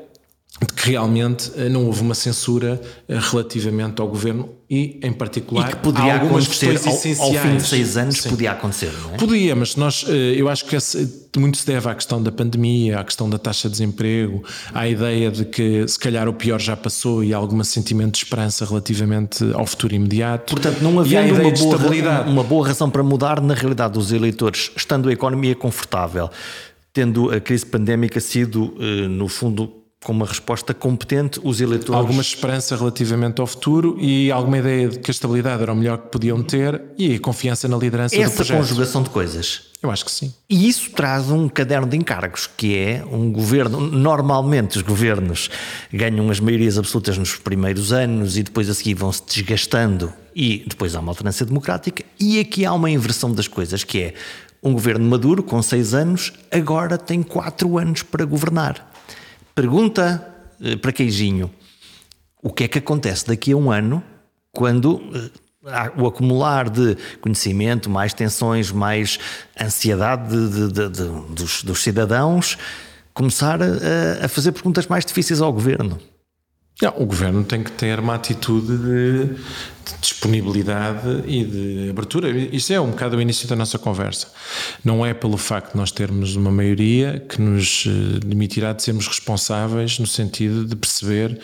de 0.62 0.74
que 0.74 0.92
realmente 0.92 1.52
eh, 1.56 1.70
não 1.70 1.86
houve 1.86 2.02
uma 2.02 2.14
censura 2.14 2.82
eh, 3.08 3.18
relativamente 3.18 4.02
ao 4.02 4.08
governo 4.08 4.50
e, 4.70 5.00
em 5.02 5.12
particular, 5.14 5.70
e 5.70 5.72
que 5.72 5.78
poderia 5.78 6.20
algumas 6.20 6.48
questões 6.48 6.86
ao, 6.86 6.94
essenciais. 6.94 7.36
Ao 7.38 7.42
fim 7.42 7.58
de 7.58 7.64
seis 7.64 7.98
anos 7.98 8.18
Sim. 8.18 8.30
podia 8.30 8.52
acontecer, 8.52 8.92
não 9.02 9.16
é? 9.16 9.18
Podia, 9.18 9.56
mas 9.56 9.78
nós, 9.78 10.06
eh, 10.08 10.36
eu 10.36 10.50
acho 10.50 10.66
que 10.66 10.76
esse, 10.76 11.30
muito 11.38 11.58
se 11.58 11.66
deve 11.66 11.90
à 11.90 11.96
questão 11.96 12.22
da 12.22 12.32
pandemia, 12.32 13.00
à 13.00 13.04
questão 13.06 13.30
da 13.30 13.40
taxa 13.40 13.70
de 13.70 13.72
desemprego, 13.72 14.44
à 14.74 14.88
ideia 14.88 15.32
de 15.32 15.46
que 15.46 15.88
se 15.88 15.98
calhar 15.98 16.28
o 16.28 16.34
pior 16.34 16.60
já 16.60 16.76
passou 16.76 17.24
e 17.24 17.34
há 17.34 17.38
algum 17.38 17.64
sentimento 17.64 18.14
de 18.14 18.26
esperança 18.26 18.66
relativamente 18.66 19.50
ao 19.54 19.66
futuro 19.66 19.96
imediato. 19.96 20.54
Portanto, 20.54 20.82
não 20.82 21.00
havia 21.00 21.22
uma 21.22 21.52
boa, 21.52 22.22
uma 22.28 22.44
boa 22.44 22.68
razão 22.68 22.90
para 22.90 23.02
mudar, 23.02 23.42
na 23.42 23.54
realidade, 23.54 23.98
os 23.98 24.12
eleitores, 24.12 24.72
estando 24.76 25.08
a 25.08 25.14
economia 25.14 25.56
confortável, 25.56 26.30
tendo 26.92 27.32
a 27.32 27.40
crise 27.40 27.66
pandémica 27.66 28.20
sido, 28.20 28.76
no 29.10 29.28
fundo, 29.28 29.79
com 30.04 30.14
uma 30.14 30.26
resposta 30.26 30.74
competente, 30.74 31.40
os 31.44 31.60
eleitores. 31.60 32.00
Alguma 32.00 32.22
esperança 32.22 32.76
relativamente 32.76 33.42
ao 33.42 33.48
futuro 33.48 33.98
e 34.00 34.32
alguma 34.32 34.58
ideia 34.58 34.88
de 34.88 35.00
que 35.00 35.12
a 35.12 35.14
estabilidade 35.14 35.62
era 35.62 35.74
o 35.74 35.76
melhor 35.76 35.98
que 35.98 36.08
podiam 36.08 36.42
ter 36.42 36.82
e 36.98 37.20
confiança 37.20 37.68
na 37.68 37.76
liderança 37.78 38.16
Essa 38.16 38.30
do 38.30 38.36
projeto. 38.36 38.58
Essa 38.58 38.70
conjugação 38.70 39.04
de 39.04 39.10
coisas. 39.10 39.70
Eu 39.84 39.92
acho 39.92 40.06
que 40.06 40.12
sim. 40.12 40.34
E 40.50 40.68
isso 40.68 40.92
traz 40.92 41.30
um 41.30 41.50
caderno 41.50 41.88
de 41.88 41.98
encargos, 41.98 42.48
que 42.48 42.78
é 42.78 43.04
um 43.12 43.32
governo. 43.32 43.80
Normalmente, 43.80 44.78
os 44.78 44.84
governos 44.84 45.50
ganham 45.92 46.30
as 46.30 46.40
maiorias 46.40 46.78
absolutas 46.78 47.18
nos 47.18 47.36
primeiros 47.36 47.92
anos 47.92 48.38
e 48.38 48.44
depois 48.44 48.70
a 48.70 48.74
seguir 48.74 48.94
vão 48.94 49.12
se 49.12 49.24
desgastando 49.26 50.14
e 50.34 50.64
depois 50.68 50.96
há 50.96 51.00
uma 51.02 51.12
alternância 51.12 51.46
democrática. 51.46 52.04
E 52.20 52.40
aqui 52.40 52.66
há 52.66 52.74
uma 52.74 52.90
inversão 52.90 53.34
das 53.34 53.48
coisas, 53.48 53.84
que 53.84 54.00
é 54.00 54.14
um 54.62 54.74
governo 54.74 55.10
maduro, 55.10 55.42
com 55.42 55.62
seis 55.62 55.94
anos, 55.94 56.34
agora 56.52 56.98
tem 56.98 57.24
quatro 57.24 57.78
anos 57.78 58.04
para 58.04 58.26
governar. 58.26 58.89
Pergunta 59.60 60.26
eh, 60.62 60.78
para 60.78 60.94
Queijinho: 60.94 61.52
o 62.42 62.50
que 62.50 62.64
é 62.64 62.68
que 62.70 62.78
acontece 62.78 63.28
daqui 63.28 63.52
a 63.52 63.58
um 63.58 63.70
ano 63.70 64.02
quando 64.54 65.02
eh, 65.14 65.92
o 65.98 66.08
acumular 66.08 66.70
de 66.70 66.96
conhecimento, 67.20 67.90
mais 67.90 68.14
tensões, 68.14 68.72
mais 68.72 69.20
ansiedade 69.62 70.30
de, 70.30 70.72
de, 70.72 70.90
de, 70.90 71.34
dos, 71.36 71.62
dos, 71.62 71.84
cidadãos 71.84 72.58
começar 73.14 73.62
a, 73.62 74.26
a 74.26 74.30
fazer 74.30 74.54
perguntas 74.54 74.88
mais 74.88 75.06
difíceis 75.06 75.42
ao 75.42 75.52
governo? 75.52 76.00
Não, 76.82 76.94
o 76.96 77.06
governo 77.06 77.44
tem 77.44 77.62
que 77.62 77.74
ter 77.74 78.00
uma 78.00 78.16
atitude 78.16 78.78
de, 78.78 79.26
de, 79.26 79.36
disponibilidade 80.02 81.24
e 81.28 81.44
de 81.44 81.90
abertura. 81.90 82.30
Isso 82.30 82.74
é 82.74 82.80
um 82.80 82.92
bocado 82.92 83.18
o 83.18 83.22
início 83.22 83.48
da 83.48 83.56
nossa 83.56 83.78
conversa. 83.78 84.28
Não 84.84 85.06
é 85.06 85.14
pelo 85.14 85.38
facto 85.38 85.72
de 85.72 85.78
nós 85.78 85.92
termos 85.92 86.36
uma 86.36 86.52
maioria 86.52 87.24
que 87.28 87.42
nos 87.42 87.86
eh, 87.88 88.20
demitirá 88.26 88.74
de 88.74 88.84
sermos 88.84 89.08
responsáveis 89.08 90.00
no 90.00 90.08
sentido 90.08 90.66
de 90.66 90.76
perceber 90.76 91.40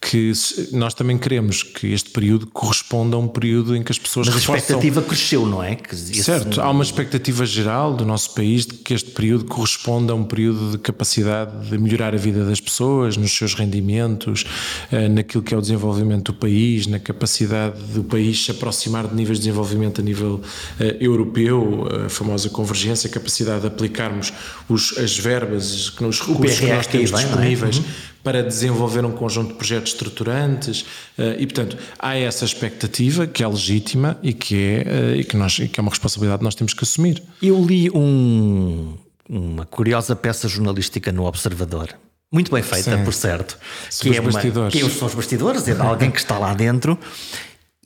que 0.00 0.32
nós 0.72 0.94
também 0.94 1.18
queremos 1.18 1.64
que 1.64 1.88
este 1.88 2.10
período 2.10 2.46
corresponda 2.46 3.16
a 3.16 3.18
um 3.18 3.26
período 3.26 3.74
em 3.74 3.82
que 3.82 3.90
as 3.90 3.98
pessoas 3.98 4.28
Mas 4.28 4.36
a 4.36 4.38
expectativa 4.38 5.02
cresceu, 5.02 5.46
não 5.46 5.62
é? 5.62 5.76
Certo, 6.22 6.60
há 6.60 6.70
uma 6.70 6.84
expectativa 6.84 7.44
geral 7.44 7.92
do 7.92 8.04
nosso 8.04 8.32
país 8.34 8.66
de 8.66 8.74
que 8.74 8.94
este 8.94 9.10
período 9.10 9.46
corresponda 9.46 10.12
a 10.12 10.16
um 10.16 10.22
período 10.22 10.72
de 10.72 10.78
capacidade 10.78 11.68
de 11.68 11.76
melhorar 11.78 12.14
a 12.14 12.16
vida 12.16 12.44
das 12.44 12.60
pessoas, 12.60 13.16
nos 13.16 13.32
seus 13.32 13.54
rendimentos, 13.54 14.44
eh, 14.92 15.08
naquilo 15.08 15.42
que 15.42 15.52
é 15.52 15.58
o 15.58 15.60
desenvolvimento 15.60 16.32
do 16.32 16.34
país, 16.38 16.86
na 16.86 17.00
capacidade 17.00 17.80
do 17.92 18.04
país 18.04 18.44
se 18.44 18.50
aproximar 18.50 19.06
de 19.06 19.14
níveis 19.14 19.38
de 19.38 19.46
desenvolvimento 19.46 20.00
a 20.00 20.04
nível 20.04 20.40
eh, 20.78 20.96
europeu, 21.00 21.88
a 22.06 22.08
famosa 22.08 22.48
convergência, 22.50 23.08
a 23.08 23.10
capacidade 23.10 23.62
de 23.62 23.66
aplicarmos 23.66 24.32
os, 24.68 24.96
as 24.98 25.18
verbas, 25.18 25.90
os 26.00 26.20
recursos 26.20 26.58
que 26.58 26.66
nós 26.66 26.86
temos 26.86 27.12
é? 27.12 27.16
disponíveis. 27.16 27.78
Uhum 27.78 27.84
para 28.26 28.42
desenvolver 28.42 29.04
um 29.04 29.12
conjunto 29.12 29.50
de 29.50 29.54
projetos 29.54 29.92
estruturantes 29.92 30.84
eh, 31.16 31.36
e, 31.38 31.46
portanto, 31.46 31.78
há 31.96 32.16
essa 32.16 32.44
expectativa 32.44 33.24
que 33.24 33.40
é 33.40 33.46
legítima 33.46 34.18
e 34.20 34.32
que 34.32 34.56
é, 34.56 34.84
eh, 34.84 35.16
e 35.18 35.24
que 35.24 35.36
nós, 35.36 35.54
que 35.54 35.78
é 35.78 35.80
uma 35.80 35.90
responsabilidade 35.90 36.40
que 36.40 36.44
nós 36.44 36.56
temos 36.56 36.74
que 36.74 36.82
assumir. 36.82 37.22
Eu 37.40 37.64
li 37.64 37.88
um, 37.88 38.96
uma 39.28 39.64
curiosa 39.64 40.16
peça 40.16 40.48
jornalística 40.48 41.12
no 41.12 41.24
Observador. 41.24 41.90
Muito 42.32 42.50
bem 42.50 42.64
feita, 42.64 42.96
Sim. 42.96 43.04
por 43.04 43.14
certo. 43.14 43.56
que 44.00 44.16
é 44.16 44.20
uma, 44.20 44.70
que 44.70 44.90
são 44.90 45.06
os 45.06 45.14
bastidores, 45.14 45.68
é 45.68 45.74
de 45.74 45.80
alguém 45.80 46.10
que 46.10 46.18
está 46.18 46.36
lá 46.36 46.52
dentro. 46.52 46.98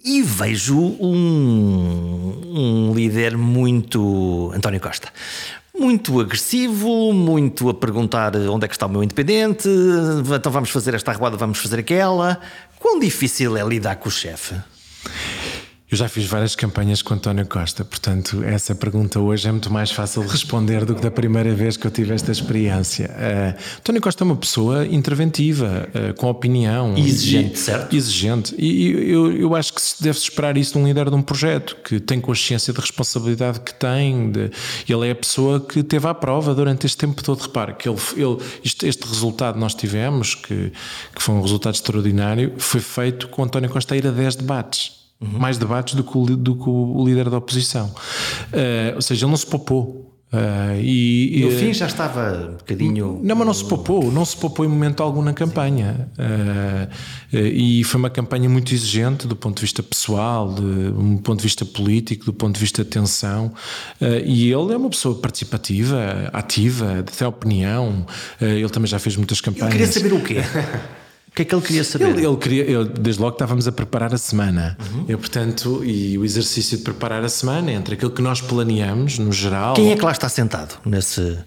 E 0.05 0.23
vejo 0.23 0.79
um, 0.79 2.43
um 2.55 2.95
líder 2.95 3.37
muito. 3.37 4.53
António 4.55 4.81
Costa 4.81 5.09
muito 5.79 6.21
agressivo, 6.21 7.11
muito 7.15 7.71
a 7.71 7.75
perguntar 7.75 8.37
onde 8.37 8.67
é 8.67 8.69
que 8.69 8.75
está 8.75 8.85
o 8.85 8.89
meu 8.91 9.03
independente, 9.03 9.67
então 10.37 10.53
vamos 10.53 10.69
fazer 10.69 10.93
esta 10.93 11.11
arruada, 11.11 11.39
vamos 11.39 11.59
fazer 11.59 11.79
aquela. 11.79 12.39
Quão 12.79 12.99
difícil 12.99 13.57
é 13.57 13.67
lidar 13.67 13.97
com 13.97 14.11
o 14.11 14.13
chefe? 14.13 14.55
Eu 15.91 15.97
já 15.97 16.09
fiz 16.09 16.25
várias 16.25 16.55
campanhas 16.55 17.03
com 17.03 17.15
António 17.15 17.45
Costa, 17.45 17.85
portanto, 17.85 18.45
essa 18.45 18.77
pergunta 18.77 19.19
hoje 19.19 19.49
é 19.49 19.51
muito 19.51 19.73
mais 19.73 19.91
fácil 19.91 20.23
de 20.23 20.29
responder 20.29 20.85
do 20.85 20.95
que 20.95 21.03
da 21.03 21.11
primeira 21.11 21.53
vez 21.53 21.77
que 21.77 21.85
eu 21.85 21.91
tive 21.91 22.15
esta 22.15 22.31
experiência. 22.31 23.11
Uh, 23.11 23.61
António 23.81 24.01
Costa 24.01 24.23
é 24.23 24.25
uma 24.25 24.37
pessoa 24.37 24.87
interventiva, 24.87 25.89
uh, 25.89 26.15
com 26.15 26.29
opinião. 26.29 26.97
Exigente, 26.97 27.55
e, 27.55 27.59
certo? 27.59 27.97
Exigente. 27.97 28.55
E, 28.57 28.67
e 28.67 29.11
eu, 29.11 29.37
eu 29.37 29.57
acho 29.57 29.75
que 29.75 29.81
deve-se 29.99 30.27
esperar 30.27 30.57
isso 30.57 30.75
de 30.75 30.79
um 30.79 30.87
líder 30.87 31.11
de 31.11 31.17
um 31.17 31.23
projeto, 31.23 31.77
que 31.83 31.99
tem 31.99 32.21
consciência 32.21 32.73
da 32.73 32.81
responsabilidade 32.81 33.59
que 33.59 33.75
tem. 33.75 34.31
De, 34.31 34.49
ele 34.89 35.09
é 35.09 35.11
a 35.11 35.17
pessoa 35.17 35.59
que 35.59 35.83
teve 35.83 36.07
à 36.07 36.15
prova 36.15 36.55
durante 36.55 36.87
este 36.87 36.99
tempo 36.99 37.21
todo. 37.21 37.41
Repare 37.41 37.75
que 37.75 37.89
ele, 37.89 37.99
ele, 38.15 38.37
este, 38.65 38.87
este 38.87 39.05
resultado 39.09 39.59
nós 39.59 39.75
tivemos, 39.75 40.37
que, 40.37 40.73
que 41.13 41.21
foi 41.21 41.35
um 41.35 41.43
resultado 41.43 41.75
extraordinário, 41.75 42.55
foi 42.59 42.81
feito 42.81 43.27
com 43.27 43.43
António 43.43 43.69
Costa 43.69 43.95
a 43.95 43.97
ir 43.97 44.07
a 44.07 44.13
10 44.13 44.37
debates. 44.37 45.00
Uhum. 45.21 45.39
Mais 45.39 45.59
debates 45.59 45.95
do 45.95 46.03
que, 46.03 46.17
o, 46.17 46.25
do 46.25 46.57
que 46.57 46.69
o 46.69 47.05
líder 47.05 47.29
da 47.29 47.37
oposição. 47.37 47.87
Uh, 47.87 48.95
ou 48.97 49.03
seja, 49.03 49.27
ele 49.27 49.31
não 49.31 49.37
se 49.37 49.47
poupou. 49.47 50.07
Uh, 50.33 50.81
e, 50.81 51.43
no 51.45 51.51
fim 51.51 51.75
já 51.75 51.87
estava 51.87 52.53
um 52.53 52.57
bocadinho. 52.57 53.21
Não, 53.21 53.35
mas 53.35 53.47
não 53.47 53.53
se 53.53 53.65
poupou, 53.65 54.13
não 54.13 54.25
se 54.25 54.37
poupou 54.37 54.65
em 54.65 54.69
momento 54.69 55.03
algum 55.03 55.21
na 55.21 55.35
campanha. 55.35 56.09
Uh, 56.17 57.37
e 57.37 57.85
foi 57.85 57.99
uma 57.99 58.09
campanha 58.09 58.49
muito 58.49 58.73
exigente 58.73 59.27
do 59.27 59.37
ponto 59.37 59.57
de 59.57 59.63
vista 59.63 59.83
pessoal, 59.83 60.55
de, 60.55 60.63
um 60.63 61.19
ponto 61.19 61.39
de 61.39 61.45
vista 61.45 61.67
político, 61.67 62.25
do 62.25 62.33
ponto 62.33 62.55
de 62.55 62.61
vista 62.61 62.83
de 62.83 62.89
tensão. 62.89 63.53
e 64.25 64.51
ele 64.51 64.73
é 64.73 64.77
uma 64.77 64.89
pessoa 64.89 65.17
participativa, 65.17 66.31
ativa, 66.33 67.03
de 67.03 67.13
ter 67.13 67.27
opinião. 67.27 68.07
ele 68.41 68.69
também 68.71 68.89
já 68.89 69.01
fez 69.01 69.17
muitas 69.17 69.41
campanhas. 69.41 69.75
Eu 69.75 69.79
queria 69.79 69.93
saber 69.93 70.13
o 70.15 70.23
quê? 70.23 70.37
O 71.31 71.33
que 71.33 71.43
é 71.43 71.45
que 71.45 71.55
ele 71.55 71.63
queria 71.63 71.85
saber? 71.85 72.09
Ele, 72.09 72.27
ele 72.27 72.37
queria, 72.37 72.63
ele, 72.65 72.89
desde 72.89 73.23
logo 73.23 73.35
estávamos 73.35 73.69
a 73.69 73.73
preparar 73.73 74.13
a 74.13 74.19
semana. 74.19 74.77
Uhum. 74.81 75.05
Eu, 75.09 75.17
portanto, 75.17 75.81
e 75.85 76.19
o 76.19 76.25
exercício 76.25 76.77
de 76.77 76.83
preparar 76.83 77.23
a 77.25 77.29
semana 77.29 77.71
entre 77.71 77.95
aquilo 77.95 78.11
que 78.11 78.21
nós 78.21 78.41
planeamos, 78.41 79.17
no 79.17 79.33
geral. 79.33 79.75
Quem 79.75 79.93
é 79.93 79.97
que 79.97 80.05
lá 80.05 80.11
está 80.11 80.29
sentado 80.29 80.75
nesse, 80.85 81.39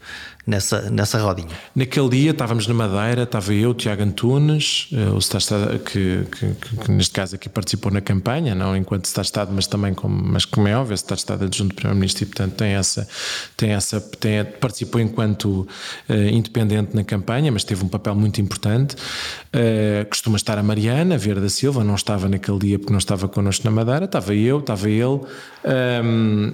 nessa, 0.45 0.89
nessa 0.89 1.19
rodinha? 1.19 1.49
Naquele 1.75 2.09
dia 2.09 2.31
estávamos 2.31 2.67
na 2.67 2.73
Madeira, 2.73 3.23
estava 3.23 3.53
eu, 3.53 3.73
Tiago 3.73 4.03
Antunes, 4.03 4.89
eh, 4.91 5.09
o 5.09 5.17
Estado 5.17 5.79
que, 5.79 6.25
que, 6.31 6.53
que, 6.53 6.77
que, 6.77 6.91
neste 6.91 7.13
caso 7.13 7.35
aqui 7.35 7.49
participou 7.49 7.91
na 7.91 8.01
campanha, 8.01 8.53
não 8.53 8.75
enquanto 8.75 9.05
Estado, 9.05 9.51
mas 9.53 9.67
também 9.67 9.93
como, 9.93 10.21
mas 10.21 10.45
como 10.45 10.67
é 10.67 10.77
óbvio, 10.77 10.93
Estado 10.93 11.17
Estado 11.17 11.45
adjunto 11.45 11.69
do 11.69 11.75
Primeiro-Ministro 11.75 12.23
e 12.23 12.25
portanto 12.27 12.53
tem 12.53 12.73
essa, 12.73 13.07
tem 13.55 13.71
essa 13.71 14.01
tem, 14.01 14.43
participou 14.43 14.99
enquanto 14.99 15.67
uh, 16.09 16.13
independente 16.31 16.95
na 16.95 17.03
campanha, 17.03 17.51
mas 17.51 17.63
teve 17.63 17.83
um 17.83 17.87
papel 17.87 18.15
muito 18.15 18.41
importante. 18.41 18.95
Uh, 18.95 20.05
costuma 20.09 20.35
estar 20.35 20.57
a 20.57 20.63
Mariana 20.63 21.17
Vieira 21.17 21.39
da 21.39 21.49
Silva, 21.49 21.83
não 21.83 21.95
estava 21.95 22.27
naquele 22.27 22.59
dia 22.59 22.79
porque 22.79 22.91
não 22.91 22.99
estava 22.99 23.27
connosco 23.27 23.63
na 23.65 23.71
Madeira, 23.71 24.05
estava 24.05 24.33
eu, 24.33 24.59
estava 24.59 24.89
ele, 24.89 25.03
um, 25.03 26.47
uh, 26.49 26.51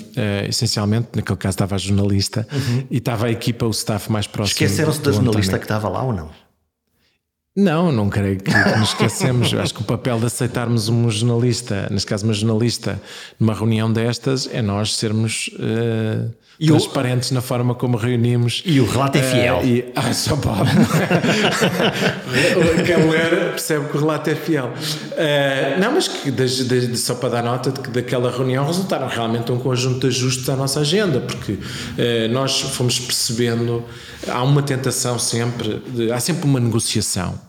essencialmente, 0.47 1.08
naquele 1.15 1.38
caso 1.38 1.56
estava 1.56 1.75
a 1.75 1.78
jornalista 1.78 2.47
uhum. 2.52 2.84
e 2.91 2.97
estava 2.97 3.28
a 3.28 3.32
equipa, 3.32 3.65
o 3.65 3.69
staff 3.80 4.12
mais 4.12 4.28
próximo. 4.28 4.54
Esqueceram-se 4.54 5.02
da 5.02 5.12
jornalista 5.12 5.58
que 5.58 5.65
estava 5.65 5.89
lá 5.89 6.04
ou 6.04 6.13
não? 6.13 6.30
Não, 7.60 7.91
não 7.91 8.10
creio 8.10 8.38
que, 8.38 8.45
que 8.45 8.78
nos 8.78 8.89
esquecemos. 8.89 9.54
Acho 9.54 9.74
que 9.74 9.82
o 9.82 9.84
papel 9.84 10.17
de 10.17 10.28
aceitarmos 10.28 10.88
um 10.88 11.12
jornalista, 11.12 11.89
neste 11.91 12.08
caso 12.08 12.24
uma 12.24 12.34
jornalista, 12.34 13.02
numa 13.38 13.54
reunião 13.54 13.91
destas, 13.91 14.48
é 14.50 14.62
nós 14.62 14.95
sermos 14.95 15.50
uh, 15.56 16.34
transparentes 16.65 17.32
o, 17.32 17.34
na 17.34 17.41
forma 17.41 17.76
como 17.76 17.98
reunimos. 17.98 18.63
E 18.65 18.80
o 18.80 18.89
relato 18.89 19.17
é 19.17 19.22
fiel. 19.22 19.58
Uh, 19.58 19.65
e, 19.65 19.91
ah, 19.93 20.13
só 20.13 20.38
pode. 20.38 20.72
Quem 22.86 23.10
ler 23.10 23.50
percebe 23.50 23.89
que 23.89 23.98
o 23.98 24.00
relato 24.00 24.30
é 24.30 24.36
fiel. 24.36 24.67
Uh, 24.67 25.80
não, 25.82 25.91
mas 25.91 26.08
que 26.08 26.32
de, 26.32 26.63
de, 26.63 26.98
só 26.98 27.15
para 27.15 27.28
dar 27.28 27.43
nota 27.43 27.74
de 27.74 27.82
que 27.82 27.89
daquela 27.89 28.32
reunião 28.32 28.65
resultaram 28.65 29.10
realmente 29.10 29.52
um 29.52 29.60
conjunto 29.60 30.00
de 30.00 30.08
ajustes 30.08 30.48
à 30.48 30.56
nossa 30.56 30.80
agenda, 30.80 31.19
porque 31.19 31.60
nós 32.32 32.62
fomos 32.62 33.02
percebendo, 33.02 33.84
há 34.30 34.41
uma 34.43 34.63
tentação 34.63 35.19
sempre, 35.19 35.84
de, 35.89 36.10
há 36.10 36.22
sempre 36.22 36.45
uma 36.45 36.62
negociação 36.62 37.49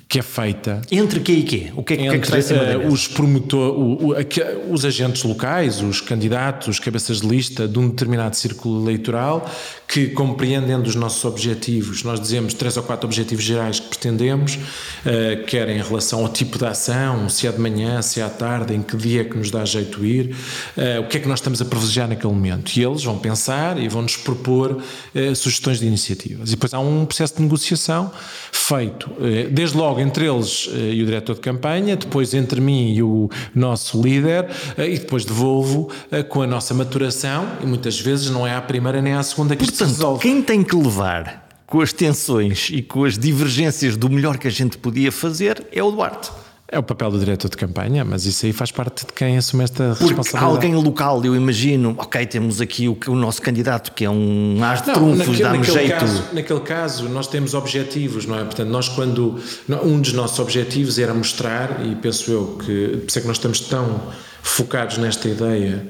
que 0.11 0.19
é 0.19 0.21
feita 0.21 0.81
entre 0.91 1.21
quê 1.21 1.31
e 1.31 1.43
quê? 1.43 1.71
O 1.73 1.83
que 1.83 1.93
é, 1.93 1.95
entre, 1.95 2.19
que, 2.19 2.27
é 2.27 2.31
que 2.31 2.37
está 2.37 2.77
uh, 2.77 2.91
os 2.91 3.07
promotor, 3.07 3.79
o, 3.79 4.11
o, 4.11 4.73
os 4.73 4.83
agentes 4.83 5.23
locais, 5.23 5.81
os 5.81 6.01
candidatos, 6.01 6.67
os 6.67 6.79
cabeças 6.79 7.21
de 7.21 7.27
lista 7.29 7.65
de 7.65 7.79
um 7.79 7.87
determinado 7.87 8.35
círculo 8.35 8.83
eleitoral 8.83 9.49
que 9.91 10.07
compreendendo 10.07 10.87
os 10.87 10.95
nossos 10.95 11.25
objetivos, 11.25 12.01
nós 12.03 12.17
dizemos 12.17 12.53
três 12.53 12.77
ou 12.77 12.83
quatro 12.83 13.05
objetivos 13.05 13.43
gerais 13.43 13.77
que 13.77 13.89
pretendemos, 13.89 14.55
uh, 14.55 15.45
quer 15.45 15.67
em 15.67 15.81
relação 15.81 16.21
ao 16.21 16.29
tipo 16.29 16.57
de 16.57 16.65
ação, 16.65 17.27
se 17.27 17.45
é 17.45 17.51
de 17.51 17.59
manhã, 17.59 18.01
se 18.01 18.21
é 18.21 18.23
à 18.23 18.29
tarde, 18.29 18.73
em 18.73 18.81
que 18.81 18.95
dia 18.95 19.21
é 19.21 19.23
que 19.25 19.37
nos 19.37 19.51
dá 19.51 19.65
jeito 19.65 20.05
ir, 20.05 20.33
uh, 20.77 21.01
o 21.01 21.07
que 21.07 21.17
é 21.17 21.19
que 21.19 21.27
nós 21.27 21.39
estamos 21.39 21.61
a 21.61 21.65
privilegiar 21.65 22.07
naquele 22.07 22.31
momento. 22.31 22.73
E 22.77 22.81
eles 22.81 23.03
vão 23.03 23.17
pensar 23.17 23.77
e 23.77 23.89
vão 23.89 24.01
nos 24.01 24.15
propor 24.15 24.81
uh, 24.81 25.35
sugestões 25.35 25.79
de 25.79 25.87
iniciativas. 25.87 26.49
E 26.49 26.51
depois 26.51 26.73
há 26.73 26.79
um 26.79 27.05
processo 27.05 27.35
de 27.35 27.41
negociação 27.41 28.11
feito, 28.49 29.09
desde 29.51 29.75
logo 29.75 29.99
entre 30.01 30.25
eles 30.25 30.69
eh, 30.73 30.93
e 30.93 31.03
o 31.03 31.05
diretor 31.05 31.35
de 31.35 31.41
campanha, 31.41 31.95
depois 31.95 32.33
entre 32.33 32.59
mim 32.59 32.93
e 32.93 33.03
o 33.03 33.29
nosso 33.53 34.01
líder, 34.01 34.47
eh, 34.77 34.89
e 34.89 34.99
depois 34.99 35.25
devolvo 35.25 35.89
eh, 36.11 36.23
com 36.23 36.41
a 36.41 36.47
nossa 36.47 36.73
maturação, 36.73 37.47
e 37.61 37.65
muitas 37.65 37.99
vezes 37.99 38.29
não 38.29 38.45
é 38.45 38.55
à 38.55 38.61
primeira 38.61 39.01
nem 39.01 39.13
à 39.13 39.23
segunda 39.23 39.55
que 39.55 39.63
Portanto, 39.63 39.87
se 39.87 39.93
resolve. 39.93 40.21
Quem 40.21 40.41
tem 40.41 40.63
que 40.63 40.75
levar 40.75 41.49
com 41.65 41.79
as 41.79 41.93
tensões 41.93 42.69
e 42.69 42.81
com 42.81 43.05
as 43.05 43.17
divergências 43.17 43.95
do 43.95 44.09
melhor 44.09 44.37
que 44.37 44.47
a 44.47 44.51
gente 44.51 44.77
podia 44.77 45.11
fazer 45.11 45.65
é 45.71 45.81
o 45.81 45.91
Duarte. 45.91 46.31
É 46.73 46.79
o 46.79 46.83
papel 46.83 47.11
do 47.11 47.19
diretor 47.19 47.49
de 47.49 47.57
campanha, 47.57 48.05
mas 48.05 48.25
isso 48.25 48.45
aí 48.45 48.53
faz 48.53 48.71
parte 48.71 49.05
de 49.05 49.11
quem 49.11 49.37
assume 49.37 49.65
esta 49.65 49.89
Porque 49.89 50.05
responsabilidade. 50.05 50.55
alguém 50.55 50.73
local, 50.73 51.21
eu 51.25 51.35
imagino, 51.35 51.93
ok, 51.97 52.25
temos 52.25 52.61
aqui 52.61 52.87
o, 52.87 52.97
o 53.07 53.15
nosso 53.15 53.41
candidato 53.41 53.91
que 53.91 54.05
é 54.05 54.09
um 54.09 54.57
as 54.63 54.81
de 54.81 54.93
trunfos, 54.93 55.37
dá-me 55.37 55.65
jeito. 55.65 55.99
Caso, 55.99 56.23
naquele 56.31 56.59
caso, 56.61 57.09
nós 57.09 57.27
temos 57.27 57.53
objetivos, 57.53 58.25
não 58.25 58.39
é? 58.39 58.45
Portanto, 58.45 58.69
nós 58.69 58.87
quando. 58.87 59.37
Um 59.83 59.99
dos 59.99 60.13
nossos 60.13 60.39
objetivos 60.39 60.97
era 60.97 61.13
mostrar, 61.13 61.85
e 61.85 61.93
penso 61.95 62.31
eu 62.31 62.57
que. 62.57 62.99
Por 62.99 63.07
isso 63.09 63.19
é 63.19 63.21
que 63.21 63.27
nós 63.27 63.35
estamos 63.35 63.59
tão 63.59 63.99
focados 64.41 64.97
nesta 64.97 65.27
ideia 65.27 65.89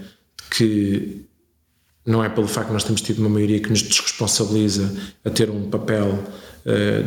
que 0.50 1.26
não 2.04 2.24
é 2.24 2.30
pelo 2.30 2.48
facto 2.48 2.70
de 2.70 2.74
nós 2.74 2.84
termos 2.84 3.02
tido 3.02 3.20
uma 3.20 3.30
maioria 3.30 3.60
que 3.60 3.70
nos 3.70 3.84
desresponsabiliza 3.84 4.92
a 5.24 5.30
ter 5.30 5.50
um 5.52 5.70
papel 5.70 6.24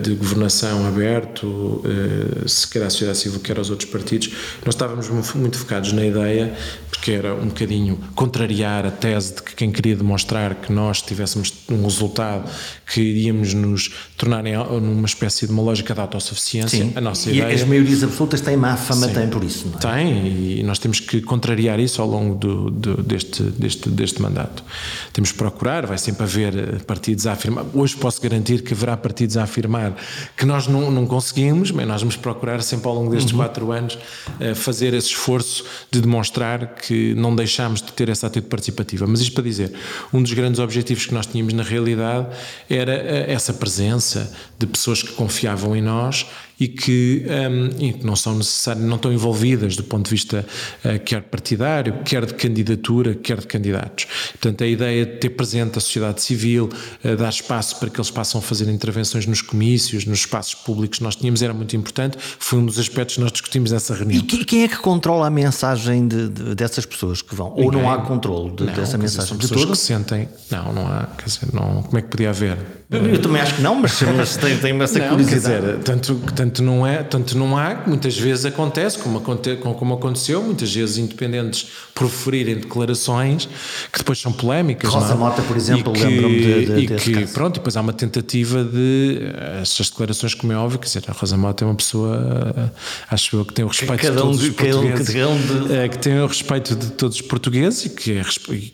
de 0.02 0.14
governação 0.14 0.86
aberto, 0.86 1.82
eh, 1.84 2.48
se 2.48 2.66
quer 2.68 2.82
a 2.82 2.90
sociedade 2.90 3.18
civil, 3.18 3.38
quer 3.40 3.56
aos 3.58 3.70
outros 3.70 3.88
partidos, 3.88 4.30
nós 4.64 4.74
estávamos 4.74 5.08
muito 5.34 5.58
focados 5.58 5.92
na 5.92 6.04
ideia, 6.04 6.52
porque 6.90 7.12
era 7.12 7.34
um 7.34 7.46
bocadinho 7.46 7.98
contrariar 8.14 8.84
a 8.84 8.90
tese 8.90 9.36
de 9.36 9.42
que 9.42 9.54
quem 9.54 9.70
queria 9.70 9.94
demonstrar 9.94 10.56
que 10.56 10.72
nós 10.72 11.00
tivéssemos 11.00 11.52
um 11.70 11.84
resultado 11.84 12.50
que 12.92 13.00
iríamos 13.00 13.54
nos 13.54 13.92
tornar 14.16 14.42
numa 14.42 15.06
espécie 15.06 15.46
de 15.46 15.52
uma 15.52 15.62
lógica 15.62 15.94
de 15.94 16.00
autossuficiência, 16.00 16.84
Sim. 16.84 16.92
a 16.96 17.00
nossa 17.00 17.30
e 17.30 17.38
ideia. 17.38 17.54
as 17.54 17.62
maiorias 17.64 18.02
absolutas 18.02 18.40
têm 18.40 18.56
má 18.56 18.76
fama, 18.76 19.06
Sim. 19.06 19.14
têm 19.14 19.28
por 19.28 19.44
isso, 19.44 19.68
não 19.68 19.76
é? 19.76 19.94
Tem, 19.94 20.58
e 20.58 20.62
nós 20.62 20.78
temos 20.78 20.98
que 21.00 21.20
contrariar 21.20 21.78
isso 21.78 22.02
ao 22.02 22.08
longo 22.08 22.34
do, 22.34 22.70
do, 22.70 23.02
deste, 23.02 23.42
deste, 23.42 23.88
deste 23.88 24.20
mandato. 24.20 24.64
Temos 25.12 25.30
que 25.30 25.38
procurar, 25.38 25.86
vai 25.86 25.98
sempre 25.98 26.24
haver 26.24 26.56
eh, 26.56 26.78
partidos 26.86 27.26
a 27.26 27.32
afirmar. 27.32 27.64
Hoje 27.72 27.96
posso 27.96 28.20
garantir 28.20 28.62
que 28.62 28.72
haverá 28.74 28.96
partidos 28.96 29.36
a 29.36 29.43
afirmar 29.44 29.94
que 30.36 30.44
nós 30.44 30.66
não, 30.66 30.90
não 30.90 31.06
conseguimos, 31.06 31.70
mas 31.70 31.86
nós 31.86 32.00
vamos 32.00 32.16
procurar 32.16 32.62
sempre 32.62 32.88
ao 32.88 32.94
longo 32.94 33.10
destes 33.10 33.32
uhum. 33.32 33.38
quatro 33.38 33.70
anos 33.70 33.94
uh, 33.94 34.54
fazer 34.54 34.94
esse 34.94 35.08
esforço 35.08 35.64
de 35.90 36.00
demonstrar 36.00 36.74
que 36.74 37.14
não 37.14 37.34
deixamos 37.34 37.80
de 37.80 37.92
ter 37.92 38.08
essa 38.08 38.26
atitude 38.26 38.48
participativa. 38.48 39.06
Mas 39.06 39.20
isto 39.20 39.32
para 39.32 39.44
dizer, 39.44 39.72
um 40.12 40.22
dos 40.22 40.32
grandes 40.32 40.60
objetivos 40.60 41.06
que 41.06 41.14
nós 41.14 41.26
tínhamos 41.26 41.52
na 41.52 41.62
realidade 41.62 42.28
era 42.68 42.92
uh, 42.92 43.30
essa 43.30 43.52
presença 43.52 44.32
de 44.58 44.66
pessoas 44.66 45.02
que 45.02 45.12
confiavam 45.12 45.76
em 45.76 45.82
nós 45.82 46.26
e 46.58 46.68
que, 46.68 47.26
um, 47.28 47.84
e 47.84 47.92
que 47.92 48.06
não 48.06 48.14
são 48.14 48.36
necessárias, 48.36 48.84
não 48.84 48.96
estão 48.96 49.12
envolvidas 49.12 49.76
do 49.76 49.82
ponto 49.82 50.04
de 50.04 50.10
vista 50.10 50.46
uh, 50.84 50.98
quer 51.04 51.22
partidário, 51.22 52.02
quer 52.04 52.24
de 52.24 52.34
candidatura, 52.34 53.14
quer 53.14 53.40
de 53.40 53.46
candidatos. 53.46 54.06
Portanto, 54.32 54.62
a 54.62 54.66
ideia 54.66 55.04
de 55.04 55.16
ter 55.16 55.30
presente 55.30 55.78
a 55.78 55.80
sociedade 55.80 56.22
civil, 56.22 56.68
uh, 57.04 57.16
dar 57.16 57.30
espaço 57.30 57.78
para 57.80 57.90
que 57.90 57.98
eles 57.98 58.10
possam 58.10 58.40
fazer 58.40 58.68
intervenções 58.68 59.26
nos 59.26 59.42
comícios, 59.42 60.04
nos 60.04 60.20
espaços 60.20 60.54
públicos 60.54 60.98
que 60.98 61.04
nós 61.04 61.16
tínhamos 61.16 61.42
era 61.42 61.52
muito 61.52 61.76
importante, 61.76 62.16
foi 62.38 62.58
um 62.58 62.66
dos 62.66 62.78
aspectos 62.78 63.16
que 63.16 63.20
nós 63.20 63.32
discutimos 63.32 63.72
nessa 63.72 63.94
reunião. 63.94 64.22
E 64.22 64.44
quem 64.44 64.62
é 64.62 64.68
que 64.68 64.78
controla 64.78 65.26
a 65.26 65.30
mensagem 65.30 66.06
de, 66.06 66.28
de, 66.28 66.54
dessas 66.54 66.86
pessoas 66.86 67.20
que 67.20 67.34
vão? 67.34 67.50
Ninguém. 67.50 67.64
Ou 67.64 67.72
não 67.72 67.90
há 67.90 67.98
controle 67.98 68.50
de, 68.52 68.64
não, 68.64 68.72
dessa 68.72 68.96
mensagem? 68.96 69.28
São 69.28 69.38
pessoas 69.38 69.60
de 69.60 69.66
que 69.66 69.78
sentem, 69.78 70.28
não, 70.50 70.72
não 70.72 70.86
há, 70.86 71.08
quer 71.18 71.24
dizer, 71.24 71.48
não, 71.52 71.82
como 71.82 71.98
é 71.98 72.02
que 72.02 72.08
podia 72.08 72.30
haver? 72.30 72.58
Eu, 72.90 73.06
eu 73.06 73.22
também 73.22 73.40
acho 73.40 73.56
que 73.56 73.62
não, 73.62 73.74
mas, 73.74 74.00
mas 74.02 74.36
tem, 74.38 74.56
tem 74.58 74.80
essa 74.80 74.98
não, 74.98 75.08
curiosidade. 75.08 75.44
Quer 75.44 75.60
dizer, 75.60 75.82
tanto, 75.82 76.14
tanto 76.34 76.43
Tanto 76.44 76.62
não, 76.62 76.86
é, 76.86 77.02
tanto 77.02 77.38
não 77.38 77.56
há, 77.56 77.84
muitas 77.86 78.18
vezes 78.18 78.44
acontece, 78.44 78.98
como, 78.98 79.16
aconte, 79.16 79.56
como 79.56 79.94
aconteceu, 79.94 80.42
muitas 80.42 80.74
vezes 80.74 80.98
independentes 80.98 81.68
proferirem 81.94 82.56
declarações 82.56 83.48
que 83.90 83.98
depois 83.98 84.20
são 84.20 84.30
polémicas. 84.30 84.92
Rosa 84.92 85.14
é? 85.14 85.16
Mota, 85.16 85.40
por 85.40 85.56
exemplo, 85.56 85.90
lembro-me 85.90 86.38
de, 86.38 86.66
de, 86.66 86.80
E 86.80 86.86
que, 86.98 87.12
caso. 87.14 87.32
pronto, 87.32 87.54
depois 87.54 87.78
há 87.78 87.80
uma 87.80 87.94
tentativa 87.94 88.62
de. 88.62 89.20
Essas 89.62 89.88
declarações, 89.88 90.34
como 90.34 90.52
é 90.52 90.56
óbvio, 90.56 90.78
quer 90.78 90.86
dizer, 90.86 91.04
a 91.08 91.12
Rosa 91.12 91.34
Mota 91.38 91.64
é 91.64 91.66
uma 91.66 91.74
pessoa, 91.74 92.70
acho 93.10 93.36
eu, 93.36 93.44
que 93.46 93.54
tem 93.54 93.64
o 93.64 93.68
respeito 93.68 94.02
cada 94.02 94.14
de 94.14 94.20
todos 94.20 94.42
um, 94.42 94.48
os 94.48 94.50
portugueses. 94.50 95.08
Cada 95.08 95.28
um 95.28 95.66
de... 95.66 95.74
é, 95.74 95.88
que 95.88 95.98
tem 95.98 96.20
o 96.20 96.26
respeito 96.26 96.76
de 96.76 96.90
todos 96.90 97.16
os 97.16 97.22
portugueses 97.22 97.86
e 97.86 97.88
que 97.88 98.18
é, 98.18 98.22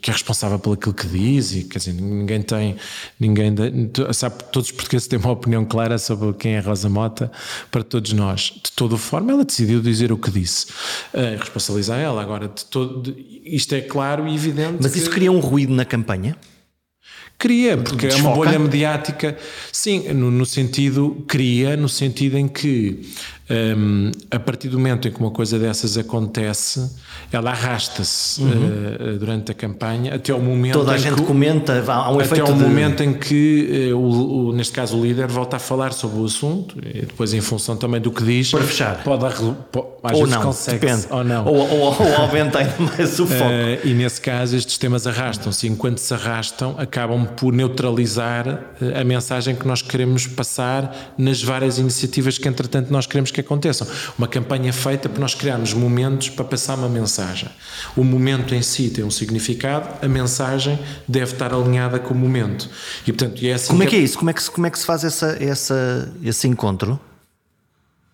que 0.03 0.11
é 0.11 0.13
responsável 0.13 0.59
por 0.59 0.73
aquilo 0.73 0.95
que 0.95 1.07
diz, 1.07 1.53
e 1.53 1.63
quer 1.63 1.79
dizer, 1.79 1.93
ninguém 1.93 2.43
tem. 2.43 2.75
Ninguém, 3.21 3.55
sabe, 4.13 4.43
todos 4.51 4.71
os 4.71 4.75
portugueses 4.75 5.07
têm 5.07 5.21
uma 5.21 5.31
opinião 5.31 5.65
clara 5.65 5.99
sobre 5.99 6.33
quem 6.33 6.57
é 6.57 6.61
Rosa 6.61 6.89
Mota, 6.89 7.31
para 7.71 7.83
todos 7.83 8.13
nós. 8.13 8.53
De 8.63 8.73
toda 8.73 8.97
forma, 8.97 9.33
ela 9.33 9.45
decidiu 9.45 9.81
dizer 9.81 10.13
o 10.13 10.19
que 10.19 10.31
disse. 10.31 10.67
Uh, 11.13 11.39
responsabilizar 11.39 11.99
ela. 11.99 12.23
Agora, 12.23 12.49
de 12.49 12.65
todo, 12.65 13.15
isto 13.45 13.75
é 13.75 13.81
claro 13.81 14.27
e 14.27 14.35
evidente. 14.35 14.79
Mas 14.81 14.95
isso 14.97 15.11
cria 15.11 15.31
um 15.31 15.41
ruído 15.41 15.75
na 15.75 15.85
campanha? 15.85 16.37
Cria, 17.41 17.79
porque 17.79 18.07
Desfoca? 18.07 18.23
é 18.23 18.29
uma 18.29 18.37
bolha 18.37 18.59
mediática. 18.59 19.35
Sim, 19.73 20.13
no, 20.13 20.31
no, 20.31 20.45
sentido, 20.45 21.25
cria, 21.27 21.75
no 21.75 21.89
sentido 21.89 22.37
em 22.37 22.47
que 22.47 23.01
um, 23.51 24.13
a 24.31 24.39
partir 24.39 24.69
do 24.69 24.79
momento 24.79 25.09
em 25.09 25.11
que 25.11 25.19
uma 25.19 25.33
coisa 25.33 25.59
dessas 25.59 25.99
acontece, 25.99 26.89
ela 27.33 27.51
arrasta-se 27.51 28.41
uhum. 28.41 28.49
uh, 28.49 29.19
durante 29.19 29.51
a 29.51 29.55
campanha 29.55 30.15
até 30.15 30.33
o 30.33 30.41
momento. 30.41 30.75
Toda 30.75 30.93
a 30.93 30.97
gente 30.97 31.17
que, 31.17 31.23
comenta, 31.23 31.83
há 31.85 32.13
um 32.13 32.21
efeito. 32.21 32.45
Até 32.45 32.53
o 32.53 32.55
de... 32.55 32.63
momento 32.63 33.03
em 33.03 33.13
que, 33.13 33.91
uh, 33.93 33.97
o, 33.97 34.51
o, 34.51 34.53
neste 34.53 34.73
caso, 34.73 34.97
o 34.97 35.03
líder 35.03 35.27
volta 35.27 35.57
a 35.57 35.59
falar 35.59 35.93
sobre 35.93 36.21
o 36.21 36.25
assunto, 36.25 36.77
e 36.79 37.01
depois, 37.01 37.35
em 37.35 37.41
função 37.41 37.77
também 37.77 38.01
do 38.01 38.13
que 38.13 38.23
diz, 38.23 38.53
para 38.53 38.63
fechar. 38.63 39.03
Pode, 39.03 39.25
pode 39.73 40.17
ou 40.17 40.27
não, 40.29 40.55
depende. 40.69 41.07
Ou 41.11 41.25
não. 41.25 41.45
Ou, 41.45 41.57
ou, 41.57 42.03
ou 42.03 42.17
aumenta 42.19 42.61
ainda 42.61 42.77
mais 42.79 43.19
o 43.19 43.27
foco. 43.27 43.51
Uh, 43.51 43.85
e 43.85 43.95
nesse 43.95 44.21
caso, 44.21 44.57
estes 44.57 44.79
temas 44.79 45.09
arrastam-se, 45.09 45.67
enquanto 45.67 45.99
se 45.99 46.15
arrastam, 46.15 46.77
acabam 46.79 47.27
por 47.37 47.53
neutralizar 47.53 48.67
a 48.99 49.05
mensagem 49.05 49.57
que 49.57 49.67
nós 49.67 49.83
queremos 49.83 50.27
passar 50.27 51.15
nas 51.19 51.43
várias 51.43 51.79
iniciativas 51.79 52.39
que, 52.39 52.49
entretanto, 52.49 52.93
nós 52.93 53.07
queremos 53.07 53.31
que 53.31 53.41
que 53.41 53.47
aconteçam. 53.47 53.87
Uma 54.17 54.29
campanha 54.29 54.73
feita 54.73 55.09
para 55.09 55.21
nós 55.21 55.35
criarmos 55.35 55.73
momentos 55.73 56.29
para 56.29 56.45
passar 56.45 56.77
uma 56.77 56.89
mensagem. 56.89 57.49
O 57.97 58.05
momento 58.05 58.55
em 58.55 58.63
si 58.63 58.91
tem 58.91 59.03
um 59.03 59.11
significado, 59.11 59.89
a 60.05 60.09
mensagem 60.09 60.79
deve 61.09 61.33
estar 61.33 61.53
alinhada 61.53 61.99
com 61.99 62.15
o 62.15 62.17
momento. 62.17 62.69
E, 63.07 63.13
portanto, 63.13 63.45
é 63.45 63.53
assim 63.53 63.69
como 63.69 63.83
é 63.83 63.87
que 63.87 63.97
é 63.97 63.99
isso? 63.99 64.19
Como 64.19 64.31
é 64.31 64.33
que 64.33 64.43
se, 64.43 64.51
como 64.51 64.67
é 64.67 64.71
que 64.71 64.79
se 64.79 64.87
faz 64.87 65.05
essa, 65.05 65.37
essa, 65.43 66.13
esse 66.23 66.47
encontro 66.47 67.01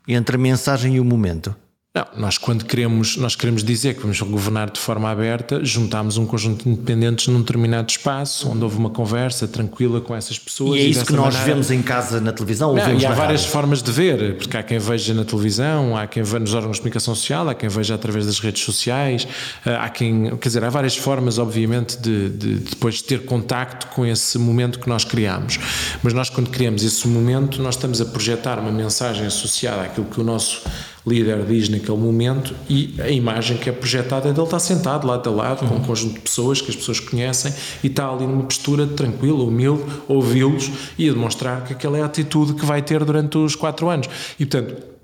entre 0.08 0.36
a 0.36 0.38
mensagem 0.38 0.96
e 0.96 1.00
o 1.00 1.04
momento? 1.04 1.54
Não, 1.96 2.06
nós 2.14 2.36
quando 2.36 2.66
queremos, 2.66 3.16
nós 3.16 3.34
queremos 3.34 3.64
dizer 3.64 3.94
que 3.94 4.02
vamos 4.02 4.20
governar 4.20 4.68
de 4.68 4.78
forma 4.78 5.10
aberta, 5.10 5.64
juntamos 5.64 6.18
um 6.18 6.26
conjunto 6.26 6.64
de 6.64 6.68
independentes 6.68 7.26
num 7.28 7.40
determinado 7.40 7.88
espaço, 7.88 8.50
onde 8.50 8.62
houve 8.62 8.76
uma 8.76 8.90
conversa 8.90 9.48
tranquila 9.48 9.98
com 10.02 10.14
essas 10.14 10.38
pessoas. 10.38 10.78
E 10.78 10.82
é 10.82 10.84
isso 10.84 11.04
e 11.04 11.06
que 11.06 11.14
nós 11.14 11.32
maneira... 11.32 11.44
vemos 11.46 11.70
em 11.70 11.80
casa 11.80 12.20
na 12.20 12.34
televisão? 12.34 12.74
Não, 12.74 12.98
e 12.98 13.06
há 13.06 13.12
várias 13.14 13.40
rádio? 13.40 13.50
formas 13.50 13.82
de 13.82 13.90
ver, 13.90 14.36
porque 14.36 14.54
há 14.58 14.62
quem 14.62 14.78
veja 14.78 15.14
na 15.14 15.24
televisão, 15.24 15.96
há 15.96 16.06
quem 16.06 16.22
veja 16.22 16.38
nos 16.38 16.52
órgãos 16.52 16.76
de 16.76 16.82
comunicação 16.82 17.14
social, 17.14 17.48
há 17.48 17.54
quem 17.54 17.70
veja 17.70 17.94
através 17.94 18.26
das 18.26 18.40
redes 18.40 18.62
sociais, 18.62 19.26
eh, 19.64 19.74
há 19.74 19.88
quem, 19.88 20.36
quer 20.36 20.48
dizer, 20.48 20.64
há 20.64 20.68
várias 20.68 20.98
formas, 20.98 21.38
obviamente, 21.38 21.96
de, 21.96 22.28
de, 22.28 22.58
de 22.58 22.70
depois 22.70 23.00
ter 23.00 23.24
contacto 23.24 23.86
com 23.86 24.04
esse 24.04 24.36
momento 24.36 24.78
que 24.80 24.88
nós 24.90 25.02
criamos. 25.02 25.58
Mas 26.02 26.12
nós 26.12 26.28
quando 26.28 26.50
criamos 26.50 26.84
esse 26.84 27.08
momento, 27.08 27.62
nós 27.62 27.74
estamos 27.74 28.02
a 28.02 28.04
projetar 28.04 28.58
uma 28.58 28.70
mensagem 28.70 29.24
associada 29.24 29.80
àquilo 29.80 30.04
que 30.04 30.20
o 30.20 30.24
nosso 30.24 30.60
líder 31.06 31.44
diz 31.46 31.68
naquele 31.68 31.96
momento 31.96 32.54
e 32.68 32.94
a 32.98 33.08
imagem 33.08 33.56
que 33.56 33.68
é 33.68 33.72
projetada 33.72 34.28
é 34.28 34.32
dele 34.32 34.44
estar 34.44 34.58
sentado 34.58 35.06
lado 35.06 35.28
a 35.28 35.32
lado 35.32 35.62
uhum. 35.62 35.68
com 35.68 35.74
um 35.76 35.82
conjunto 35.82 36.14
de 36.14 36.20
pessoas 36.20 36.60
que 36.60 36.70
as 36.70 36.76
pessoas 36.76 36.98
conhecem 36.98 37.54
e 37.82 37.86
está 37.86 38.08
ali 38.10 38.26
numa 38.26 38.42
postura 38.42 38.86
tranquila, 38.86 39.44
humilde, 39.44 39.84
ouvi-los 40.08 40.70
e 40.98 41.08
a 41.08 41.12
demonstrar 41.12 41.64
que 41.64 41.72
aquela 41.72 41.98
é 41.98 42.02
a 42.02 42.06
atitude 42.06 42.54
que 42.54 42.66
vai 42.66 42.82
ter 42.82 43.04
durante 43.04 43.38
os 43.38 43.54
quatro 43.54 43.88
anos. 43.88 44.08
E 44.38 44.44
portanto, 44.44 44.95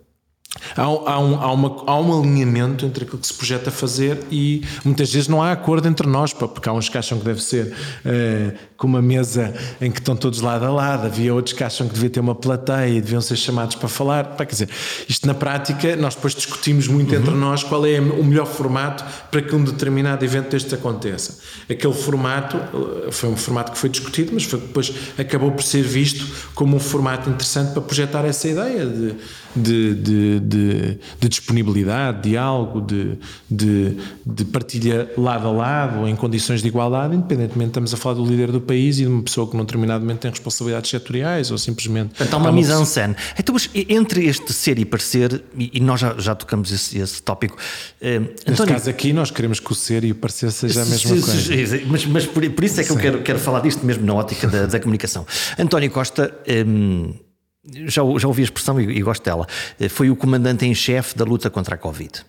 Há, 0.76 0.82
há, 0.82 1.18
um, 1.18 1.40
há, 1.40 1.52
uma, 1.52 1.84
há 1.86 2.00
um 2.00 2.20
alinhamento 2.20 2.86
entre 2.86 3.04
aquilo 3.04 3.18
que 3.18 3.26
se 3.26 3.34
projeta 3.34 3.70
fazer 3.70 4.18
e 4.30 4.62
muitas 4.84 5.12
vezes 5.12 5.28
não 5.28 5.42
há 5.42 5.52
acordo 5.52 5.88
entre 5.88 6.06
nós, 6.06 6.32
porque 6.32 6.68
há 6.68 6.72
uns 6.72 6.88
que 6.88 6.98
acham 6.98 7.18
que 7.18 7.24
deve 7.24 7.42
ser 7.42 7.66
uh, 8.04 8.72
com 8.76 8.86
uma 8.86 9.00
mesa 9.00 9.54
em 9.80 9.90
que 9.90 10.00
estão 10.00 10.16
todos 10.16 10.40
lado 10.40 10.64
a 10.64 10.70
lado, 10.70 11.06
havia 11.06 11.32
outros 11.32 11.54
que 11.54 11.62
acham 11.62 11.86
que 11.86 11.94
devia 11.94 12.10
ter 12.10 12.20
uma 12.20 12.34
plateia 12.34 12.88
e 12.88 13.00
deviam 13.00 13.20
ser 13.20 13.36
chamados 13.36 13.76
para 13.76 13.88
falar. 13.88 14.24
Pá, 14.36 14.44
quer 14.44 14.52
dizer, 14.52 14.68
isto 15.08 15.26
na 15.26 15.34
prática, 15.34 15.94
nós 15.96 16.14
depois 16.14 16.34
discutimos 16.34 16.88
muito 16.88 17.14
uhum. 17.14 17.20
entre 17.20 17.34
nós 17.34 17.62
qual 17.62 17.86
é 17.86 18.00
o 18.00 18.24
melhor 18.24 18.46
formato 18.46 19.04
para 19.30 19.40
que 19.40 19.54
um 19.54 19.62
determinado 19.62 20.24
evento 20.24 20.50
deste 20.50 20.74
aconteça. 20.74 21.38
Aquele 21.70 21.94
formato 21.94 22.56
eh, 22.56 23.12
foi 23.12 23.28
um 23.28 23.36
formato 23.36 23.72
que 23.72 23.78
foi 23.78 23.88
discutido, 23.88 24.32
mas 24.34 24.44
foi, 24.44 24.58
depois 24.58 24.92
acabou 25.16 25.52
por 25.52 25.62
ser 25.62 25.82
visto 25.82 26.26
como 26.54 26.76
um 26.76 26.80
formato 26.80 27.30
interessante 27.30 27.72
para 27.72 27.82
projetar 27.82 28.24
essa 28.24 28.48
ideia 28.48 28.84
de 28.84 29.14
de, 29.54 29.94
de, 29.94 30.40
de, 30.52 30.98
de 31.18 31.28
disponibilidade, 31.28 32.28
diálogo, 32.28 32.82
de, 32.82 33.18
de, 33.50 33.96
de, 34.24 34.44
partilha 34.44 35.10
lado 35.16 35.48
a 35.48 35.50
lado, 35.50 36.06
em 36.06 36.14
condições 36.14 36.60
de 36.60 36.68
igualdade, 36.68 37.16
independentemente 37.16 37.70
estamos 37.70 37.94
a 37.94 37.96
falar 37.96 38.16
do 38.16 38.24
líder 38.24 38.52
do 38.52 38.60
país 38.60 38.98
e 38.98 39.02
de 39.02 39.08
uma 39.08 39.22
pessoa 39.22 39.48
que 39.48 39.56
num 39.56 39.64
determinado 39.64 40.00
momento 40.04 40.20
tem 40.20 40.30
responsabilidades 40.30 40.90
setoriais 40.90 41.50
ou 41.50 41.56
simplesmente. 41.56 42.14
Então, 42.20 42.38
uma 42.38 42.52
mise 42.52 42.72
en 42.72 42.84
scène. 42.84 43.16
Então, 43.38 43.54
mas 43.54 43.70
entre 43.74 44.26
este 44.26 44.52
ser 44.52 44.78
e 44.78 44.84
parecer, 44.84 45.42
e, 45.56 45.80
nós 45.80 46.00
já, 46.00 46.14
já 46.18 46.34
tocamos 46.34 46.70
esse, 46.70 46.98
esse 46.98 47.22
tópico. 47.22 47.56
Eh, 48.00 48.18
Neste 48.18 48.50
António, 48.50 48.74
caso 48.74 48.90
aqui, 48.90 49.12
nós 49.12 49.30
queremos 49.30 49.58
que 49.58 49.72
o 49.72 49.74
ser 49.74 50.04
e 50.04 50.12
o 50.12 50.14
parecer 50.14 50.50
seja 50.52 50.82
a 50.82 50.84
mesma 50.84 51.10
coisa. 51.10 51.80
Mas, 51.86 52.06
mas 52.06 52.26
por, 52.26 52.48
por, 52.50 52.64
isso 52.64 52.80
é 52.80 52.82
que 52.82 52.90
Sim. 52.90 52.94
eu 52.96 53.00
quero, 53.00 53.22
quero 53.22 53.38
falar 53.38 53.60
disto 53.60 53.84
mesmo 53.86 54.04
na 54.04 54.14
ótica 54.14 54.46
da, 54.46 54.66
da 54.66 54.78
comunicação. 54.78 55.26
António 55.58 55.90
Costa. 55.90 56.34
Hum, 56.66 57.14
já, 57.64 58.02
já 58.18 58.28
ouvi 58.28 58.42
a 58.42 58.44
expressão 58.44 58.80
e, 58.80 58.98
e 58.98 59.02
gosto 59.02 59.24
dela, 59.24 59.46
eh, 59.78 59.88
foi 59.88 60.10
o 60.10 60.16
comandante 60.16 60.66
em 60.66 60.74
chefe 60.74 61.16
da 61.16 61.24
luta 61.24 61.48
contra 61.50 61.74
a 61.74 61.78
Covid. 61.78 62.24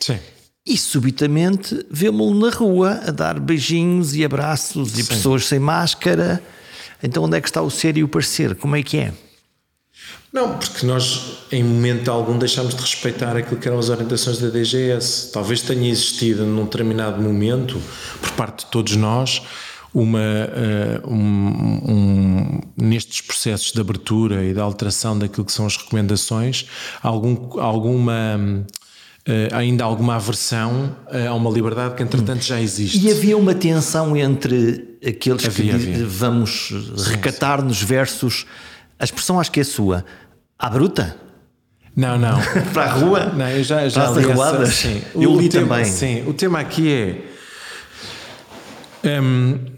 Sim. 0.00 0.18
E 0.66 0.76
subitamente 0.76 1.86
vemos-lo 1.90 2.38
na 2.38 2.50
rua 2.50 3.00
a 3.06 3.10
dar 3.10 3.40
beijinhos 3.40 4.14
e 4.14 4.24
abraços 4.24 4.98
e 4.98 5.02
Sim. 5.02 5.08
pessoas 5.08 5.46
sem 5.46 5.58
máscara. 5.58 6.42
Então 7.02 7.24
onde 7.24 7.36
é 7.36 7.40
que 7.40 7.48
está 7.48 7.62
o 7.62 7.70
ser 7.70 7.96
e 7.96 8.04
o 8.04 8.08
parecer? 8.08 8.54
Como 8.54 8.76
é 8.76 8.82
que 8.82 8.98
é? 8.98 9.12
Não, 10.32 10.58
porque 10.58 10.84
nós 10.84 11.38
em 11.50 11.64
momento 11.64 12.10
algum 12.10 12.38
deixámos 12.38 12.74
de 12.74 12.82
respeitar 12.82 13.34
aquilo 13.34 13.58
que 13.58 13.66
eram 13.66 13.78
as 13.78 13.88
orientações 13.88 14.38
da 14.38 14.48
DGS. 14.50 15.32
Talvez 15.32 15.62
tenha 15.62 15.90
existido 15.90 16.44
num 16.44 16.64
determinado 16.64 17.20
momento, 17.20 17.80
por 18.20 18.32
parte 18.32 18.66
de 18.66 18.70
todos 18.70 18.94
nós, 18.94 19.42
uma, 19.92 20.18
uh, 20.18 21.10
um, 21.10 21.80
um, 21.88 22.60
nestes 22.76 23.20
processos 23.20 23.72
de 23.72 23.80
abertura 23.80 24.44
e 24.44 24.52
de 24.52 24.60
alteração 24.60 25.18
daquilo 25.18 25.44
que 25.44 25.52
são 25.52 25.66
as 25.66 25.76
recomendações, 25.76 26.66
algum, 27.02 27.58
alguma. 27.60 28.64
Uh, 29.26 29.54
ainda 29.54 29.84
alguma 29.84 30.14
aversão 30.14 30.96
uh, 31.06 31.28
a 31.28 31.34
uma 31.34 31.50
liberdade 31.50 31.94
que 31.94 32.02
entretanto 32.02 32.42
já 32.42 32.58
existe. 32.58 32.98
E 32.98 33.10
havia 33.10 33.36
uma 33.36 33.54
tensão 33.54 34.16
entre 34.16 34.96
aqueles 35.06 35.44
havia, 35.44 35.78
que 35.78 35.90
havia. 35.90 36.06
vamos 36.06 36.72
recatar-nos 37.10 37.82
versus 37.82 38.46
a 38.98 39.04
expressão 39.04 39.38
acho 39.38 39.52
que 39.52 39.60
é 39.60 39.64
sua, 39.64 40.04
à 40.58 40.68
bruta? 40.68 41.16
Não, 41.94 42.18
não. 42.18 42.38
Para 42.74 42.84
a 42.84 42.92
rua? 42.92 43.26
Não, 43.26 43.48
eu 43.48 43.62
já, 43.62 43.88
já 43.88 44.10
li 44.10 44.30
essa, 44.30 44.66
sim. 44.66 45.02
Eu 45.14 45.40
li 45.40 45.48
tema, 45.48 45.76
também. 45.76 45.84
Sim, 45.84 46.24
o 46.26 46.34
tema 46.34 46.60
aqui 46.60 46.92
é. 49.04 49.20
Um, 49.20 49.77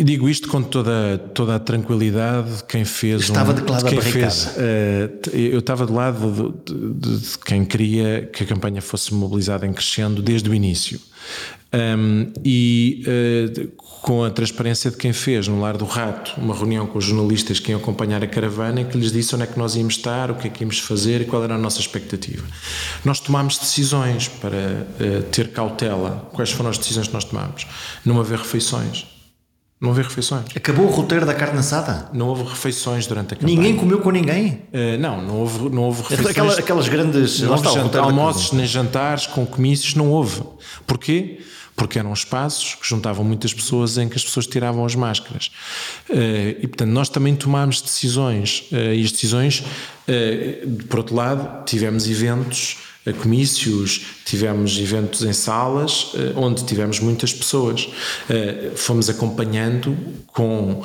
e 0.00 0.02
digo 0.02 0.30
isto 0.30 0.48
com 0.48 0.62
toda, 0.62 1.18
toda 1.34 1.56
a 1.56 1.58
tranquilidade. 1.58 2.64
Quem 2.66 2.86
fez. 2.86 3.20
Estava 3.20 3.52
um, 3.52 3.54
de 3.54 3.70
lado 3.70 3.84
quem 3.84 4.00
fez, 4.00 4.46
uh, 4.46 5.30
Eu 5.30 5.58
estava 5.58 5.84
do 5.84 5.92
lado 5.92 6.54
de, 6.64 6.94
de, 6.94 7.18
de, 7.18 7.38
quem 7.44 7.66
queria 7.66 8.26
que 8.32 8.44
a 8.44 8.46
campanha 8.46 8.80
fosse 8.80 9.12
mobilizada 9.12 9.66
em 9.66 9.74
crescendo 9.74 10.22
desde 10.22 10.48
o 10.48 10.54
início. 10.54 10.98
Um, 11.74 12.32
e 12.42 13.04
uh, 13.06 13.72
com 13.76 14.24
a 14.24 14.30
transparência 14.30 14.90
de 14.90 14.96
quem 14.96 15.12
fez 15.12 15.46
no 15.46 15.60
Lar 15.60 15.76
do 15.76 15.84
Rato 15.84 16.32
uma 16.40 16.54
reunião 16.54 16.86
com 16.86 16.98
os 16.98 17.04
jornalistas 17.04 17.60
que 17.60 17.70
iam 17.70 17.78
acompanhar 17.78 18.24
a 18.24 18.26
caravana, 18.26 18.80
em 18.80 18.86
que 18.86 18.96
lhes 18.96 19.12
disse 19.12 19.34
onde 19.34 19.44
é 19.44 19.46
que 19.46 19.58
nós 19.58 19.76
íamos 19.76 19.96
estar, 19.96 20.30
o 20.30 20.34
que 20.34 20.46
é 20.46 20.50
que 20.50 20.64
íamos 20.64 20.78
fazer 20.78 21.20
e 21.20 21.24
qual 21.26 21.44
era 21.44 21.56
a 21.56 21.58
nossa 21.58 21.78
expectativa. 21.78 22.46
Nós 23.04 23.20
tomámos 23.20 23.58
decisões 23.58 24.28
para 24.28 24.48
uh, 24.56 25.22
ter 25.30 25.48
cautela. 25.48 26.26
Quais 26.32 26.50
foram 26.50 26.70
as 26.70 26.78
decisões 26.78 27.06
que 27.06 27.12
nós 27.12 27.24
tomámos? 27.24 27.66
Não 28.02 28.18
haver 28.18 28.38
refeições 28.38 29.19
não 29.80 29.88
houve 29.88 30.02
refeições. 30.02 30.44
Acabou 30.54 30.86
o 30.86 30.90
roteiro 30.90 31.24
da 31.24 31.32
carne 31.32 31.58
assada? 31.58 32.10
Não 32.12 32.28
houve 32.28 32.42
refeições 32.44 33.06
durante 33.06 33.32
a 33.32 33.36
campanha. 33.36 33.56
Ninguém 33.56 33.76
comeu 33.76 33.98
com 34.00 34.10
ninguém? 34.10 34.62
Uh, 34.72 34.98
não, 35.00 35.22
não 35.22 35.36
houve, 35.36 35.70
não 35.70 35.82
houve 35.84 36.02
refeições. 36.02 36.28
Aquelas, 36.28 36.58
aquelas 36.58 36.88
grandes... 36.88 37.40
Não 37.40 37.52
houve 37.52 37.98
almoços 37.98 38.52
nem 38.52 38.66
jantares 38.66 39.26
com 39.26 39.46
comícios, 39.46 39.94
não 39.94 40.10
houve. 40.10 40.42
Porquê? 40.86 41.40
porque 41.76 41.98
eram 41.98 42.12
espaços 42.12 42.74
que 42.74 42.86
juntavam 42.86 43.24
muitas 43.24 43.54
pessoas 43.54 43.96
em 43.96 44.06
que 44.06 44.14
as 44.14 44.22
pessoas 44.22 44.46
tiravam 44.46 44.84
as 44.84 44.94
máscaras. 44.94 45.50
Eh, 46.10 46.58
e, 46.60 46.66
portanto, 46.66 46.90
nós 46.90 47.08
também 47.08 47.34
tomámos 47.34 47.80
decisões, 47.80 48.64
eh, 48.70 48.96
e 48.96 49.02
as 49.02 49.10
decisões, 49.10 49.64
por 50.90 50.98
outro 50.98 51.14
lado, 51.14 51.64
tivemos 51.64 52.06
eventos 52.06 52.76
comícios, 53.14 54.02
tivemos 54.24 54.78
eventos 54.78 55.22
em 55.22 55.32
salas 55.32 56.12
onde 56.36 56.64
tivemos 56.64 57.00
muitas 57.00 57.32
pessoas. 57.32 57.88
Fomos 58.76 59.08
acompanhando 59.08 59.96
com 60.26 60.82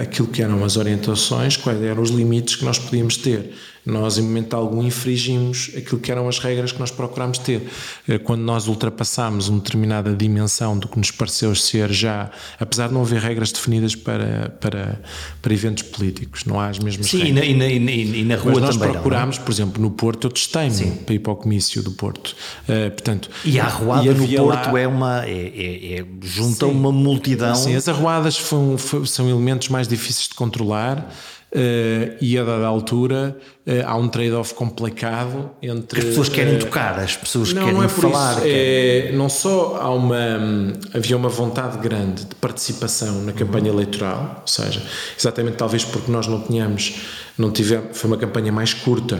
aquilo 0.00 0.28
que 0.28 0.42
eram 0.42 0.64
as 0.64 0.76
orientações, 0.76 1.56
quais 1.56 1.80
eram 1.82 2.02
os 2.02 2.10
limites 2.10 2.56
que 2.56 2.64
nós 2.64 2.78
podíamos 2.78 3.16
ter 3.16 3.54
nós 3.86 4.18
em 4.18 4.22
momento 4.22 4.54
algum 4.54 4.82
infringimos 4.82 5.70
aquilo 5.76 6.00
que 6.00 6.10
eram 6.10 6.28
as 6.28 6.40
regras 6.40 6.72
que 6.72 6.80
nós 6.80 6.90
procurámos 6.90 7.38
ter. 7.38 7.62
Eh, 8.08 8.18
quando 8.18 8.42
nós 8.42 8.66
ultrapassámos 8.66 9.48
uma 9.48 9.60
determinada 9.60 10.12
dimensão 10.12 10.76
do 10.76 10.88
que 10.88 10.98
nos 10.98 11.12
pareceu 11.12 11.54
ser 11.54 11.92
já, 11.92 12.30
apesar 12.58 12.88
de 12.88 12.94
não 12.94 13.02
haver 13.02 13.20
regras 13.20 13.52
definidas 13.52 13.94
para, 13.94 14.52
para, 14.60 15.00
para 15.40 15.54
eventos 15.54 15.84
políticos, 15.84 16.44
não 16.44 16.58
há 16.58 16.66
as 16.66 16.80
mesmas 16.80 17.06
Sim, 17.06 17.32
regras. 17.32 17.44
Sim, 17.44 17.62
e, 17.62 17.78
e, 17.78 18.20
e, 18.20 18.24
na 18.24 18.34
rua 18.34 18.54
Mas 18.54 18.62
nós 18.62 18.76
também 18.76 18.92
procurámos, 18.92 19.38
não, 19.38 19.44
por 19.44 19.52
exemplo, 19.52 19.80
no 19.80 19.90
Porto, 19.92 20.26
eu 20.26 20.30
testei-me 20.32 20.90
para 20.90 21.14
ir 21.14 21.20
para 21.20 21.32
o 21.32 21.36
comício 21.36 21.80
do 21.80 21.92
Porto. 21.92 22.34
Uh, 22.68 22.90
portanto, 22.90 23.30
e 23.44 23.60
a 23.60 23.66
arruada 23.66 24.12
no 24.12 24.26
Porto 24.26 24.72
lá... 24.72 24.80
é 24.80 24.88
uma, 24.88 25.24
é, 25.24 25.30
é, 25.30 26.00
é 26.00 26.06
junta 26.22 26.66
Sim. 26.66 26.72
uma 26.72 26.90
multidão. 26.90 27.54
Sim, 27.54 27.76
as 27.76 27.88
arruadas 27.88 28.34
são, 28.34 28.76
são 29.06 29.30
elementos 29.30 29.68
mais 29.68 29.86
difíceis 29.86 30.26
de 30.28 30.34
controlar. 30.34 31.08
Uh, 31.56 32.14
e 32.20 32.38
a 32.38 32.44
dada 32.44 32.66
altura 32.66 33.34
uh, 33.66 33.70
há 33.86 33.96
um 33.96 34.08
trade-off 34.08 34.52
complicado 34.52 35.52
entre. 35.62 36.00
As 36.00 36.04
pessoas 36.04 36.28
querem 36.28 36.56
uh, 36.56 36.58
tocar, 36.58 36.98
as 36.98 37.16
pessoas 37.16 37.50
não, 37.54 37.62
querem 37.62 37.78
não 37.78 37.82
é 37.82 37.88
falar. 37.88 38.32
Isso, 38.32 38.44
é, 38.44 39.12
não 39.14 39.30
só 39.30 39.78
há 39.80 39.88
uma. 39.88 40.38
Um, 40.38 40.72
havia 40.92 41.16
uma 41.16 41.30
vontade 41.30 41.78
grande 41.78 42.26
de 42.26 42.34
participação 42.34 43.22
na 43.22 43.32
campanha 43.32 43.70
uhum. 43.70 43.78
eleitoral, 43.78 44.42
ou 44.42 44.46
seja, 44.46 44.82
exatamente 45.18 45.56
talvez 45.56 45.82
porque 45.82 46.12
nós 46.12 46.26
não 46.26 46.42
tínhamos. 46.42 46.96
Não 47.38 47.50
tivemos, 47.50 47.96
foi 47.96 48.10
uma 48.10 48.18
campanha 48.18 48.52
mais 48.52 48.74
curta 48.74 49.18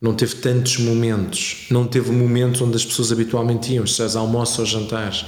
não 0.00 0.14
teve 0.14 0.36
tantos 0.36 0.78
momentos, 0.78 1.66
não 1.70 1.84
teve 1.84 2.12
momentos 2.12 2.60
onde 2.60 2.76
as 2.76 2.84
pessoas 2.84 3.10
habitualmente 3.10 3.72
iam, 3.72 3.84
seja 3.84 4.20
almoços 4.20 4.58
ou 4.60 4.66
jantares. 4.66 5.24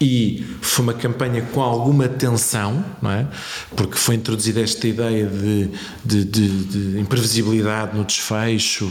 E 0.00 0.44
foi 0.60 0.84
uma 0.84 0.94
campanha 0.94 1.42
com 1.52 1.60
alguma 1.60 2.08
tensão, 2.08 2.84
não 3.02 3.10
é? 3.10 3.26
Porque 3.74 3.96
foi 3.96 4.14
introduzida 4.14 4.60
esta 4.60 4.86
ideia 4.86 5.26
de, 5.26 5.68
de, 6.04 6.24
de, 6.24 6.64
de 6.64 7.00
imprevisibilidade 7.00 7.96
no 7.96 8.04
desfecho, 8.04 8.88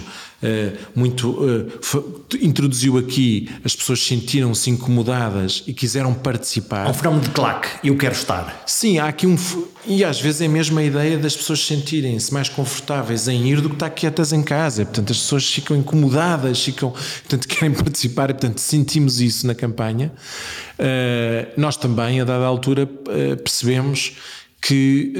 muito. 0.93 1.29
Uh, 1.29 1.71
foi, 1.81 2.03
introduziu 2.41 2.97
aqui, 2.97 3.49
as 3.63 3.75
pessoas 3.75 4.05
sentiram-se 4.05 4.69
incomodadas 4.69 5.63
e 5.65 5.73
quiseram 5.73 6.13
participar. 6.13 6.87
Há 6.87 6.89
um 6.89 6.93
fenómeno 6.93 7.23
de 7.23 7.29
claque, 7.29 7.69
eu 7.83 7.95
quero 7.97 8.13
estar. 8.13 8.63
Sim, 8.65 8.99
há 8.99 9.07
aqui 9.07 9.25
um. 9.25 9.35
E 9.85 10.03
às 10.03 10.19
vezes 10.19 10.41
é 10.41 10.47
mesmo 10.47 10.79
a 10.79 10.83
ideia 10.83 11.17
das 11.17 11.35
pessoas 11.35 11.65
sentirem-se 11.65 12.33
mais 12.33 12.49
confortáveis 12.49 13.27
em 13.27 13.47
ir 13.47 13.61
do 13.61 13.69
que 13.69 13.75
estar 13.75 13.89
quietas 13.89 14.33
em 14.33 14.41
casa. 14.41 14.85
Portanto, 14.85 15.11
as 15.11 15.19
pessoas 15.19 15.49
ficam 15.49 15.75
incomodadas, 15.75 16.63
ficam, 16.63 16.91
portanto, 16.91 17.47
querem 17.47 17.73
participar 17.73 18.29
e, 18.29 18.33
portanto, 18.33 18.59
sentimos 18.59 19.21
isso 19.21 19.45
na 19.47 19.55
campanha. 19.55 20.11
Uh, 20.79 21.51
nós 21.57 21.77
também, 21.77 22.21
a 22.21 22.23
dada 22.23 22.45
altura, 22.45 22.85
percebemos 23.43 24.13
que 24.61 25.13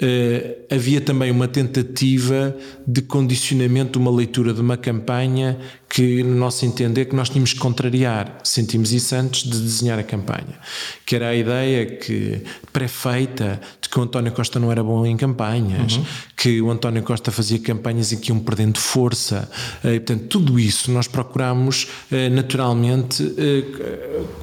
Uh, 0.00 0.64
havia 0.72 1.00
também 1.00 1.28
uma 1.28 1.48
tentativa 1.48 2.56
de 2.86 3.02
condicionamento 3.02 3.92
de 3.92 3.98
uma 3.98 4.14
leitura 4.14 4.54
de 4.54 4.60
uma 4.60 4.76
campanha 4.76 5.58
que, 5.88 6.22
no 6.22 6.36
nosso 6.36 6.66
entender, 6.66 7.06
que 7.06 7.16
nós 7.16 7.30
tínhamos 7.30 7.52
que 7.52 7.58
contrariar. 7.58 8.38
Sentimos 8.44 8.92
isso 8.92 9.14
antes 9.14 9.42
de 9.42 9.58
desenhar 9.58 9.98
a 9.98 10.02
campanha. 10.02 10.58
Que 11.06 11.16
era 11.16 11.28
a 11.28 11.34
ideia 11.34 11.86
que, 11.86 12.42
pré-feita, 12.72 13.58
de 13.80 13.88
que 13.88 13.98
o 13.98 14.02
António 14.02 14.30
Costa 14.32 14.60
não 14.60 14.70
era 14.70 14.82
bom 14.82 15.06
em 15.06 15.16
campanhas, 15.16 15.96
uhum. 15.96 16.04
que 16.36 16.60
o 16.60 16.70
António 16.70 17.02
Costa 17.02 17.30
fazia 17.30 17.58
campanhas 17.58 18.12
em 18.12 18.18
que 18.18 18.30
iam 18.30 18.38
perdendo 18.38 18.78
força. 18.78 19.48
Uh, 19.82 19.88
e, 19.88 20.00
portanto, 20.00 20.26
tudo 20.28 20.60
isso 20.60 20.90
nós 20.92 21.08
procuramos 21.08 21.88
uh, 22.12 22.34
naturalmente 22.34 23.34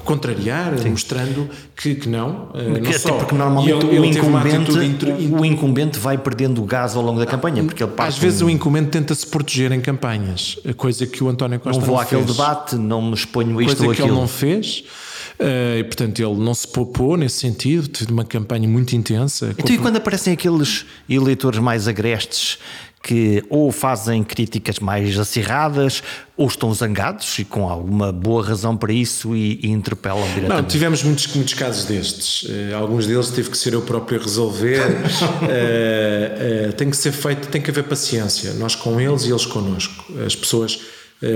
contrariar, 0.04 0.78
Sim. 0.78 0.90
mostrando 0.90 1.48
que, 1.76 1.94
que 1.94 2.08
não. 2.08 2.50
não 2.54 2.92
só. 2.92 3.18
porque 3.18 3.34
normalmente 3.34 3.86
ele, 3.86 3.98
o, 3.98 4.04
ele 4.04 4.18
incumbente, 4.18 5.06
o 5.32 5.44
incumbente 5.44 5.98
vai 5.98 6.18
perdendo 6.18 6.62
gás 6.62 6.96
ao 6.96 7.02
longo 7.02 7.20
da 7.20 7.26
campanha. 7.26 7.62
Porque 7.62 7.82
ele 7.82 7.92
Às 7.98 8.18
vezes 8.18 8.42
um... 8.42 8.46
o 8.46 8.50
incumbente 8.50 8.88
tenta-se 8.88 9.26
proteger 9.26 9.72
em 9.72 9.80
campanhas, 9.80 10.58
coisa 10.76 11.06
que 11.06 11.22
o 11.22 11.28
António 11.36 11.60
Costa 11.60 11.80
não 11.80 11.86
vou 11.86 11.96
não 11.96 12.02
àquele 12.02 12.24
debate, 12.24 12.76
não 12.76 13.02
me 13.02 13.14
exponho 13.14 13.60
isto 13.60 13.76
coisa 13.76 13.84
ou 13.84 13.90
aquilo. 13.92 14.08
Que 14.08 14.12
ele 14.12 14.20
não 14.20 14.28
fez. 14.28 14.84
Uh, 15.38 15.78
e, 15.80 15.84
portanto, 15.84 16.18
ele 16.18 16.34
não 16.36 16.54
se 16.54 16.66
poupou 16.66 17.16
nesse 17.16 17.40
sentido, 17.40 17.88
teve 17.88 18.10
uma 18.10 18.24
campanha 18.24 18.66
muito 18.66 18.96
intensa. 18.96 19.54
Então, 19.58 19.74
e 19.74 19.78
quando 19.78 19.96
aparecem 19.96 20.32
aqueles 20.32 20.86
eleitores 21.08 21.60
mais 21.60 21.86
agrestes 21.86 22.58
que 23.06 23.44
ou 23.48 23.70
fazem 23.70 24.24
críticas 24.24 24.80
mais 24.80 25.16
acirradas 25.16 26.02
ou 26.36 26.48
estão 26.48 26.74
zangados 26.74 27.38
e 27.38 27.44
com 27.44 27.68
alguma 27.68 28.10
boa 28.10 28.44
razão 28.44 28.76
para 28.76 28.92
isso 28.92 29.36
e, 29.36 29.60
e 29.62 29.68
interpelam 29.68 30.26
diretamente. 30.34 30.62
Não, 30.62 30.64
tivemos 30.64 31.04
muitos, 31.04 31.32
muitos 31.34 31.54
casos 31.54 31.84
destes. 31.84 32.42
Uh, 32.42 32.74
alguns 32.74 33.06
deles 33.06 33.28
teve 33.28 33.48
que 33.48 33.56
ser 33.56 33.74
eu 33.74 33.82
próprio 33.82 34.18
a 34.18 34.22
resolver. 34.22 34.80
uh, 34.80 36.72
tem 36.74 36.90
que 36.90 36.96
ser 36.96 37.12
feito, 37.12 37.46
tem 37.46 37.62
que 37.62 37.70
haver 37.70 37.84
paciência. 37.84 38.54
Nós 38.54 38.74
com 38.74 39.00
eles 39.00 39.24
e 39.24 39.30
eles 39.30 39.46
connosco. 39.46 40.04
As 40.24 40.34
pessoas 40.34 40.80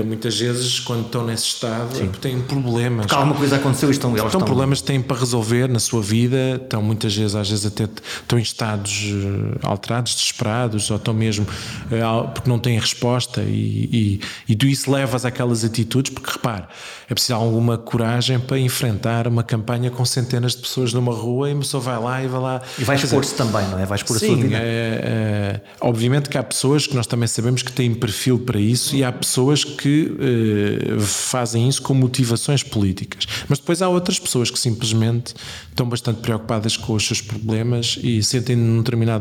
muitas 0.05 0.39
vezes, 0.39 0.79
quando 0.79 1.05
estão 1.07 1.25
nesse 1.25 1.45
estado, 1.45 1.97
Sim. 1.97 2.09
têm 2.21 2.39
problemas. 2.39 3.07
Porque 3.07 3.15
alguma 3.15 3.35
coisa 3.35 3.55
aconteceu 3.55 3.89
e 3.89 3.91
estão, 3.91 4.15
estão, 4.15 4.41
problemas 4.41 4.79
que 4.79 4.87
têm 4.87 5.01
para 5.01 5.17
resolver 5.17 5.67
na 5.67 5.79
sua 5.79 6.01
vida, 6.01 6.59
estão 6.61 6.83
muitas 6.83 7.15
vezes, 7.15 7.35
às 7.35 7.49
vezes 7.49 7.65
até 7.65 7.85
estão 7.85 8.37
em 8.37 8.43
estados 8.43 9.05
eh, 9.11 9.59
alterados, 9.63 10.13
desesperados, 10.13 10.91
ou 10.91 10.97
estão 10.97 11.13
mesmo 11.15 11.47
eh, 11.91 12.01
porque 12.33 12.47
não 12.47 12.59
têm 12.59 12.77
resposta, 12.77 13.41
e, 13.41 13.89
e, 13.91 14.21
e 14.49 14.55
tu 14.55 14.67
isso 14.67 14.91
levas 14.91 15.25
àquelas 15.25 15.63
atitudes, 15.63 16.13
porque 16.13 16.29
repare, 16.29 16.65
é 17.09 17.13
preciso 17.13 17.33
alguma 17.33 17.77
coragem 17.77 18.39
para 18.39 18.59
enfrentar 18.59 19.27
uma 19.27 19.43
campanha 19.43 19.89
com 19.89 20.05
centenas 20.05 20.55
de 20.55 20.61
pessoas 20.61 20.93
numa 20.93 21.13
rua 21.13 21.49
e 21.49 21.53
a 21.53 21.57
pessoa 21.57 21.81
vai 21.81 21.99
lá 21.99 22.23
e 22.23 22.27
vai 22.27 22.39
lá. 22.39 22.61
E 22.77 22.83
vai 22.83 22.95
expor-se 22.95 23.33
também, 23.33 23.67
não 23.67 23.79
é? 23.79 23.85
Vai 23.85 23.97
expor 23.97 24.17
sim, 24.17 24.25
a 24.25 24.29
sua 24.29 24.37
vida. 24.37 24.57
É, 24.57 24.61
é, 24.61 25.61
obviamente 25.81 26.29
que 26.29 26.37
há 26.37 26.43
pessoas 26.43 26.85
que 26.85 26.95
nós 26.95 27.07
também 27.07 27.27
sabemos 27.27 27.63
que 27.63 27.71
têm 27.71 27.93
perfil 27.93 28.39
para 28.39 28.59
isso, 28.59 28.95
e 28.95 29.03
há 29.03 29.11
pessoas 29.11 29.63
que 29.63 29.70
eh, 30.19 30.99
fazem 30.99 31.67
isso 31.67 31.81
com 31.81 31.93
motivações 31.93 32.63
políticas. 32.63 33.27
Mas 33.47 33.59
depois 33.59 33.81
há 33.81 33.89
outras 33.89 34.19
pessoas 34.19 34.51
que 34.51 34.59
simplesmente 34.59 35.33
estão 35.69 35.87
bastante 35.87 36.19
preocupadas 36.21 36.77
com 36.77 36.93
os 36.93 37.05
seus 37.05 37.21
problemas 37.21 37.97
e 38.01 38.21
sentem 38.21 38.55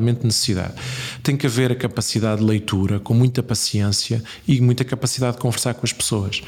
momento 0.01 0.25
necessidade. 0.25 0.75
Tem 1.23 1.37
que 1.37 1.47
haver 1.47 1.73
a 1.73 1.75
capacidade 1.75 2.41
de 2.41 2.47
leitura, 2.47 2.99
com 3.01 3.15
muita 3.15 3.43
paciência 3.43 4.23
e 4.47 4.61
muita 4.61 4.85
capacidade 4.85 5.37
de 5.37 5.43
conversar 5.43 5.75
com 5.75 5.85
as 5.85 5.93
pessoas. 5.93 6.43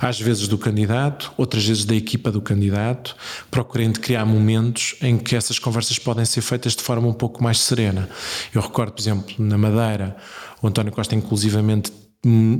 Às 0.00 0.20
vezes 0.20 0.48
do 0.48 0.58
candidato, 0.58 1.32
outras 1.36 1.64
vezes 1.64 1.84
da 1.84 1.94
equipa 1.94 2.30
do 2.30 2.40
candidato, 2.40 3.16
procurando 3.50 4.00
criar 4.00 4.24
momentos 4.24 4.96
em 5.00 5.16
que 5.18 5.34
essas 5.34 5.58
conversas 5.58 5.98
podem 5.98 6.24
ser 6.24 6.42
feitas 6.42 6.74
de 6.74 6.82
forma 6.82 7.08
um 7.08 7.14
pouco 7.14 7.42
mais 7.42 7.60
serena. 7.60 8.08
Eu 8.54 8.60
recordo, 8.60 8.92
por 8.92 9.00
exemplo, 9.00 9.34
na 9.38 9.58
Madeira, 9.58 10.16
o 10.62 10.66
António 10.66 10.92
Costa 10.92 11.14
inclusivamente 11.14 11.92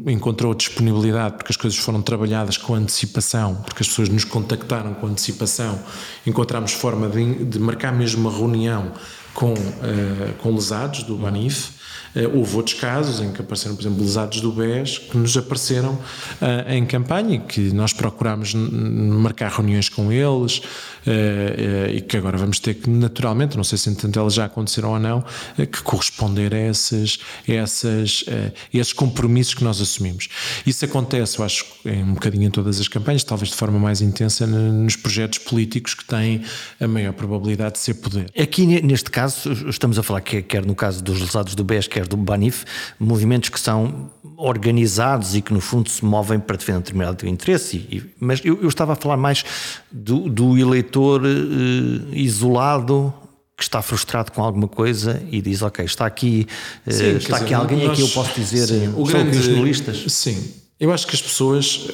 encontrou 0.07 0.55
disponibilidade 0.55 1.37
porque 1.37 1.51
as 1.51 1.57
coisas 1.57 1.79
foram 1.79 2.01
trabalhadas 2.01 2.57
com 2.57 2.75
antecipação, 2.75 3.57
porque 3.57 3.83
as 3.83 3.89
pessoas 3.89 4.09
nos 4.09 4.25
contactaram 4.25 4.95
com 4.95 5.07
antecipação, 5.07 5.79
encontramos 6.27 6.73
forma 6.73 7.09
de, 7.09 7.45
de 7.45 7.59
marcar 7.59 7.93
mesmo 7.93 8.29
uma 8.29 8.37
reunião 8.37 8.93
com, 9.35 9.53
uh, 9.53 10.35
com 10.39 10.55
lesados 10.55 11.03
do 11.03 11.17
Banif. 11.17 11.77
Eh, 12.17 12.27
houve 12.27 12.57
outros 12.57 12.81
casos 12.81 13.21
em 13.21 13.31
que 13.31 13.43
apareceram, 13.43 13.77
por 13.77 13.83
exemplo, 13.83 14.03
lesados 14.03 14.41
do 14.41 14.51
BES 14.51 14.97
que 14.97 15.19
nos 15.19 15.37
apareceram 15.37 15.93
uh, 15.93 16.73
em 16.73 16.87
campanha, 16.87 17.39
que 17.39 17.61
nós 17.75 17.93
procurámos 17.93 18.55
marcar 18.55 19.51
reuniões 19.51 19.91
com 19.91 20.11
eles 20.11 20.59
uh, 20.59 20.63
uh, 20.63 20.96
e 21.07 22.01
que 22.01 22.17
agora 22.17 22.37
vamos 22.37 22.59
ter 22.59 22.75
que, 22.75 22.89
naturalmente, 22.91 23.57
não 23.57 23.65
sei 23.65 23.79
se 23.79 23.89
entanto 23.91 24.19
elas 24.19 24.35
já 24.35 24.47
aconteceram 24.47 24.93
ou 24.93 24.99
não, 24.99 25.25
que 25.57 25.83
corresponder 25.83 26.55
a, 26.55 26.59
esses, 26.59 27.19
essas, 27.47 28.25
esses 28.73 28.93
compromissos 28.93 29.55
que 29.55 29.65
nós 29.65 29.81
assumimos. 29.81 30.29
Isso 30.67 30.85
acontece, 30.85 31.39
eu 31.39 31.45
acho, 31.45 31.65
em 31.85 32.03
um 32.03 32.15
bocadinho 32.15 32.45
em 32.45 32.51
todas 32.51 32.81
as 32.81 32.89
campanhas, 32.89 33.25
talvez 33.25 33.51
de 33.51 33.57
forma 33.57 33.79
mais 33.79 34.01
intensa 34.01 34.47
nos 34.47 34.97
projetos 34.97 35.39
políticos 35.39 35.95
que 35.95 36.05
têm 36.05 36.43
a 36.81 36.89
maior 36.89 37.13
probabilidade 37.13 37.75
de 37.75 37.79
ser 37.81 37.95
poder. 37.95 38.31
Aqui, 38.39 38.67
neste 38.67 39.11
caso, 39.11 39.53
estamos 39.69 39.99
a 39.99 40.03
falar 40.03 40.21
que 40.21 40.43
quer 40.43 40.65
no 40.65 40.75
caso 40.75 41.03
dos 41.03 41.21
lesados 41.21 41.55
do 41.55 41.65
BES, 41.65 41.89
quer 41.89 42.07
do 42.07 42.17
Banif, 42.17 42.65
movimentos 42.99 43.49
que 43.49 43.61
são 43.61 44.11
organizados 44.37 45.35
e 45.35 45.41
que 45.41 45.53
no 45.53 45.61
fundo 45.61 45.89
se 45.89 46.05
movem 46.05 46.39
para 46.39 46.57
defender 46.57 46.81
determinado 46.81 47.27
interesse. 47.27 47.77
E, 47.77 48.03
mas 48.21 48.41
eu, 48.45 48.61
eu, 48.63 48.69
estava 48.69 48.93
a 48.93 48.97
falar 48.97 49.17
mais 49.17 49.45
do, 49.91 50.29
do 50.29 50.59
eleitor 50.59 50.96
uh, 51.01 52.15
isolado 52.15 53.13
que 53.57 53.63
está 53.63 53.81
frustrado 53.81 54.33
com 54.33 54.43
alguma 54.43 54.69
coisa 54.69 55.23
e 55.31 55.41
diz 55.41 55.63
ok 55.63 55.85
está 55.85 56.07
aqui 56.07 56.47
uh, 56.87 56.93
sim, 56.93 57.17
está 57.17 57.37
aqui 57.37 57.45
dizer, 57.47 57.55
alguém 57.55 57.79
nós, 57.79 57.91
a 57.91 57.95
que 57.95 58.03
eu 58.03 58.09
posso 58.09 58.35
dizer 58.39 58.67
sim, 58.67 58.93
o 58.95 59.05
grande, 59.05 59.37
os 59.37 59.45
jornalistas 59.45 60.05
sim 60.13 60.55
Eu 60.79 60.93
acho 60.93 61.07
que 61.07 61.15
as 61.15 61.23
pessoas, 61.23 61.89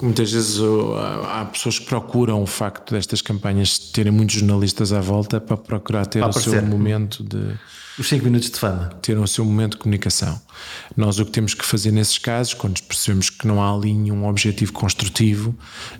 muitas 0.00 0.32
vezes 0.32 0.58
há 1.26 1.44
pessoas 1.52 1.78
que 1.78 1.84
procuram 1.84 2.42
o 2.42 2.46
facto 2.46 2.94
destas 2.94 3.20
campanhas 3.20 3.78
terem 3.78 4.10
muitos 4.10 4.36
jornalistas 4.36 4.90
à 4.90 5.02
volta 5.02 5.38
para 5.38 5.54
procurar 5.54 6.06
ter 6.06 6.24
o 6.24 6.32
seu 6.32 6.62
momento 6.62 7.22
de 7.22 7.58
os 7.98 8.08
5 8.08 8.24
minutos 8.24 8.48
de 8.50 8.58
fama. 8.58 8.90
Ter 9.02 9.18
o 9.18 9.26
seu 9.26 9.44
momento 9.44 9.72
de 9.72 9.78
comunicação. 9.78 10.40
Nós 10.96 11.18
o 11.18 11.24
que 11.24 11.30
temos 11.30 11.54
que 11.54 11.64
fazer 11.64 11.92
nesses 11.92 12.18
casos, 12.18 12.54
quando 12.54 12.80
percebemos 12.82 13.30
que 13.30 13.46
não 13.46 13.62
há 13.62 13.74
ali 13.74 13.92
nenhum 13.92 14.26
objetivo 14.26 14.72
construtivo, 14.72 15.54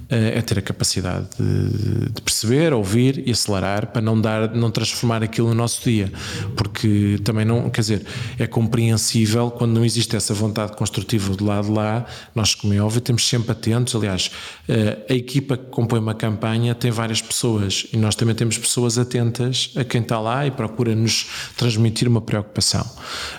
eh, 0.08 0.38
é 0.38 0.42
ter 0.42 0.58
a 0.58 0.62
capacidade 0.62 1.28
de, 1.38 2.20
perceber, 2.22 2.72
ouvir 2.72 3.22
e 3.26 3.30
acelerar 3.30 3.88
para 3.88 4.00
não 4.00 4.20
dar, 4.20 4.54
não 4.54 4.70
transformar 4.70 5.22
aquilo 5.22 5.48
no 5.48 5.54
nosso 5.54 5.82
dia. 5.88 6.12
Porque 6.56 7.20
também 7.24 7.44
não, 7.44 7.70
quer 7.70 7.80
dizer, 7.80 8.06
é 8.38 8.46
compreensível 8.46 9.50
quando 9.50 9.72
não 9.72 9.84
existe 9.84 10.16
essa 10.16 10.34
vontade 10.34 10.76
construtiva 10.76 11.34
do 11.34 11.44
lado 11.44 11.66
de 11.66 11.72
lá, 11.72 12.06
nós, 12.34 12.54
como 12.54 12.74
é 12.74 12.80
óbvio, 12.80 13.00
temos 13.00 13.26
sempre 13.28 13.52
atentos. 13.52 13.94
Aliás, 13.94 14.30
eh, 14.68 14.98
a 15.08 15.14
equipa 15.14 15.56
que 15.56 15.66
compõe 15.66 15.98
uma 15.98 16.14
campanha 16.14 16.74
tem 16.74 16.90
várias 16.90 17.22
pessoas 17.22 17.86
e 17.92 17.96
nós 17.96 18.14
também 18.14 18.34
temos 18.34 18.58
pessoas 18.58 18.98
atentas 18.98 19.72
a 19.76 19.84
quem 19.84 20.00
está 20.00 20.18
lá 20.20 20.46
e 20.46 20.50
procura 20.50 20.94
nos 20.94 21.26
transmitir 21.56 22.08
uma 22.08 22.20
preocupação. 22.20 22.84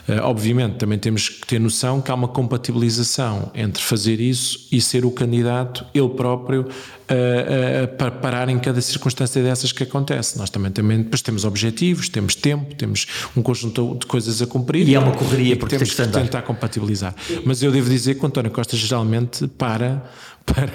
Uh, 0.07 0.22
obviamente, 0.24 0.76
também 0.78 0.97
temos 0.97 1.09
que 1.18 1.47
ter 1.47 1.60
noção 1.60 2.01
que 2.01 2.12
há 2.12 2.14
uma 2.14 2.28
compatibilização 2.28 3.51
entre 3.55 3.82
fazer 3.82 4.20
isso 4.20 4.68
e 4.72 4.80
ser 4.80 5.05
o 5.05 5.12
candidato, 5.12 5.86
ele 5.93 6.10
próprio, 6.10 6.62
uh, 6.62 6.66
uh, 6.66 7.88
para 7.97 8.12
parar 8.12 8.49
em 8.49 8.60
cada 8.60 8.80
circunstância 8.82 9.41
dessas 9.41 9.72
que 9.72 9.84
acontece. 9.84 10.38
Nós 10.38 10.49
também, 10.49 10.72
também 10.72 10.99
depois 10.99 11.22
temos 11.22 11.45
objetivos, 11.45 12.10
temos 12.10 12.36
tempo, 12.36 12.76
temos 12.76 13.07
um 13.36 13.41
conjunto 13.41 13.97
de 13.99 14.05
coisas 14.05 14.41
a 14.41 14.47
cumprir. 14.47 14.88
E 14.88 14.93
é 14.93 14.99
uma 14.99 15.12
correria, 15.12 15.55
porque 15.55 15.78
temos 15.78 15.93
que, 15.93 16.01
que 16.01 16.07
tentar 16.07 16.43
compatibilizar. 16.43 17.16
Mas 17.43 17.64
eu 17.64 17.72
devo 17.72 17.89
dizer 17.89 18.16
que 18.16 18.24
o 18.24 18.28
António 18.28 18.51
Costa 18.51 18.78
geralmente 18.78 19.47
para 19.47 20.03
para, 20.45 20.72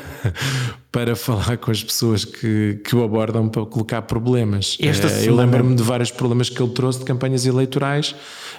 para 0.95 1.17
falar 1.17 1.59
com 1.59 1.73
as 1.73 1.83
pessoas 1.83 2.25
que, 2.25 2.79
que 2.85 2.95
o 2.95 3.03
abordam 3.03 3.49
para 3.49 3.67
colocar 3.67 4.01
problemas. 4.03 4.77
Uh, 4.77 5.25
eu 5.25 5.35
lembro-me 5.35 5.75
de 5.75 5.83
vários 5.83 6.13
problemas 6.13 6.49
que 6.49 6.63
ele 6.63 6.71
trouxe 6.71 7.01
de 7.01 7.05
campanhas 7.05 7.45
eleitorais. 7.45 8.15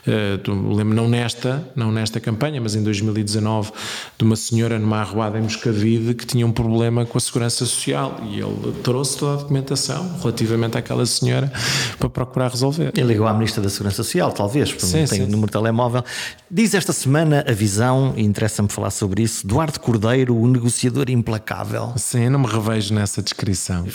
Uh, 0.06 0.76
lembro 0.76 0.94
não 0.94 1.08
nesta, 1.08 1.66
não 1.76 1.92
nesta 1.92 2.20
campanha, 2.20 2.60
mas 2.60 2.76
em 2.76 2.84
2019, 2.84 3.72
de 4.18 4.26
uma 4.26 4.36
senhora 4.36 4.78
numa 4.78 4.98
arruada 4.98 5.40
em 5.40 5.42
Moscavide 5.42 6.14
que 6.14 6.26
tinha 6.26 6.46
um 6.46 6.52
problema 6.52 7.06
com 7.06 7.18
a 7.18 7.22
segurança 7.22 7.66
social 7.66 8.20
e 8.30 8.40
ele 8.40 8.74
trouxe 8.84 9.18
toda 9.18 9.34
a 9.34 9.38
documentação 9.38 10.18
relativamente 10.20 10.78
àquela 10.78 11.06
senhora 11.06 11.52
para 11.98 12.10
procurar 12.10 12.52
resolver. 12.52 12.92
Ele 12.96 13.08
ligou 13.08 13.26
à 13.26 13.34
Ministra 13.34 13.64
da 13.64 13.70
Segurança 13.70 14.04
Social, 14.04 14.32
talvez, 14.34 14.72
porque 14.72 14.86
sim, 14.86 15.00
não 15.00 15.08
tem 15.08 15.24
o 15.24 15.28
número 15.28 15.48
de 15.48 15.54
telemóvel. 15.54 16.04
Diz 16.52 16.74
esta 16.74 16.92
semana 16.92 17.46
a 17.48 17.54
visão, 17.54 18.14
e 18.18 18.24
interessa-me 18.24 18.70
falar 18.70 18.92
sobre 18.92 19.24
isso, 19.24 19.48
Duarte 19.48 19.80
Cordeiro, 19.80 20.36
o 20.36 20.48
negociador 20.48 21.10
implacável. 21.10 21.94
Sim, 21.96 22.25
eu 22.26 22.32
não 22.32 22.40
me 22.40 22.48
revejo 22.48 22.94
nessa 22.94 23.22
descrição. 23.22 23.86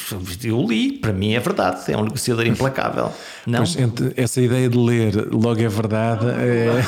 Eu 0.42 0.66
li, 0.66 0.92
para 0.92 1.12
mim 1.12 1.34
é 1.34 1.40
verdade, 1.40 1.92
é 1.92 1.96
um 1.96 2.04
negociador 2.04 2.46
implacável. 2.46 3.12
Não? 3.46 3.58
Pois, 3.58 3.76
essa 4.16 4.40
ideia 4.40 4.68
de 4.68 4.78
ler 4.78 5.28
logo 5.32 5.60
é 5.60 5.68
verdade 5.68 6.26
é... 6.26 6.82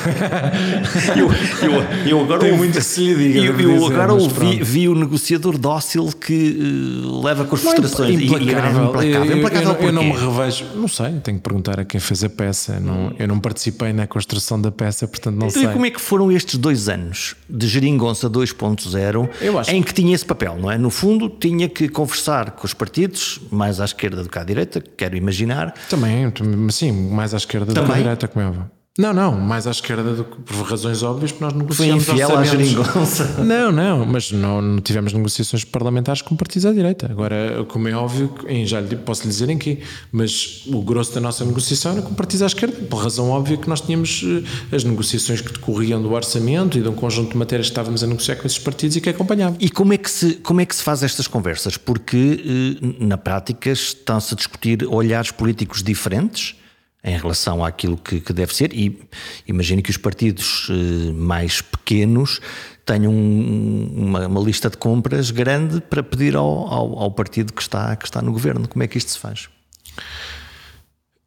eu, 1.17 1.27
eu, 1.69 2.07
eu, 2.07 2.21
agora 2.21 2.39
Tem 2.39 2.51
ouvi, 2.51 2.63
muito 2.63 2.77
que 2.77 2.83
se 2.83 3.01
lhe 3.01 3.15
diga. 3.15 3.39
Eu, 3.39 3.59
eu 3.59 3.73
dizer, 3.73 3.93
agora 3.93 4.13
ouvi, 4.13 4.63
vi 4.63 4.87
o 4.87 4.95
negociador 4.95 5.57
dócil 5.57 6.11
que 6.11 7.03
uh, 7.03 7.23
leva 7.23 7.45
com 7.45 7.55
as 7.55 7.61
frustrações. 7.61 8.21
Implacável. 8.21 8.85
Implacável. 8.85 9.37
implacável 9.37 9.75
eu, 9.79 9.87
eu, 9.87 9.91
não 9.91 10.03
me 10.03 10.13
revejo, 10.13 10.65
não 10.75 10.87
sei, 10.87 11.11
tenho 11.23 11.37
que 11.37 11.43
perguntar 11.43 11.79
a 11.79 11.85
quem 11.85 11.99
fez 11.99 12.23
a 12.23 12.29
peça. 12.29 12.79
Não, 12.79 13.13
eu 13.17 13.27
não 13.27 13.39
participei 13.39 13.93
na 13.93 14.07
construção 14.07 14.61
da 14.61 14.71
peça, 14.71 15.07
portanto 15.07 15.35
não 15.35 15.47
então, 15.47 15.61
sei. 15.61 15.69
E 15.69 15.73
como 15.73 15.85
é 15.85 15.89
que 15.89 16.01
foram 16.01 16.31
estes 16.31 16.57
dois 16.57 16.89
anos 16.89 17.35
de 17.49 17.67
Geringonça 17.67 18.29
2.0 18.29 19.29
em 19.69 19.83
que 19.83 19.93
tinha 19.93 20.13
esse 20.13 20.25
papel, 20.25 20.57
não 20.59 20.71
é? 20.71 20.77
No 20.77 20.89
fundo, 20.89 21.29
tinha 21.39 21.67
que 21.69 21.87
conversar 21.89 22.51
com 22.51 22.65
os 22.65 22.73
partidos, 22.73 23.39
mais 23.51 23.79
à 23.79 23.85
esquerda 23.85 24.23
do 24.23 24.29
que 24.29 24.37
à 24.39 24.43
direita, 24.43 24.81
quero 24.81 25.15
imaginar. 25.15 25.73
Também, 25.89 26.31
sim, 26.69 26.91
mais 26.91 27.33
à 27.33 27.37
esquerda 27.37 27.73
Também. 27.73 27.83
do 27.83 27.87
que 27.87 27.93
à 27.93 28.01
direita, 28.01 28.27
como 28.27 28.45
é 28.45 28.47
óbvio. 28.49 28.71
Não, 28.95 29.11
não, 29.11 29.31
mais 29.39 29.65
à 29.65 29.71
esquerda 29.71 30.13
do 30.13 30.23
que 30.23 30.39
por 30.41 30.55
razões 30.67 31.01
óbvias, 31.01 31.31
porque 31.31 31.43
nós 31.43 31.53
negociamos 31.55 32.03
Foi 32.03 32.13
infiel 32.13 32.37
à 32.37 32.43
geringonça. 32.43 33.23
Não, 33.43 33.71
não, 33.71 34.05
mas 34.05 34.31
não, 34.31 34.61
não, 34.61 34.79
tivemos 34.79 35.13
negociações 35.13 35.65
parlamentares 35.65 36.21
com 36.21 36.35
partidos 36.35 36.67
à 36.67 36.71
direita. 36.71 37.07
Agora, 37.11 37.65
como 37.67 37.87
é 37.87 37.93
óbvio, 37.93 38.31
em, 38.47 38.67
já 38.67 38.79
lhe, 38.79 38.95
posso 38.95 39.23
lhe 39.23 39.29
dizer 39.29 39.49
em 39.49 39.57
que, 39.57 39.79
mas 40.11 40.63
o 40.67 40.81
grosso 40.83 41.15
da 41.15 41.19
nossa 41.19 41.43
negociação 41.43 41.93
era 41.93 42.03
com 42.03 42.13
partidos 42.13 42.43
à 42.43 42.45
esquerda, 42.45 42.75
por 42.85 42.97
razão 42.97 43.31
óbvia 43.31 43.57
que 43.57 43.67
nós 43.67 43.81
tínhamos 43.81 44.23
eh, 44.23 44.75
as 44.75 44.83
negociações 44.83 45.41
que 45.41 45.51
decorriam 45.51 45.99
do 45.99 46.11
orçamento 46.11 46.77
e 46.77 46.81
de 46.81 46.87
um 46.87 46.93
conjunto 46.93 47.31
de 47.31 47.37
matérias 47.37 47.67
que 47.67 47.71
estávamos 47.71 48.03
a 48.03 48.07
negociar 48.07 48.35
com 48.35 48.45
esses 48.45 48.59
partidos 48.59 48.97
e 48.97 49.01
que 49.01 49.09
acompanhavam. 49.09 49.57
E 49.59 49.71
como 49.71 49.93
é 49.93 49.97
que 49.97 50.09
se, 50.09 50.35
como 50.35 50.61
é 50.61 50.65
que 50.65 50.75
se 50.75 50.83
faz 50.83 51.01
estas 51.01 51.27
conversas? 51.27 51.77
Porque, 51.77 52.79
eh, 52.79 53.03
na 53.03 53.17
prática, 53.17 53.71
estão-se 53.71 54.35
a 54.35 54.37
discutir 54.37 54.85
olhares 54.87 55.31
políticos 55.31 55.81
diferentes 55.81 56.55
em 57.03 57.17
relação 57.17 57.63
àquilo 57.63 57.97
que, 57.97 58.21
que 58.21 58.31
deve 58.31 58.55
ser, 58.55 58.73
e 58.73 59.01
imagino 59.45 59.81
que 59.81 59.89
os 59.89 59.97
partidos 59.97 60.67
eh, 60.69 61.11
mais 61.11 61.59
pequenos 61.61 62.39
tenham 62.85 63.13
uma, 63.13 64.25
uma, 64.27 64.41
lista 64.41 64.69
de 64.69 64.77
compras 64.77 65.29
grande 65.29 65.81
para 65.81 66.01
pedir 66.01 66.35
ao, 66.35 66.45
ao, 66.45 66.99
ao, 66.99 67.11
partido 67.11 67.51
que 67.51 67.61
está, 67.61 67.95
que 67.95 68.05
está 68.05 68.21
no 68.21 68.31
governo. 68.31 68.67
Como 68.67 68.83
é 68.83 68.87
que 68.87 68.97
isto 68.97 69.11
se 69.11 69.19
faz? 69.19 69.49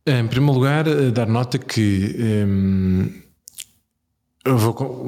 Em 0.06 0.26
primeiro 0.26 0.54
lugar, 0.54 0.86
eh, 0.86 1.10
dar 1.10 1.26
nota 1.26 1.58
que 1.58 2.16
hum, 2.46 3.12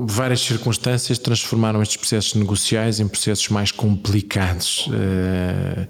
várias 0.07 0.41
circunstâncias 0.41 1.19
transformaram 1.19 1.81
estes 1.83 1.97
processos 1.97 2.35
negociais 2.35 3.01
em 3.01 3.09
processos 3.09 3.49
mais 3.49 3.71
complicados. 3.71 4.87
Uh, 4.89 5.89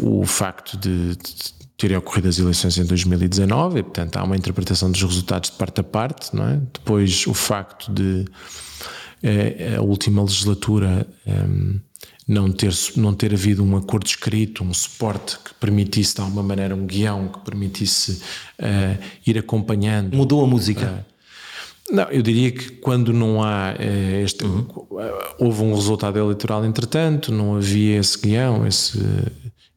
o, 0.00 0.20
o, 0.22 0.26
facto 0.26 0.76
de, 0.76 1.14
de 1.16 1.57
terem 1.78 1.96
ocorrido 1.96 2.28
as 2.28 2.38
eleições 2.38 2.76
em 2.76 2.84
2019 2.84 3.78
e, 3.78 3.82
portanto, 3.84 4.16
há 4.16 4.24
uma 4.24 4.36
interpretação 4.36 4.90
dos 4.90 5.00
resultados 5.00 5.48
de 5.48 5.56
parte 5.56 5.80
a 5.80 5.84
parte, 5.84 6.34
não 6.34 6.46
é? 6.48 6.60
Depois, 6.74 7.24
o 7.28 7.32
facto 7.32 7.90
de 7.92 8.24
é, 9.22 9.76
a 9.76 9.80
última 9.80 10.22
legislatura 10.22 11.06
é, 11.24 11.32
não, 12.26 12.50
ter, 12.50 12.74
não 12.96 13.14
ter 13.14 13.32
havido 13.32 13.62
um 13.62 13.76
acordo 13.76 14.06
escrito, 14.06 14.64
um 14.64 14.74
suporte 14.74 15.38
que 15.38 15.54
permitisse, 15.54 16.16
de 16.16 16.20
alguma 16.20 16.42
maneira, 16.42 16.74
um 16.74 16.84
guião 16.84 17.28
que 17.28 17.38
permitisse 17.40 18.22
é, 18.58 18.98
ir 19.24 19.38
acompanhando. 19.38 20.16
Mudou 20.16 20.44
a 20.44 20.48
música? 20.48 21.06
Não, 21.90 22.04
eu 22.10 22.22
diria 22.22 22.50
que 22.50 22.72
quando 22.72 23.12
não 23.12 23.42
há 23.42 23.74
este. 24.22 24.44
Uhum. 24.44 24.66
Houve 25.38 25.62
um 25.62 25.74
resultado 25.74 26.18
eleitoral, 26.18 26.64
entretanto, 26.64 27.32
não 27.32 27.56
havia 27.56 27.98
esse 27.98 28.18
guião, 28.20 28.66
esse 28.66 29.00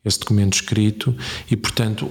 esse 0.03 0.19
documento 0.19 0.53
escrito 0.53 1.15
e, 1.49 1.55
portanto, 1.55 2.07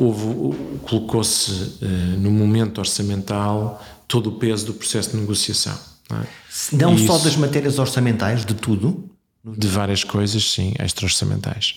colocou-se 0.82 1.50
uh, 1.50 1.86
no 2.18 2.30
momento 2.30 2.78
orçamental 2.78 3.84
todo 4.06 4.28
o 4.28 4.32
peso 4.32 4.66
do 4.66 4.74
processo 4.74 5.10
de 5.10 5.16
negociação. 5.16 5.76
Não, 6.08 6.18
é? 6.20 6.26
não 6.72 6.98
só 6.98 7.16
isso, 7.16 7.24
das 7.24 7.36
matérias 7.36 7.78
orçamentais, 7.78 8.44
de 8.44 8.54
tudo? 8.54 9.08
De 9.44 9.66
várias 9.66 10.04
coisas, 10.04 10.52
sim, 10.52 10.74
extra-orçamentais. 10.78 11.76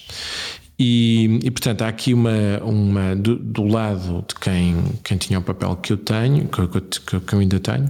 E, 0.77 1.39
e, 1.43 1.51
portanto, 1.51 1.83
há 1.83 1.87
aqui 1.87 2.13
uma, 2.13 2.59
uma 2.63 3.15
do, 3.15 3.35
do, 3.35 3.63
lado 3.63 4.25
de 4.27 4.35
quem, 4.35 4.75
quem 5.03 5.17
tinha 5.17 5.39
o 5.39 5.41
papel 5.41 5.75
que 5.77 5.93
eu 5.93 5.97
tenho, 5.97 6.47
que, 6.47 6.67
que, 6.99 7.19
que 7.19 7.33
eu 7.33 7.39
ainda 7.39 7.59
tenho, 7.59 7.89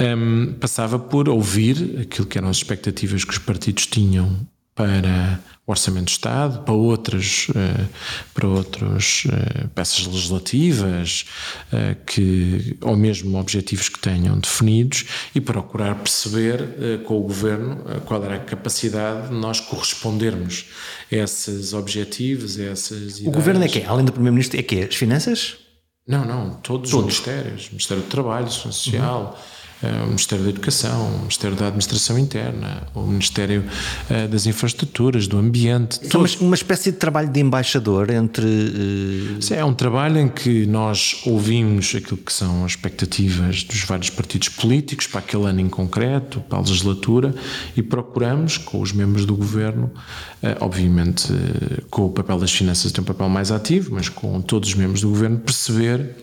um, 0.00 0.52
passava 0.54 0.98
por 0.98 1.28
ouvir 1.28 2.00
aquilo 2.02 2.26
que 2.26 2.36
eram 2.36 2.48
as 2.48 2.58
expectativas 2.58 3.24
que 3.24 3.32
os 3.32 3.38
partidos 3.38 3.86
tinham 3.86 4.46
para 4.74 5.40
o 5.64 5.70
Orçamento 5.70 6.06
de 6.06 6.12
Estado, 6.12 6.64
para 6.64 6.74
outras, 6.74 7.46
eh, 7.54 7.86
para 8.34 8.48
outras 8.48 9.24
eh, 9.30 9.66
peças 9.72 10.06
legislativas, 10.06 11.24
eh, 11.72 11.96
que, 12.04 12.76
ou 12.80 12.96
mesmo 12.96 13.38
objetivos 13.38 13.88
que 13.88 14.00
tenham 14.00 14.38
definidos, 14.40 15.04
e 15.32 15.40
procurar 15.40 15.94
perceber 15.94 17.02
com 17.04 17.18
o 17.18 17.22
Governo 17.22 17.84
qual 18.04 18.24
era 18.24 18.36
a 18.36 18.40
capacidade 18.40 19.28
de 19.28 19.34
nós 19.34 19.60
correspondermos 19.60 20.66
a 21.10 21.16
esses 21.16 21.72
objetivos, 21.72 22.58
a 22.58 22.64
essas 22.64 23.18
ideias. 23.18 23.26
O 23.26 23.30
Governo 23.30 23.64
é 23.64 23.68
que 23.68 23.82
Além 23.84 24.04
do 24.04 24.12
Primeiro-Ministro, 24.12 24.58
é 24.58 24.62
que 24.62 24.82
As 24.82 24.94
finanças? 24.94 25.56
Não, 26.06 26.24
não, 26.24 26.54
todos, 26.54 26.90
todos, 26.90 26.92
os 26.92 27.26
ministérios. 27.26 27.68
Ministério 27.68 28.02
do 28.02 28.08
Trabalho, 28.08 28.50
Social, 28.50 29.38
uhum 29.38 29.61
o 30.04 30.06
Ministério 30.06 30.44
da 30.44 30.50
Educação, 30.50 31.06
o 31.06 31.18
Ministério 31.20 31.56
da 31.56 31.66
Administração 31.66 32.18
Interna, 32.18 32.82
o 32.94 33.02
Ministério 33.02 33.64
eh, 34.08 34.28
das 34.28 34.46
Infraestruturas, 34.46 35.26
do 35.26 35.38
Ambiente. 35.38 35.98
Então, 36.02 36.20
uma, 36.20 36.28
uma 36.40 36.54
espécie 36.54 36.92
de 36.92 36.98
trabalho 36.98 37.28
de 37.28 37.40
embaixador 37.40 38.10
entre. 38.10 38.46
Uh... 38.46 39.42
Sim, 39.42 39.54
é 39.54 39.64
um 39.64 39.74
trabalho 39.74 40.18
em 40.18 40.28
que 40.28 40.66
nós 40.66 41.22
ouvimos 41.26 41.94
aquilo 41.94 42.16
que 42.16 42.32
são 42.32 42.64
as 42.64 42.72
expectativas 42.72 43.64
dos 43.64 43.82
vários 43.82 44.10
partidos 44.10 44.48
políticos 44.48 45.06
para 45.06 45.20
aquele 45.20 45.46
ano 45.46 45.60
em 45.60 45.68
concreto, 45.68 46.40
para 46.40 46.58
a 46.58 46.60
legislatura, 46.60 47.34
e 47.76 47.82
procuramos, 47.82 48.58
com 48.58 48.80
os 48.80 48.92
membros 48.92 49.24
do 49.24 49.34
governo, 49.34 49.90
obviamente 50.60 51.32
com 51.90 52.06
o 52.06 52.10
papel 52.10 52.38
das 52.38 52.52
finanças 52.52 52.92
tem 52.92 53.02
um 53.02 53.06
papel 53.06 53.28
mais 53.28 53.50
ativo, 53.50 53.94
mas 53.94 54.08
com 54.08 54.40
todos 54.40 54.70
os 54.70 54.74
membros 54.74 55.00
do 55.00 55.08
governo, 55.08 55.38
perceber 55.38 56.16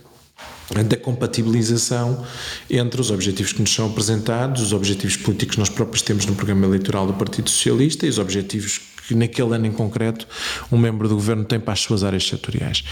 da 0.86 0.96
compatibilização 0.96 2.24
entre 2.70 3.02
os 3.02 3.10
objetivos 3.10 3.54
que 3.54 3.62
nos 3.62 3.74
são 3.74 3.88
apresentados, 3.88 4.62
os 4.62 4.74
objetivos 4.74 5.18
políticos 5.18 5.56
que 5.56 5.60
nós 5.60 5.70
próprios 5.70 6.02
temos 6.02 6.26
no 6.26 6.36
programa 6.36 6.66
eleitoral 6.66 7.08
do 7.08 7.14
Partido 7.14 7.50
Socialista 7.50 8.06
e 8.06 8.10
os 8.10 8.20
objetivos 8.20 8.80
que 9.08 9.16
naquele 9.16 9.56
ano 9.56 9.66
em 9.66 9.72
concreto 9.72 10.28
um 10.72 10.78
membro 10.78 11.10
do 11.10 11.16
governo 11.16 11.44
tem 11.44 11.60
para 11.60 11.74
as 11.74 11.80
suas 11.80 12.04
áreas 12.04 12.28
setoriais. 12.28 12.84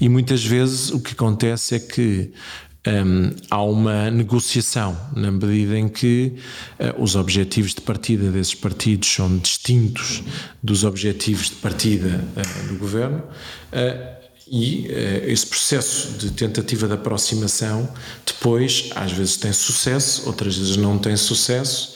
E 0.00 0.08
muitas 0.08 0.44
vezes 0.44 0.90
o 0.90 1.00
que 1.00 1.12
acontece 1.12 1.74
é 1.74 1.78
que 1.80 2.30
um, 2.86 3.34
há 3.50 3.62
uma 3.62 4.10
negociação, 4.10 4.96
na 5.16 5.32
medida 5.32 5.78
em 5.78 5.88
que 5.88 6.34
uh, 6.78 7.02
os 7.02 7.16
objetivos 7.16 7.74
de 7.74 7.80
partida 7.80 8.30
desses 8.30 8.54
partidos 8.54 9.08
são 9.08 9.38
distintos 9.38 10.22
dos 10.62 10.84
objetivos 10.84 11.48
de 11.48 11.56
partida 11.56 12.22
uh, 12.36 12.68
do 12.68 12.78
governo. 12.78 13.22
Uh, 13.72 14.23
e 14.46 14.86
esse 15.26 15.46
processo 15.46 16.12
de 16.18 16.30
tentativa 16.30 16.86
de 16.86 16.94
aproximação 16.94 17.88
depois 18.26 18.90
às 18.94 19.10
vezes 19.12 19.36
tem 19.36 19.52
sucesso, 19.52 20.24
outras 20.26 20.56
vezes 20.56 20.76
não 20.76 20.98
tem 20.98 21.16
sucesso, 21.16 21.94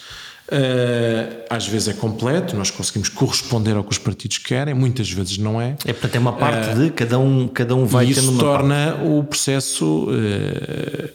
Uh, 0.51 1.45
às 1.51 1.67
vezes 1.67 1.89
é 1.89 1.93
completo, 1.93 2.57
nós 2.57 2.71
conseguimos 2.71 3.11
corresponder 3.11 3.77
ao 3.77 3.85
que 3.85 3.93
os 3.93 3.99
partidos 3.99 4.39
querem, 4.39 4.73
muitas 4.73 5.11
vezes 5.11 5.37
não 5.37 5.61
é. 5.61 5.77
É 5.85 5.93
portanto 5.93 6.15
é 6.15 6.19
uma 6.19 6.33
parte 6.33 6.71
uh, 6.71 6.85
de 6.85 6.91
cada 6.91 7.19
um, 7.19 7.47
cada 7.49 7.77
um 7.77 7.85
vai 7.85 8.07
e 8.07 8.13
isso 8.13 8.31
uma 8.31 8.41
torna 8.41 8.93
parte. 8.93 9.07
o 9.07 9.25
processo 9.25 10.07
uh, 10.09 11.11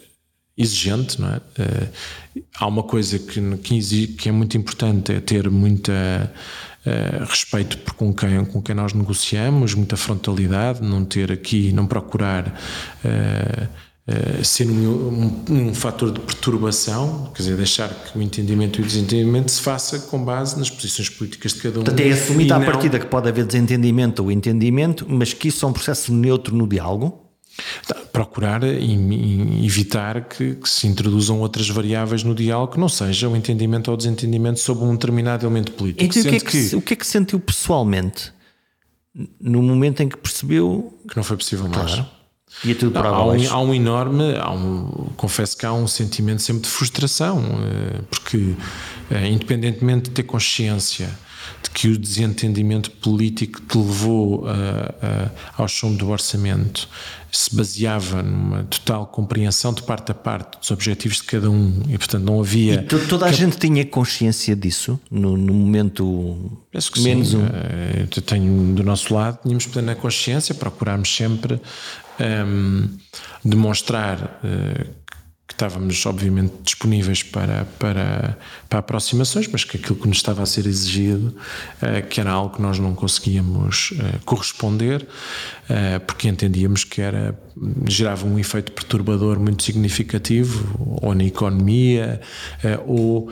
exigente, 0.56 1.20
não 1.20 1.30
é? 1.30 1.42
há 2.56 2.68
uma 2.68 2.84
coisa 2.84 3.18
que, 3.18 3.58
que, 3.58 4.08
que, 4.08 4.30
é 4.30 4.32
muito 4.32 4.56
importante, 4.56 5.12
é 5.12 5.20
ter 5.20 5.50
muita 5.50 6.32
respeito 7.28 7.78
por 7.78 7.94
com 7.94 8.14
quem, 8.14 8.44
com 8.46 8.62
quem 8.62 8.76
nós 8.76 8.94
negociamos, 8.94 9.74
muita 9.74 9.96
frontalidade, 9.96 10.82
não 10.82 11.06
ter 11.06 11.32
aqui, 11.32 11.72
não 11.72 11.88
procurar 11.88 12.60
Uh, 14.06 14.44
ser 14.44 14.70
um, 14.70 14.74
um, 15.50 15.70
um, 15.70 15.74
fator 15.74 16.12
de 16.12 16.20
perturbação, 16.20 17.32
quer 17.34 17.44
dizer, 17.44 17.56
deixar 17.56 17.88
que 17.88 18.20
o 18.20 18.22
entendimento 18.22 18.82
e 18.82 18.84
o 18.84 18.86
desentendimento 18.86 19.50
se 19.50 19.62
faça 19.62 19.98
com 19.98 20.22
base 20.26 20.60
nas 20.60 20.70
posições 20.70 21.08
políticas 21.08 21.54
de 21.54 21.62
cada 21.62 21.80
um. 21.80 21.84
Portanto, 21.86 22.06
é 22.06 22.12
assumir 22.12 22.52
à 22.52 22.60
não... 22.60 22.66
partida 22.66 23.00
que 23.00 23.06
pode 23.06 23.30
haver 23.30 23.46
desentendimento 23.46 24.22
ou 24.22 24.30
entendimento, 24.30 25.06
mas 25.08 25.32
que 25.32 25.48
isso 25.48 25.66
é 25.66 25.70
um 25.70 25.72
processo 25.72 26.14
neutro 26.14 26.54
no 26.54 26.68
diálogo? 26.68 27.23
Tá, 27.88 27.96
procurar 28.12 28.64
e, 28.64 29.66
evitar 29.66 30.28
que, 30.28 30.56
que, 30.56 30.68
se 30.68 30.88
introduzam 30.88 31.40
outras 31.40 31.70
variáveis 31.70 32.24
no 32.24 32.34
diálogo 32.34 32.74
que 32.74 32.80
não 32.80 32.90
seja 32.90 33.30
o 33.30 33.36
entendimento 33.36 33.92
ou 33.92 33.98
desentendimento 33.98 34.60
sobre 34.60 34.86
um 34.86 34.94
determinado 34.94 35.46
elemento 35.46 35.72
político. 35.74 36.04
Então, 36.04 36.22
o 36.22 36.26
que, 36.26 36.36
é 36.36 36.40
que, 36.40 36.70
que, 36.70 36.76
o 36.76 36.82
que 36.82 36.94
é 36.94 36.96
que 36.98 37.06
sentiu 37.06 37.40
pessoalmente 37.40 38.34
no 39.40 39.62
momento 39.62 40.02
em 40.02 40.10
que 40.10 40.18
percebeu 40.18 40.98
que 41.08 41.16
não 41.16 41.24
foi 41.24 41.38
possível 41.38 41.68
mais? 41.68 41.94
Claro 41.94 42.24
e 42.64 42.72
é 42.72 42.76
tudo 42.76 42.92
para 42.92 43.10
há, 43.10 43.26
um, 43.26 43.50
há 43.50 43.60
um 43.60 43.74
enorme, 43.74 44.36
há 44.38 44.52
um, 44.52 45.10
confesso 45.18 45.58
que 45.58 45.66
há 45.66 45.74
um 45.74 45.88
sentimento 45.88 46.42
sempre 46.42 46.64
de 46.64 46.70
frustração, 46.70 47.42
eh, 47.42 48.02
porque 48.10 48.56
eh, 49.10 49.28
independentemente 49.28 50.10
de 50.10 50.12
ter 50.12 50.24
consciência 50.24 51.10
de 51.64 51.70
que 51.70 51.88
o 51.88 51.98
desentendimento 51.98 52.92
político 52.92 53.62
que 53.62 53.78
levou 53.78 54.46
ao 55.58 55.68
chão 55.68 55.94
do 55.94 56.10
orçamento 56.10 56.88
se 57.34 57.56
baseava 57.56 58.22
numa 58.22 58.64
total 58.66 59.08
compreensão 59.08 59.74
de 59.74 59.82
parte 59.82 60.12
a 60.12 60.16
parte 60.16 60.60
dos 60.60 60.70
objetivos 60.70 61.18
de 61.18 61.24
cada 61.24 61.50
um 61.50 61.82
e 61.90 61.98
portanto 61.98 62.24
não 62.24 62.40
havia 62.40 62.76
e 62.76 63.08
toda 63.08 63.26
a 63.26 63.32
que... 63.32 63.36
gente 63.36 63.58
tinha 63.58 63.84
consciência 63.84 64.56
disso 64.56 65.00
no, 65.10 65.36
no 65.36 65.52
momento 65.52 66.52
Penso 66.72 66.92
que 66.92 67.00
menos 67.02 67.30
sim. 67.30 67.38
um 67.38 67.46
eh, 67.48 68.08
eu 68.16 68.22
tenho 68.22 68.76
do 68.76 68.84
nosso 68.84 69.12
lado 69.12 69.40
tínhamos 69.42 69.66
plena 69.66 69.96
consciência 69.96 70.54
procurámos 70.54 71.14
sempre 71.14 71.56
um, 71.56 72.24
ehm, 72.24 72.90
demonstrar 73.44 74.40
uh, 74.44 75.03
que 75.48 75.54
estávamos 75.54 76.06
obviamente 76.06 76.54
disponíveis 76.64 77.22
para, 77.22 77.66
para, 77.78 78.38
para 78.70 78.80
aproximações, 78.80 79.46
mas 79.48 79.66
que 79.66 79.76
aquilo 79.76 79.96
que 79.98 80.08
nos 80.08 80.18
estava 80.18 80.42
a 80.42 80.46
ser 80.46 80.66
exigido, 80.66 81.36
uh, 81.82 82.08
que 82.08 82.22
era 82.22 82.32
algo 82.32 82.56
que 82.56 82.62
nós 82.62 82.80
não 82.80 82.96
conseguíamos 82.96 83.92
uh, 83.92 84.20
corresponder, 84.24 85.04
uh, 85.04 86.00
porque 86.08 86.30
entendíamos 86.30 86.86
que 86.86 87.02
era, 87.02 87.38
gerava 87.86 88.26
um 88.26 88.40
efeito 88.40 88.72
perturbador 88.72 89.38
muito 89.38 89.64
significativo, 89.64 91.00
ou 91.02 91.14
na 91.14 91.26
economia, 91.26 92.22
ou 92.88 93.30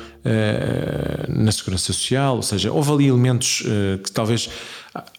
na 1.28 1.52
segurança 1.52 1.86
social, 1.86 2.36
ou 2.36 2.44
seja, 2.44 2.72
houve 2.72 2.92
ali 2.92 3.08
elementos 3.08 3.64
que 4.04 4.12
talvez 4.12 4.48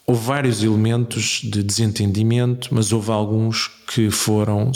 Houve 0.05 0.25
vários 0.25 0.63
elementos 0.63 1.41
de 1.43 1.63
desentendimento, 1.63 2.69
mas 2.71 2.93
houve 2.93 3.09
alguns 3.09 3.71
que 3.87 4.11
foram 4.11 4.71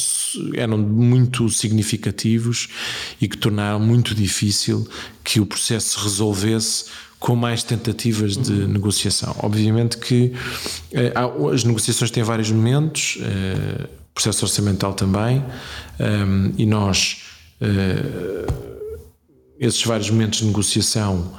eram 0.55 0.77
muito 0.77 1.49
significativos 1.49 2.67
e 3.21 3.27
que 3.27 3.37
tornaram 3.37 3.79
muito 3.79 4.15
difícil 4.15 4.87
que 5.23 5.39
o 5.39 5.45
processo 5.45 5.99
se 5.99 6.03
resolvesse 6.03 6.85
com 7.19 7.35
mais 7.35 7.61
tentativas 7.61 8.35
de 8.35 8.51
uhum. 8.51 8.67
negociação. 8.67 9.35
Obviamente 9.39 9.97
que 9.97 10.33
eh, 10.91 11.13
as 11.53 11.63
negociações 11.63 12.09
têm 12.09 12.23
vários 12.23 12.49
momentos, 12.49 13.19
eh, 13.21 13.87
processo 14.13 14.45
orçamental 14.45 14.93
também, 14.93 15.43
eh, 15.99 16.25
e 16.57 16.65
nós 16.65 17.23
eh, 17.61 18.45
esses 19.59 19.83
vários 19.83 20.09
momentos 20.09 20.39
de 20.39 20.45
negociação 20.45 21.33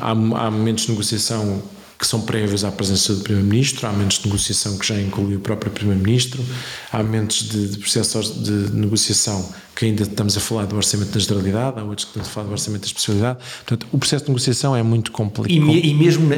há, 0.00 0.10
há 0.10 0.50
momentos 0.50 0.86
de 0.86 0.92
negociação 0.92 1.62
que 1.98 2.06
são 2.06 2.20
prévios 2.20 2.64
à 2.64 2.70
presença 2.70 3.12
do 3.12 3.22
Primeiro-Ministro, 3.22 3.86
há 3.86 3.90
momentos 3.90 4.18
de 4.18 4.26
negociação 4.26 4.78
que 4.78 4.86
já 4.86 5.00
inclui 5.00 5.34
o 5.34 5.40
próprio 5.40 5.72
Primeiro-Ministro, 5.72 6.44
há 6.92 7.02
momentos 7.02 7.48
de, 7.48 7.68
de 7.68 7.78
processo 7.78 8.22
de 8.40 8.72
negociação 8.72 9.52
que 9.74 9.84
ainda 9.84 10.04
estamos 10.04 10.36
a 10.36 10.40
falar 10.40 10.66
do 10.66 10.76
orçamento 10.76 11.12
da 11.12 11.20
generalidade, 11.20 11.78
há 11.78 11.84
outros 11.84 12.04
que 12.04 12.10
estamos 12.10 12.28
a 12.28 12.32
falar 12.32 12.46
do 12.46 12.52
orçamento 12.52 12.80
da 12.82 12.86
especialidade. 12.86 13.38
Portanto, 13.64 13.86
o 13.92 13.98
processo 13.98 14.24
de 14.24 14.30
negociação 14.30 14.76
é 14.76 14.82
muito 14.82 15.10
complicado. 15.10 15.70
E, 15.70 15.90
e, 15.90 15.94
mesmo 15.94 16.28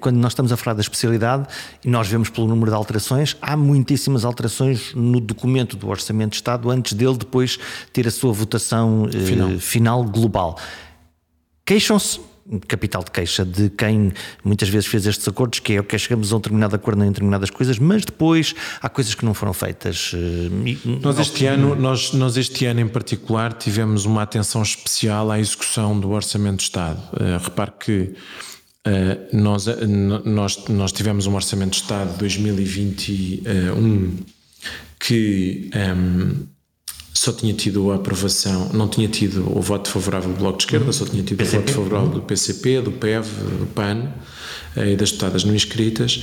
quando 0.00 0.16
nós 0.16 0.32
estamos 0.32 0.52
a 0.52 0.56
falar 0.56 0.74
da 0.74 0.80
especialidade, 0.80 1.46
e 1.84 1.88
nós 1.88 2.08
vemos 2.08 2.28
pelo 2.28 2.46
número 2.46 2.70
de 2.70 2.76
alterações, 2.76 3.36
há 3.40 3.56
muitíssimas 3.56 4.24
alterações 4.24 4.92
no 4.94 5.20
documento 5.20 5.76
do 5.76 5.88
Orçamento 5.88 6.30
de 6.30 6.36
Estado 6.36 6.70
antes 6.70 6.92
dele 6.92 7.16
depois 7.16 7.58
ter 7.92 8.06
a 8.06 8.10
sua 8.10 8.32
votação 8.32 9.08
eh, 9.12 9.18
final, 9.18 9.50
eh, 9.50 9.58
final 9.58 10.04
global. 10.04 10.58
Queixam-se 11.64 12.18
capital 12.66 13.02
de 13.04 13.10
queixa 13.10 13.44
de 13.44 13.70
quem 13.70 14.12
muitas 14.44 14.68
vezes 14.68 14.86
fez 14.86 15.06
estes 15.06 15.26
acordos, 15.28 15.60
que 15.60 15.74
é 15.74 15.82
que 15.82 15.98
chegamos 15.98 16.32
a 16.32 16.36
um 16.36 16.38
determinado 16.38 16.74
acordo 16.76 17.04
em 17.04 17.08
determinadas 17.08 17.50
coisas, 17.50 17.78
mas 17.78 18.04
depois 18.04 18.54
há 18.80 18.88
coisas 18.88 19.14
que 19.14 19.24
não 19.24 19.34
foram 19.34 19.52
feitas. 19.52 20.12
Eh, 20.14 20.98
nós 21.02 21.18
este 21.18 21.46
ano, 21.46 21.74
nós, 21.74 22.12
nós 22.12 22.36
este 22.36 22.66
ano 22.66 22.80
em 22.80 22.88
particular 22.88 23.52
tivemos 23.52 24.04
uma 24.04 24.22
atenção 24.22 24.62
especial 24.62 25.30
à 25.30 25.38
execução 25.38 25.98
do 25.98 26.10
Orçamento 26.10 26.58
de 26.58 26.64
Estado. 26.64 27.00
Uh, 27.12 27.42
repare 27.42 27.72
que 27.78 28.14
Uh, 28.86 29.36
nós, 29.36 29.66
uh, 29.66 29.86
nós, 30.24 30.64
nós 30.68 30.92
tivemos 30.92 31.26
um 31.26 31.34
Orçamento 31.34 31.72
de 31.72 31.82
Estado 31.82 32.12
de 32.12 32.18
2021 32.20 34.16
que 34.98 35.68
um, 35.74 35.78
ehm, 35.78 36.32
só 37.18 37.32
tinha 37.32 37.52
tido 37.52 37.90
a 37.90 37.96
aprovação, 37.96 38.70
não 38.72 38.88
tinha 38.88 39.08
tido 39.08 39.44
o 39.56 39.60
voto 39.60 39.90
favorável 39.90 40.30
do 40.32 40.38
Bloco 40.38 40.58
de 40.58 40.64
Esquerda, 40.64 40.92
só 40.92 41.04
tinha 41.04 41.22
tido 41.22 41.38
PCP. 41.38 41.56
o 41.56 41.60
voto 41.60 41.72
favorável 41.72 42.08
do 42.10 42.22
PCP, 42.22 42.80
do 42.80 42.92
PEV, 42.92 43.26
do 43.58 43.66
PAN 43.66 44.12
e 44.76 44.96
das 44.96 45.10
deputadas 45.10 45.44
não 45.44 45.54
inscritas 45.54 46.22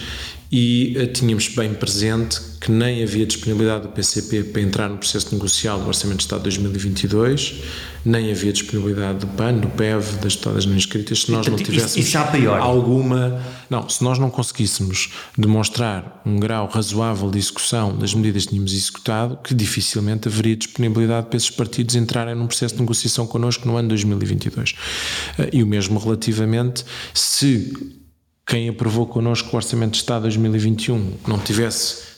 e 0.51 0.95
eh, 0.97 1.07
tínhamos 1.07 1.47
bem 1.49 1.73
presente 1.73 2.39
que 2.61 2.71
nem 2.71 3.03
havia 3.03 3.25
disponibilidade 3.25 3.83
do 3.83 3.89
PCP 3.89 4.43
para 4.45 4.61
entrar 4.61 4.89
no 4.89 4.97
processo 4.97 5.33
negocial 5.33 5.79
do 5.79 5.87
Orçamento 5.87 6.17
de 6.17 6.23
Estado 6.23 6.49
de 6.49 6.57
2022, 6.57 7.61
nem 8.05 8.31
havia 8.31 8.53
disponibilidade 8.53 9.19
do 9.19 9.27
PAN, 9.27 9.55
do 9.55 9.67
PEV, 9.67 10.17
das 10.21 10.33
deputadas 10.35 10.65
não 10.65 10.75
inscritas, 10.75 11.23
se 11.23 11.31
nós 11.31 11.45
não 11.47 11.57
tivéssemos 11.57 11.97
isso, 11.97 12.17
isso 12.17 12.17
alguma. 12.49 13.41
Não, 13.69 13.89
se 13.89 14.03
nós 14.03 14.17
não 14.17 14.29
conseguíssemos 14.29 15.11
demonstrar 15.37 16.21
um 16.25 16.39
grau 16.39 16.67
razoável 16.67 17.29
de 17.29 17.37
execução 17.37 17.97
das 17.97 18.13
medidas 18.13 18.43
que 18.43 18.51
tínhamos 18.51 18.73
executado, 18.73 19.37
que 19.43 19.53
dificilmente 19.53 20.27
haveria 20.27 20.55
disponibilidade 20.55 21.27
para 21.27 21.37
esses 21.37 21.49
partidos 21.49 21.95
entrarem 21.95 22.33
num 22.33 22.47
processo 22.47 22.75
de 22.75 22.81
negociação 22.81 23.27
connosco 23.27 23.67
no 23.67 23.75
ano 23.75 23.89
2022. 23.89 24.73
Eh, 25.39 25.49
e 25.53 25.63
o 25.63 25.67
mesmo 25.67 25.99
relativamente 25.99 26.85
se 27.13 27.95
quem 28.45 28.69
aprovou 28.69 29.07
connosco 29.07 29.49
o 29.51 29.55
Orçamento 29.55 29.91
de 29.91 29.97
Estado 29.97 30.23
2021 30.23 31.13
não 31.27 31.39
tivesse 31.39 32.15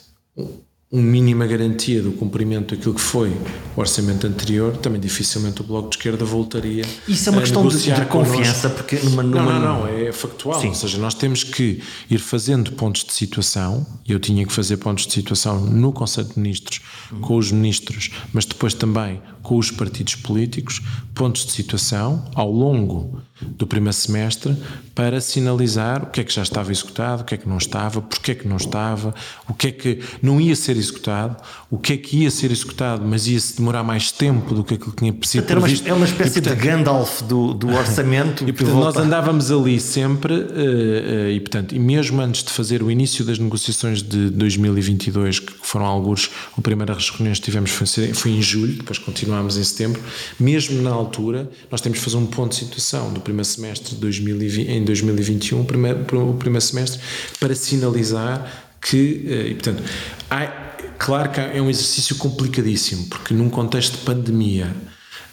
uma 0.89 1.01
mínima 1.01 1.45
garantia 1.45 2.01
do 2.01 2.13
cumprimento 2.13 2.73
daquilo 2.73 2.95
que 2.95 3.01
foi 3.01 3.29
o 3.75 3.79
orçamento 3.79 4.25
anterior, 4.25 4.77
também 4.77 5.01
dificilmente 5.01 5.59
o 5.59 5.63
Bloco 5.63 5.89
de 5.89 5.97
Esquerda 5.97 6.23
voltaria 6.23 6.85
Isso 7.05 7.27
é 7.27 7.31
uma 7.31 7.41
questão 7.41 7.67
de, 7.67 7.77
de 7.77 8.05
confiança, 8.05 8.69
porque 8.69 8.95
numa, 8.97 9.21
numa... 9.21 9.43
Não, 9.43 9.59
não, 9.59 9.79
não, 9.79 9.87
é 9.87 10.11
factual. 10.13 10.61
Sim. 10.61 10.69
Ou 10.69 10.75
seja, 10.75 10.97
nós 10.97 11.13
temos 11.13 11.43
que 11.43 11.81
ir 12.09 12.19
fazendo 12.19 12.71
pontos 12.71 13.03
de 13.03 13.11
situação, 13.11 13.85
e 14.07 14.13
eu 14.13 14.19
tinha 14.19 14.45
que 14.45 14.53
fazer 14.53 14.77
pontos 14.77 15.05
de 15.05 15.13
situação 15.13 15.59
no 15.59 15.91
Conselho 15.91 16.29
de 16.29 16.39
Ministros. 16.39 16.79
Com 17.21 17.35
os 17.35 17.51
ministros, 17.51 18.11
mas 18.33 18.45
depois 18.45 18.73
também 18.73 19.21
com 19.41 19.57
os 19.57 19.71
partidos 19.71 20.15
políticos 20.15 20.81
pontos 21.15 21.45
de 21.45 21.53
situação 21.53 22.29
ao 22.35 22.51
longo 22.51 23.21
do 23.41 23.65
primeiro 23.65 23.93
semestre 23.93 24.55
para 24.93 25.21
sinalizar 25.21 26.03
o 26.03 26.07
que 26.07 26.21
é 26.21 26.23
que 26.23 26.33
já 26.33 26.41
estava 26.41 26.71
executado, 26.71 27.21
o 27.21 27.25
que 27.25 27.35
é 27.35 27.37
que 27.37 27.47
não 27.47 27.57
estava, 27.57 28.01
porque 28.01 28.31
é 28.31 28.35
que 28.35 28.47
não 28.47 28.57
estava, 28.57 29.13
o 29.47 29.53
que 29.53 29.67
é 29.67 29.71
que 29.71 30.03
não 30.21 30.41
ia 30.41 30.55
ser 30.55 30.75
executado, 30.75 31.37
o 31.69 31.77
que 31.77 31.93
é 31.93 31.97
que 31.97 32.19
ia 32.19 32.31
ser 32.31 32.49
executado, 32.49 33.03
mas 33.05 33.27
ia-se 33.27 33.57
demorar 33.57 33.83
mais 33.83 34.09
tempo 34.09 34.55
do 34.55 34.63
que 34.63 34.75
aquilo 34.75 34.91
que 34.91 34.97
tinha 34.97 35.13
sido 35.23 35.45
previsto. 35.45 35.87
É 35.87 35.93
uma 35.93 36.05
espécie 36.05 36.39
e, 36.39 36.41
portanto, 36.41 36.59
de 36.59 36.65
Gandalf 36.65 37.21
do, 37.23 37.53
do 37.53 37.67
orçamento. 37.75 38.47
e 38.47 38.53
portanto, 38.53 38.75
nós 38.75 38.95
andávamos 38.95 39.51
ali 39.51 39.77
sempre, 39.77 40.33
uh, 40.33 40.37
uh, 40.37 41.29
e 41.29 41.39
portanto, 41.41 41.75
e 41.75 41.79
mesmo 41.79 42.21
antes 42.21 42.43
de 42.43 42.51
fazer 42.51 42.81
o 42.81 42.89
início 42.89 43.25
das 43.25 43.37
negociações 43.37 44.01
de 44.01 44.29
2022, 44.29 45.39
que 45.41 45.53
foram 45.61 45.85
alguns, 45.85 46.31
a 46.57 46.61
primeira 46.61 46.93
reunião 46.93 47.33
que 47.33 47.41
tivemos 47.41 47.71
foi, 47.71 48.13
foi 48.13 48.31
em 48.31 48.41
julho, 48.41 48.73
depois 48.73 48.97
continuámos 48.97 49.57
em 49.57 49.63
setembro, 49.63 50.01
mesmo 50.39 50.81
na 50.81 50.91
altura, 50.91 51.49
nós 51.69 51.81
temos 51.81 51.99
que 51.99 52.05
fazer 52.05 52.15
um 52.15 52.27
ponto 52.27 52.51
de 52.51 52.59
situação 52.59 53.11
do 53.11 53.19
primeiro 53.19 53.45
semestre 53.45 53.93
de 53.93 53.99
2020, 53.99 54.69
em 54.69 54.85
2021, 54.85 55.65
primeiro, 55.65 55.99
o 56.29 56.33
primeiro 56.35 56.63
semestre, 56.63 57.01
para 57.41 57.53
sinalizar 57.53 58.65
que, 58.79 59.25
eh, 59.27 59.47
e 59.49 59.53
portanto, 59.55 59.83
há, 60.29 60.66
claro 60.97 61.31
que 61.31 61.39
é 61.39 61.61
um 61.61 61.69
exercício 61.69 62.15
complicadíssimo, 62.15 63.07
porque 63.07 63.33
num 63.33 63.49
contexto 63.49 63.97
de 63.97 64.05
pandemia, 64.05 64.75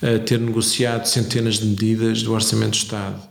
eh, 0.03 0.19
ter 0.19 0.39
negociado 0.39 1.07
centenas 1.07 1.59
de 1.59 1.67
medidas 1.67 2.23
do 2.23 2.33
Orçamento 2.33 2.73
do 2.73 2.77
Estado, 2.77 3.23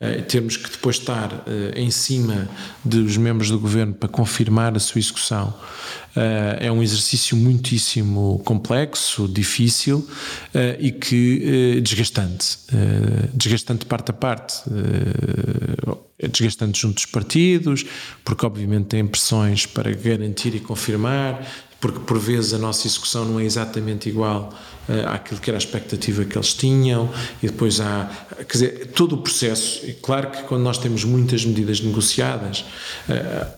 eh, 0.00 0.22
termos 0.22 0.56
que 0.56 0.68
depois 0.68 0.96
estar 0.96 1.32
uh, 1.32 1.44
em 1.74 1.90
cima 1.90 2.48
dos 2.84 3.16
membros 3.16 3.48
do 3.48 3.58
governo 3.58 3.94
para 3.94 4.08
confirmar 4.08 4.76
a 4.76 4.80
sua 4.80 4.98
execução 4.98 5.54
é 6.58 6.72
um 6.72 6.82
exercício 6.82 7.36
muitíssimo 7.36 8.40
complexo, 8.42 9.28
difícil 9.28 10.08
e 10.80 10.90
que 10.90 11.78
desgastante, 11.82 12.56
desgastante 13.34 13.80
de 13.80 13.84
parte 13.86 14.12
a 14.12 14.14
parte, 14.14 14.62
desgastante 16.18 16.80
junto 16.80 16.94
dos 16.94 17.04
partidos, 17.04 17.84
porque 18.24 18.46
obviamente 18.46 18.86
tem 18.86 19.06
pressões 19.06 19.66
para 19.66 19.92
garantir 19.92 20.54
e 20.54 20.60
confirmar, 20.60 21.46
porque 21.80 21.98
por 22.00 22.18
vezes 22.18 22.54
a 22.54 22.58
nossa 22.58 22.86
execução 22.86 23.24
não 23.24 23.40
é 23.40 23.44
exatamente 23.44 24.08
igual 24.08 24.52
àquilo 25.06 25.40
que 25.40 25.50
era 25.50 25.56
a 25.56 25.58
expectativa 25.58 26.24
que 26.24 26.36
eles 26.36 26.54
tinham, 26.54 27.10
e 27.42 27.46
depois 27.46 27.80
há, 27.80 28.10
quer 28.36 28.52
dizer, 28.52 28.86
todo 28.94 29.14
o 29.14 29.18
processo. 29.18 29.84
E 29.86 29.92
claro 29.92 30.30
que 30.30 30.42
quando 30.44 30.62
nós 30.62 30.78
temos 30.78 31.04
muitas 31.04 31.44
medidas 31.44 31.80
negociadas, 31.80 32.64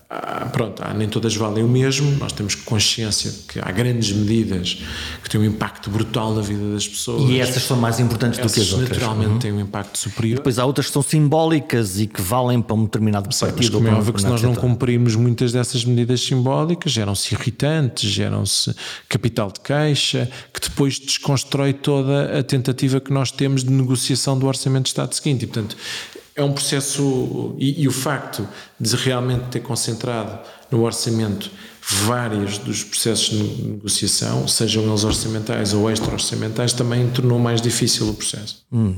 há, 0.08 0.46
pronto, 0.46 0.82
há, 0.82 0.94
nem 0.94 1.08
todas 1.08 1.34
valem 1.36 1.62
o 1.62 1.68
mesmo, 1.68 2.10
nós 2.18 2.32
temos 2.32 2.54
consciência 2.54 3.30
de 3.30 3.38
que 3.38 3.60
há 3.60 3.70
grandes 3.70 4.10
medidas 4.12 4.82
que 5.22 5.28
têm 5.28 5.40
um 5.40 5.44
impacto 5.44 5.90
brutal 5.90 6.34
na 6.34 6.40
vida 6.40 6.72
das 6.72 6.88
pessoas. 6.88 7.28
E 7.30 7.38
essas 7.38 7.62
são 7.62 7.76
mais 7.76 8.00
importantes 8.00 8.38
do 8.38 8.50
que 8.50 8.60
as 8.60 8.72
outras. 8.72 8.90
naturalmente 8.90 9.30
uhum. 9.32 9.38
têm 9.38 9.52
um 9.52 9.60
impacto 9.60 9.98
superior. 9.98 10.34
E 10.34 10.36
depois 10.36 10.58
há 10.58 10.64
outras 10.64 10.86
que 10.86 10.92
são 10.92 11.02
simbólicas 11.02 12.00
e 12.00 12.06
que 12.06 12.22
valem 12.22 12.60
para 12.62 12.74
um 12.74 12.84
determinado 12.84 13.32
Sei, 13.32 13.48
partido. 13.48 13.72
Mas 13.72 13.82
como 13.82 13.88
é 13.88 13.98
óbvio 13.98 14.12
que 14.14 14.20
se 14.20 14.26
nós 14.26 14.42
não 14.42 14.54
cumprimos 14.54 15.14
muitas 15.14 15.52
dessas 15.52 15.84
medidas 15.84 16.20
simbólicas, 16.20 16.90
geram-se 16.92 17.34
irritantes, 17.34 18.10
geram-se 18.10 18.74
capital 19.08 19.52
de 19.52 19.60
queixa, 19.60 20.30
que 20.52 20.60
depois 20.60 20.98
desconstrói 21.18 21.72
toda 21.72 22.38
a 22.38 22.42
tentativa 22.42 23.00
que 23.00 23.12
nós 23.12 23.32
temos 23.32 23.64
de 23.64 23.70
negociação 23.70 24.38
do 24.38 24.46
Orçamento 24.46 24.84
de 24.84 24.90
Estado 24.90 25.12
seguinte. 25.12 25.44
E, 25.44 25.46
portanto, 25.46 25.76
é 26.34 26.42
um 26.42 26.52
processo. 26.52 27.56
E, 27.58 27.82
e 27.82 27.88
o 27.88 27.92
facto 27.92 28.48
de 28.78 28.94
realmente 28.96 29.48
ter 29.48 29.60
concentrado 29.60 30.38
no 30.70 30.82
orçamento 30.82 31.50
vários 31.82 32.58
dos 32.58 32.84
processos 32.84 33.30
de 33.30 33.68
negociação, 33.68 34.46
sejam 34.46 34.84
eles 34.84 35.04
orçamentais 35.04 35.72
ou 35.72 35.90
extra-orçamentais, 35.90 36.72
também 36.72 37.08
tornou 37.10 37.38
mais 37.38 37.60
difícil 37.60 38.08
o 38.08 38.14
processo. 38.14 38.64
Hum. 38.70 38.96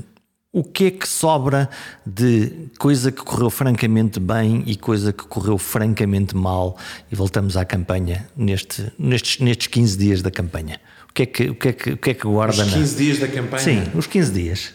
O 0.52 0.64
que 0.64 0.86
é 0.86 0.90
que 0.90 1.08
sobra 1.08 1.70
de 2.04 2.68
coisa 2.76 3.12
que 3.12 3.22
correu 3.22 3.48
francamente 3.50 4.18
bem 4.18 4.64
e 4.66 4.74
coisa 4.74 5.12
que 5.12 5.22
correu 5.22 5.56
francamente 5.56 6.36
mal? 6.36 6.76
E 7.10 7.14
voltamos 7.14 7.56
à 7.56 7.64
campanha 7.64 8.28
neste, 8.36 8.92
nestes, 8.98 9.38
nestes 9.38 9.68
15 9.68 9.96
dias 9.96 10.22
da 10.22 10.30
campanha. 10.30 10.80
O 11.10 11.12
que 11.12 11.22
é 11.22 11.26
que, 11.26 11.50
o 11.50 11.54
que, 11.54 11.68
é 11.68 11.72
que, 11.72 11.90
o 11.90 11.96
que, 11.96 12.10
é 12.10 12.14
que 12.14 12.24
guarda 12.24 12.62
Os 12.62 12.72
15 12.72 12.92
na... 12.92 12.98
dias 12.98 13.18
da 13.18 13.28
campanha? 13.28 13.62
Sim, 13.62 13.90
os 13.94 14.06
15 14.06 14.32
dias. 14.32 14.72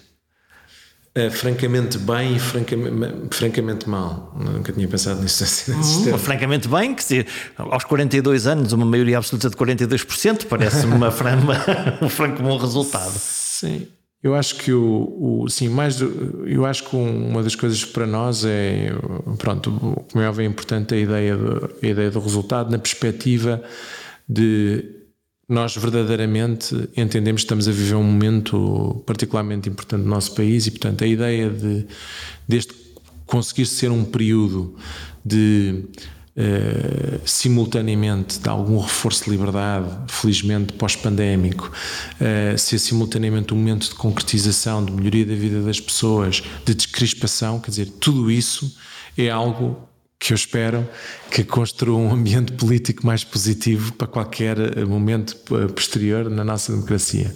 Uh, 1.18 1.32
francamente 1.32 1.98
bem 1.98 2.36
e 2.36 2.40
francamente, 2.40 3.38
francamente 3.38 3.90
mal. 3.90 4.36
Nunca 4.38 4.74
tinha 4.74 4.86
pensado 4.86 5.22
nisso 5.22 5.46
assim. 5.46 5.72
Hum, 5.72 6.18
francamente 6.18 6.68
bem, 6.68 6.94
que 6.94 7.02
se, 7.02 7.26
aos 7.58 7.86
42 7.86 8.48
anos, 8.48 8.74
uma 8.74 8.86
maioria 8.86 9.18
absoluta 9.18 9.50
de 9.50 9.56
42%, 9.56 10.46
parece 10.46 10.86
uma, 10.86 11.08
uma, 11.40 11.98
um 12.02 12.10
franco 12.10 12.44
bom 12.44 12.58
resultado. 12.58 13.14
Sim. 13.18 13.88
Eu 14.22 14.36
acho 14.36 14.56
que 14.56 14.74
o, 14.74 15.44
o 15.44 15.50
sim, 15.50 15.70
mais 15.70 15.98
do, 15.98 16.44
eu 16.48 16.66
acho 16.66 16.84
que 16.84 16.96
uma 16.98 17.42
das 17.44 17.56
coisas 17.56 17.86
para 17.86 18.06
nós 18.06 18.44
é 18.44 18.90
pronto, 19.38 19.72
como 20.12 20.22
é 20.24 20.28
óbvio, 20.28 20.44
é 20.44 20.48
importante 20.48 20.96
a 20.96 20.98
ideia 20.98 21.38
do, 21.38 21.70
a 21.82 21.86
ideia 21.86 22.12
do 22.12 22.20
resultado 22.20 22.72
na 22.72 22.80
perspectiva 22.80 23.64
de 24.28 24.84
nós 25.48 25.76
verdadeiramente 25.76 26.76
entendemos 26.98 27.42
que 27.42 27.46
estamos 27.46 27.68
a 27.68 27.72
viver 27.72 27.96
um 27.96 28.04
momento 28.04 29.04
particularmente 29.06 29.70
importante 29.70 30.04
no 30.04 30.10
nosso 30.10 30.34
país 30.34 30.66
e, 30.66 30.72
portanto, 30.72 31.04
a 31.04 31.08
ideia 31.08 31.50
de 31.50 31.86
deste 32.48 32.74
conseguir 33.26 33.66
ser 33.66 33.92
um 33.92 34.04
período 34.04 34.76
de 35.24 35.84
uh, 36.36 37.28
simultaneamente 37.28 38.40
de 38.40 38.50
algum 38.50 38.80
reforço 38.80 39.26
de 39.26 39.32
liberdade, 39.32 39.88
felizmente 40.08 40.74
pós-pandémico, 40.74 41.72
uh, 42.20 42.58
ser 42.58 42.80
simultaneamente 42.80 43.54
um 43.54 43.58
momento 43.58 43.90
de 43.90 43.96
concretização, 43.96 44.84
de 44.84 44.92
melhoria 44.92 45.26
da 45.26 45.36
vida 45.36 45.62
das 45.62 45.80
pessoas, 45.80 46.44
de 46.66 46.74
descrispação, 46.74 47.60
quer 47.60 47.70
dizer, 47.72 47.88
tudo 48.00 48.32
isso 48.32 48.76
é 49.18 49.30
algo 49.30 49.88
que 50.20 50.34
eu 50.34 50.36
espero 50.36 50.88
que 51.30 51.44
construa 51.44 51.98
um 51.98 52.12
ambiente 52.12 52.54
político 52.54 53.06
mais 53.06 53.24
positivo 53.24 53.94
para 53.94 54.08
qualquer 54.08 54.58
eh, 54.58 54.86
momento 54.86 55.36
eh, 55.52 55.68
posterior 55.68 56.30
na 56.30 56.44
nossa 56.44 56.72
democracia. 56.72 57.34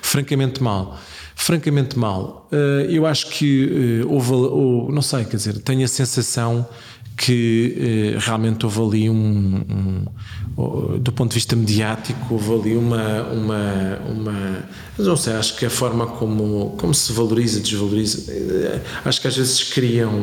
Francamente 0.00 0.62
mal. 0.62 0.98
Francamente 1.34 1.98
mal. 1.98 2.48
Eh, 2.52 2.86
eu 2.90 3.06
acho 3.06 3.28
que 3.28 4.02
houve, 4.08 4.32
não 4.92 5.02
sei, 5.02 5.24
quer 5.24 5.36
dizer, 5.36 5.58
tenho 5.58 5.84
a 5.84 5.88
sensação 5.88 6.66
que 7.14 8.16
realmente 8.20 8.64
houve 8.64 8.80
ali 8.80 9.10
um, 9.10 10.06
um, 10.56 10.98
do 10.98 11.12
ponto 11.12 11.28
de 11.28 11.34
vista 11.34 11.54
mediático 11.54 12.34
houve 12.34 12.54
ali 12.54 12.76
uma 12.76 13.22
uma 13.24 13.98
uma 14.08 14.68
não 14.98 15.14
sei 15.14 15.34
acho 15.34 15.54
que 15.56 15.66
a 15.66 15.70
forma 15.70 16.06
como 16.06 16.74
como 16.78 16.94
se 16.94 17.12
valoriza 17.12 17.60
desvaloriza 17.60 18.80
acho 19.04 19.20
que 19.20 19.28
às 19.28 19.36
vezes 19.36 19.62
criam 19.62 20.22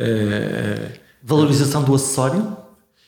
uh, 0.00 1.03
Valorização 1.26 1.82
do 1.82 1.94
acessório? 1.94 2.54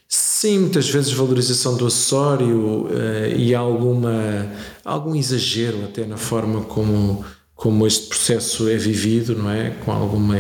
Sim, 0.09 0.61
muitas 0.61 0.89
vezes 0.89 1.13
valorização 1.13 1.77
do 1.77 1.87
acessório 1.87 2.87
uh, 2.87 3.37
e 3.37 3.55
alguma, 3.55 4.51
algum 4.83 5.15
exagero 5.15 5.85
até 5.85 6.07
na 6.07 6.17
forma 6.17 6.63
como, 6.63 7.23
como 7.55 7.87
este 7.87 8.09
processo 8.09 8.71
é 8.71 8.77
vivido, 8.77 9.37
não 9.37 9.51
é? 9.51 9.71
Com 9.85 9.93
alguma, 9.93 10.39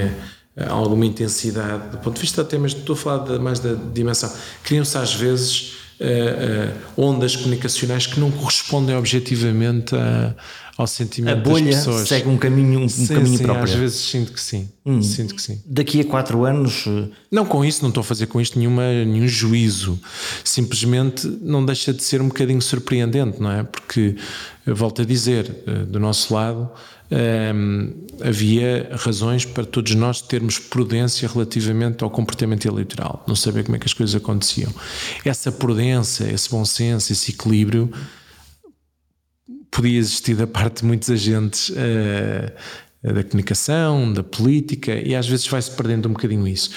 alguma 0.68 1.04
intensidade, 1.04 1.90
do 1.90 1.98
ponto 1.98 2.14
de 2.14 2.22
vista 2.22 2.40
até, 2.40 2.56
mas 2.56 2.72
estou 2.72 2.94
a 2.94 2.96
falar 2.96 3.24
de, 3.24 3.38
mais 3.38 3.58
da 3.58 3.74
dimensão. 3.74 4.32
Criam-se 4.62 4.96
às 4.96 5.12
vezes 5.12 5.76
uh, 6.00 7.00
ondas 7.00 7.36
comunicacionais 7.36 8.06
que 8.06 8.18
não 8.20 8.30
correspondem 8.30 8.96
objetivamente 8.96 9.94
a 9.94 10.34
ao 10.76 10.86
sentimento 10.86 11.38
a 11.38 11.40
bolha 11.40 11.64
das 11.64 11.76
pessoas. 11.76 12.08
segue 12.08 12.28
um 12.28 12.36
caminho, 12.36 12.80
um 12.80 12.88
sim, 12.88 13.06
caminho 13.06 13.38
sim, 13.38 13.42
próprio. 13.42 13.64
Às 13.64 13.72
vezes 13.72 13.96
sinto 13.96 14.32
que 14.32 14.40
sim. 14.40 14.68
Hum. 14.84 15.02
Sinto 15.02 15.34
que 15.34 15.40
sim. 15.40 15.60
Daqui 15.64 16.00
a 16.00 16.04
quatro 16.04 16.44
anos. 16.44 16.84
Eh, 16.86 17.08
não, 17.30 17.46
com 17.46 17.64
isso, 17.64 17.80
não 17.82 17.88
estou 17.88 18.02
a 18.02 18.04
fazer 18.04 18.26
com 18.26 18.40
isto 18.40 18.58
nenhuma, 18.58 18.82
nenhum 19.04 19.26
juízo. 19.26 19.98
Simplesmente 20.44 21.26
não 21.40 21.64
deixa 21.64 21.94
de 21.94 22.02
ser 22.02 22.20
um 22.20 22.28
bocadinho 22.28 22.60
surpreendente, 22.60 23.40
não 23.40 23.50
é? 23.50 23.62
Porque, 23.62 24.16
volto 24.66 25.00
a 25.00 25.04
dizer, 25.04 25.50
do 25.88 25.98
nosso 25.98 26.34
lado. 26.34 26.70
Havia 28.20 28.90
razões 28.92 29.44
para 29.44 29.64
todos 29.64 29.94
nós 29.94 30.20
termos 30.20 30.58
prudência 30.58 31.28
relativamente 31.28 32.02
ao 32.02 32.10
comportamento 32.10 32.66
eleitoral, 32.66 33.24
não 33.28 33.36
saber 33.36 33.64
como 33.64 33.76
é 33.76 33.78
que 33.78 33.86
as 33.86 33.92
coisas 33.92 34.14
aconteciam. 34.14 34.72
Essa 35.24 35.52
prudência, 35.52 36.24
esse 36.24 36.50
bom 36.50 36.64
senso, 36.64 37.12
esse 37.12 37.32
equilíbrio 37.32 37.92
podia 39.70 39.98
existir 39.98 40.34
da 40.34 40.46
parte 40.46 40.80
de 40.80 40.86
muitos 40.86 41.10
agentes 41.10 41.68
uh, 41.68 42.52
da 43.12 43.22
comunicação, 43.22 44.12
da 44.12 44.22
política, 44.22 44.94
e 44.94 45.14
às 45.14 45.26
vezes 45.28 45.46
vai-se 45.46 45.70
perdendo 45.70 46.08
um 46.08 46.12
bocadinho 46.12 46.46
isso. 46.46 46.70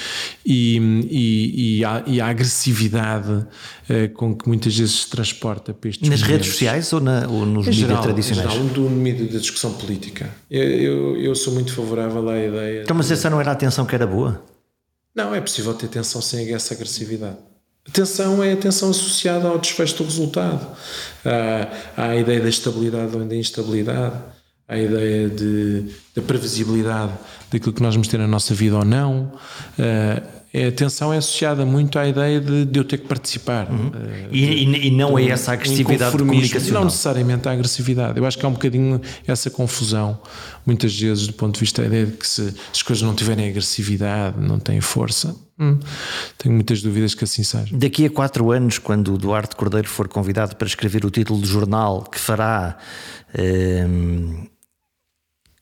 E, 0.46 0.78
e, 1.10 1.80
e, 1.80 1.86
a, 1.86 2.04
e 2.06 2.22
a, 2.22 2.28
agressividade 2.28 3.32
uh, 3.32 4.10
com 4.14 4.36
que 4.36 4.48
muitas 4.48 4.78
vezes 4.78 5.02
se 5.02 5.10
transporta 5.10 5.74
para 5.74 5.90
estes 5.90 6.08
Nas 6.08 6.22
momentos. 6.22 6.38
redes 6.38 6.52
sociais 6.54 6.94
ou, 6.94 7.00
na, 7.00 7.28
ou 7.28 7.46
nos 7.46 7.68
mídias 7.68 8.00
tradicionais? 8.02 8.48
Em 8.48 8.52
geral, 8.52 8.66
no 8.66 8.90
meio 8.90 9.28
da 9.30 9.40
discussão 9.40 9.74
política. 9.74 10.30
Eu, 10.50 10.64
eu, 10.64 11.18
eu, 11.22 11.36
sou 11.36 11.54
muito 11.54 11.74
favorável 11.74 12.28
à 12.30 12.38
ideia. 12.38 12.84
Então, 12.84 12.96
mas 12.96 13.10
essa 13.12 13.30
não 13.30 13.40
era 13.40 13.50
a 13.50 13.54
atenção 13.54 13.86
que 13.86 13.96
era 13.96 14.06
boa? 14.06 14.44
Não, 15.16 15.34
é 15.34 15.42
possível 15.42 15.74
ter 15.74 15.88
atenção 15.88 16.22
sem 16.22 16.54
essa 16.54 16.74
agressividade. 16.74 17.38
A 17.88 17.92
tensão 17.92 18.44
é 18.44 18.54
a 18.54 18.58
tensão 18.58 18.92
associada 18.92 19.48
ao 19.48 19.58
desfecho 19.58 19.98
do 19.98 20.04
resultado. 20.04 20.68
Há, 21.26 21.68
há 21.98 22.10
a 22.10 22.16
ideia 22.16 22.40
da 22.40 22.50
estabilidade 22.50 23.16
ou 23.16 23.26
da 23.26 23.36
instabilidade, 23.36 24.16
a 24.70 24.78
ideia 24.78 25.28
de, 25.28 25.86
da 26.16 26.22
previsibilidade 26.22 27.14
daquilo 27.52 27.74
que 27.74 27.82
nós 27.82 27.96
vamos 27.96 28.08
ter 28.08 28.20
na 28.20 28.28
nossa 28.28 28.54
vida 28.54 28.78
ou 28.78 28.86
não. 28.86 29.32
Uh, 29.78 30.40
a 30.52 30.68
atenção 30.68 31.14
é 31.14 31.18
associada 31.18 31.64
muito 31.64 32.00
à 32.00 32.08
ideia 32.08 32.40
de, 32.40 32.66
de 32.66 32.80
eu 32.80 32.84
ter 32.84 32.98
que 32.98 33.08
participar. 33.08 33.70
Uhum. 33.70 33.88
Uh, 33.88 34.28
e, 34.32 34.88
e, 34.88 34.92
não 34.92 35.18
é 35.18 35.28
essa 35.28 35.54
agressividade 35.54 36.16
comunicacional? 36.16 36.82
Não 36.82 36.86
necessariamente 36.86 37.50
a 37.50 37.52
agressividade. 37.52 38.18
Eu 38.18 38.26
acho 38.26 38.38
que 38.38 38.46
há 38.46 38.50
um 38.50 38.54
bocadinho 38.54 39.02
essa 39.28 39.50
confusão, 39.50 40.20
muitas 40.66 40.98
vezes, 41.00 41.26
do 41.26 41.34
ponto 41.34 41.56
de 41.56 41.60
vista 41.60 41.82
da 41.82 41.88
ideia 41.88 42.06
de 42.06 42.14
que 42.14 42.28
se 42.28 42.54
as 42.72 42.82
coisas 42.84 43.04
não 43.04 43.16
tiverem 43.16 43.50
agressividade, 43.50 44.40
não 44.40 44.60
têm 44.60 44.82
força. 44.82 45.36
Hum, 45.60 45.78
tenho 46.38 46.56
muitas 46.56 46.82
dúvidas 46.82 47.14
que 47.14 47.24
assim 47.24 47.44
seja. 47.44 47.76
Daqui 47.76 48.06
a 48.06 48.10
quatro 48.10 48.52
anos, 48.52 48.78
quando 48.78 49.14
o 49.14 49.18
Duarte 49.18 49.56
Cordeiro 49.56 49.90
for 49.90 50.08
convidado 50.08 50.56
para 50.56 50.68
escrever 50.68 51.06
o 51.06 51.12
título 51.12 51.40
do 51.40 51.48
jornal 51.48 52.04
que 52.04 52.18
fará 52.18 52.78
um, 53.38 54.48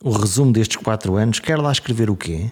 o 0.04 0.12
resumo 0.12 0.52
destes 0.52 0.78
quatro 0.78 1.16
anos, 1.16 1.39
quer 1.39 1.58
lá 1.58 1.72
escrever 1.72 2.10
o 2.10 2.16
quê? 2.16 2.52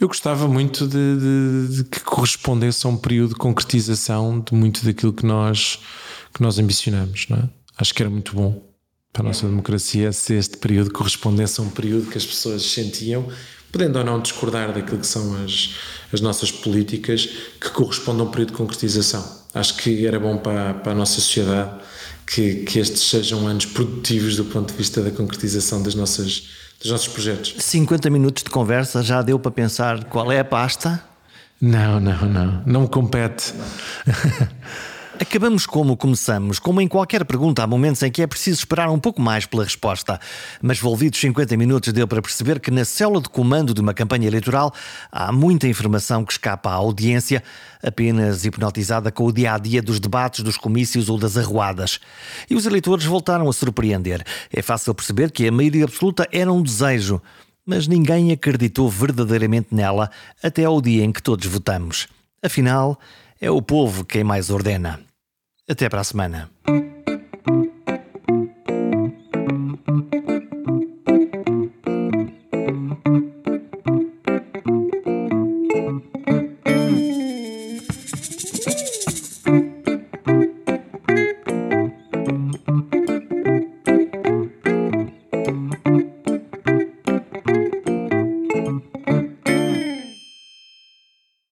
Eu 0.00 0.08
gostava 0.08 0.48
muito 0.48 0.86
de, 0.86 1.18
de, 1.18 1.76
de, 1.76 1.84
que 1.84 2.00
correspondesse 2.00 2.86
a 2.86 2.90
um 2.90 2.96
período 2.96 3.30
de 3.30 3.34
concretização 3.36 4.40
de 4.40 4.54
muito 4.54 4.84
daquilo 4.84 5.12
que 5.12 5.26
nós, 5.26 5.78
que 6.32 6.42
nós 6.42 6.58
ambicionamos. 6.58 7.26
Não 7.28 7.38
é? 7.38 7.48
Acho 7.76 7.94
que 7.94 8.02
era 8.02 8.10
muito 8.10 8.34
bom 8.34 8.62
para 9.12 9.22
a 9.22 9.26
nossa 9.26 9.46
democracia 9.46 10.12
se 10.12 10.34
este 10.34 10.56
período 10.56 10.92
correspondesse 10.92 11.60
a 11.60 11.64
um 11.64 11.70
período 11.70 12.10
que 12.10 12.16
as 12.16 12.24
pessoas 12.24 12.62
sentiam, 12.62 13.28
podendo 13.70 13.98
ou 13.98 14.04
não 14.04 14.20
discordar 14.20 14.72
daquilo 14.72 14.98
que 14.98 15.06
são 15.06 15.44
as, 15.44 15.74
as 16.12 16.20
nossas 16.20 16.50
políticas, 16.50 17.26
que 17.60 17.70
correspondam 17.70 18.26
a 18.26 18.28
um 18.28 18.30
período 18.30 18.52
de 18.52 18.56
concretização. 18.56 19.38
Acho 19.52 19.76
que 19.76 20.06
era 20.06 20.18
bom 20.18 20.38
para, 20.38 20.74
para 20.74 20.92
a 20.92 20.94
nossa 20.94 21.14
sociedade 21.14 21.78
que, 22.28 22.56
que 22.64 22.78
estes 22.78 23.02
sejam 23.08 23.46
anos 23.46 23.66
produtivos 23.66 24.36
do 24.36 24.44
ponto 24.44 24.70
de 24.72 24.78
vista 24.78 25.02
da 25.02 25.10
concretização 25.10 25.82
das 25.82 25.94
nossas 25.94 26.48
dos 26.80 26.92
nossos 26.92 27.08
projetos. 27.08 27.56
50 27.58 28.08
minutos 28.08 28.44
de 28.44 28.50
conversa 28.50 29.02
já 29.02 29.20
deu 29.20 29.38
para 29.38 29.50
pensar 29.50 30.04
qual 30.04 30.30
é 30.30 30.38
a 30.38 30.44
pasta? 30.44 31.02
Não, 31.60 31.98
não, 31.98 32.28
não. 32.28 32.62
Não 32.64 32.80
me 32.82 32.88
compete. 32.88 33.52
Acabamos 35.20 35.66
como 35.66 35.96
começamos. 35.96 36.60
Como 36.60 36.80
em 36.80 36.86
qualquer 36.86 37.24
pergunta, 37.24 37.64
há 37.64 37.66
momentos 37.66 38.00
em 38.04 38.10
que 38.10 38.22
é 38.22 38.26
preciso 38.26 38.60
esperar 38.60 38.88
um 38.88 39.00
pouco 39.00 39.20
mais 39.20 39.44
pela 39.44 39.64
resposta. 39.64 40.20
Mas 40.62 40.78
volvidos 40.78 41.18
50 41.18 41.56
minutos 41.56 41.92
deu 41.92 42.06
para 42.06 42.22
perceber 42.22 42.60
que 42.60 42.70
na 42.70 42.84
célula 42.84 43.20
de 43.20 43.28
comando 43.28 43.74
de 43.74 43.80
uma 43.80 43.92
campanha 43.92 44.28
eleitoral 44.28 44.72
há 45.10 45.32
muita 45.32 45.66
informação 45.66 46.24
que 46.24 46.32
escapa 46.32 46.70
à 46.70 46.74
audiência, 46.74 47.42
apenas 47.82 48.44
hipnotizada 48.44 49.10
com 49.10 49.24
o 49.24 49.32
dia 49.32 49.54
a 49.54 49.58
dia 49.58 49.82
dos 49.82 49.98
debates, 49.98 50.44
dos 50.44 50.56
comícios 50.56 51.08
ou 51.08 51.18
das 51.18 51.36
arruadas. 51.36 51.98
E 52.48 52.54
os 52.54 52.64
eleitores 52.64 53.04
voltaram 53.04 53.48
a 53.48 53.52
surpreender. 53.52 54.24
É 54.52 54.62
fácil 54.62 54.94
perceber 54.94 55.32
que 55.32 55.48
a 55.48 55.52
maioria 55.52 55.84
absoluta 55.84 56.28
era 56.30 56.52
um 56.52 56.62
desejo, 56.62 57.20
mas 57.66 57.88
ninguém 57.88 58.30
acreditou 58.30 58.88
verdadeiramente 58.88 59.74
nela 59.74 60.12
até 60.40 60.64
ao 60.64 60.80
dia 60.80 61.02
em 61.02 61.10
que 61.10 61.22
todos 61.22 61.44
votamos. 61.46 62.06
Afinal, 62.40 62.96
é 63.40 63.50
o 63.50 63.60
povo 63.60 64.04
quem 64.04 64.22
mais 64.22 64.48
ordena. 64.48 65.07
Até 65.68 65.88
para 65.90 66.00
a 66.00 66.04
semana. 66.04 66.50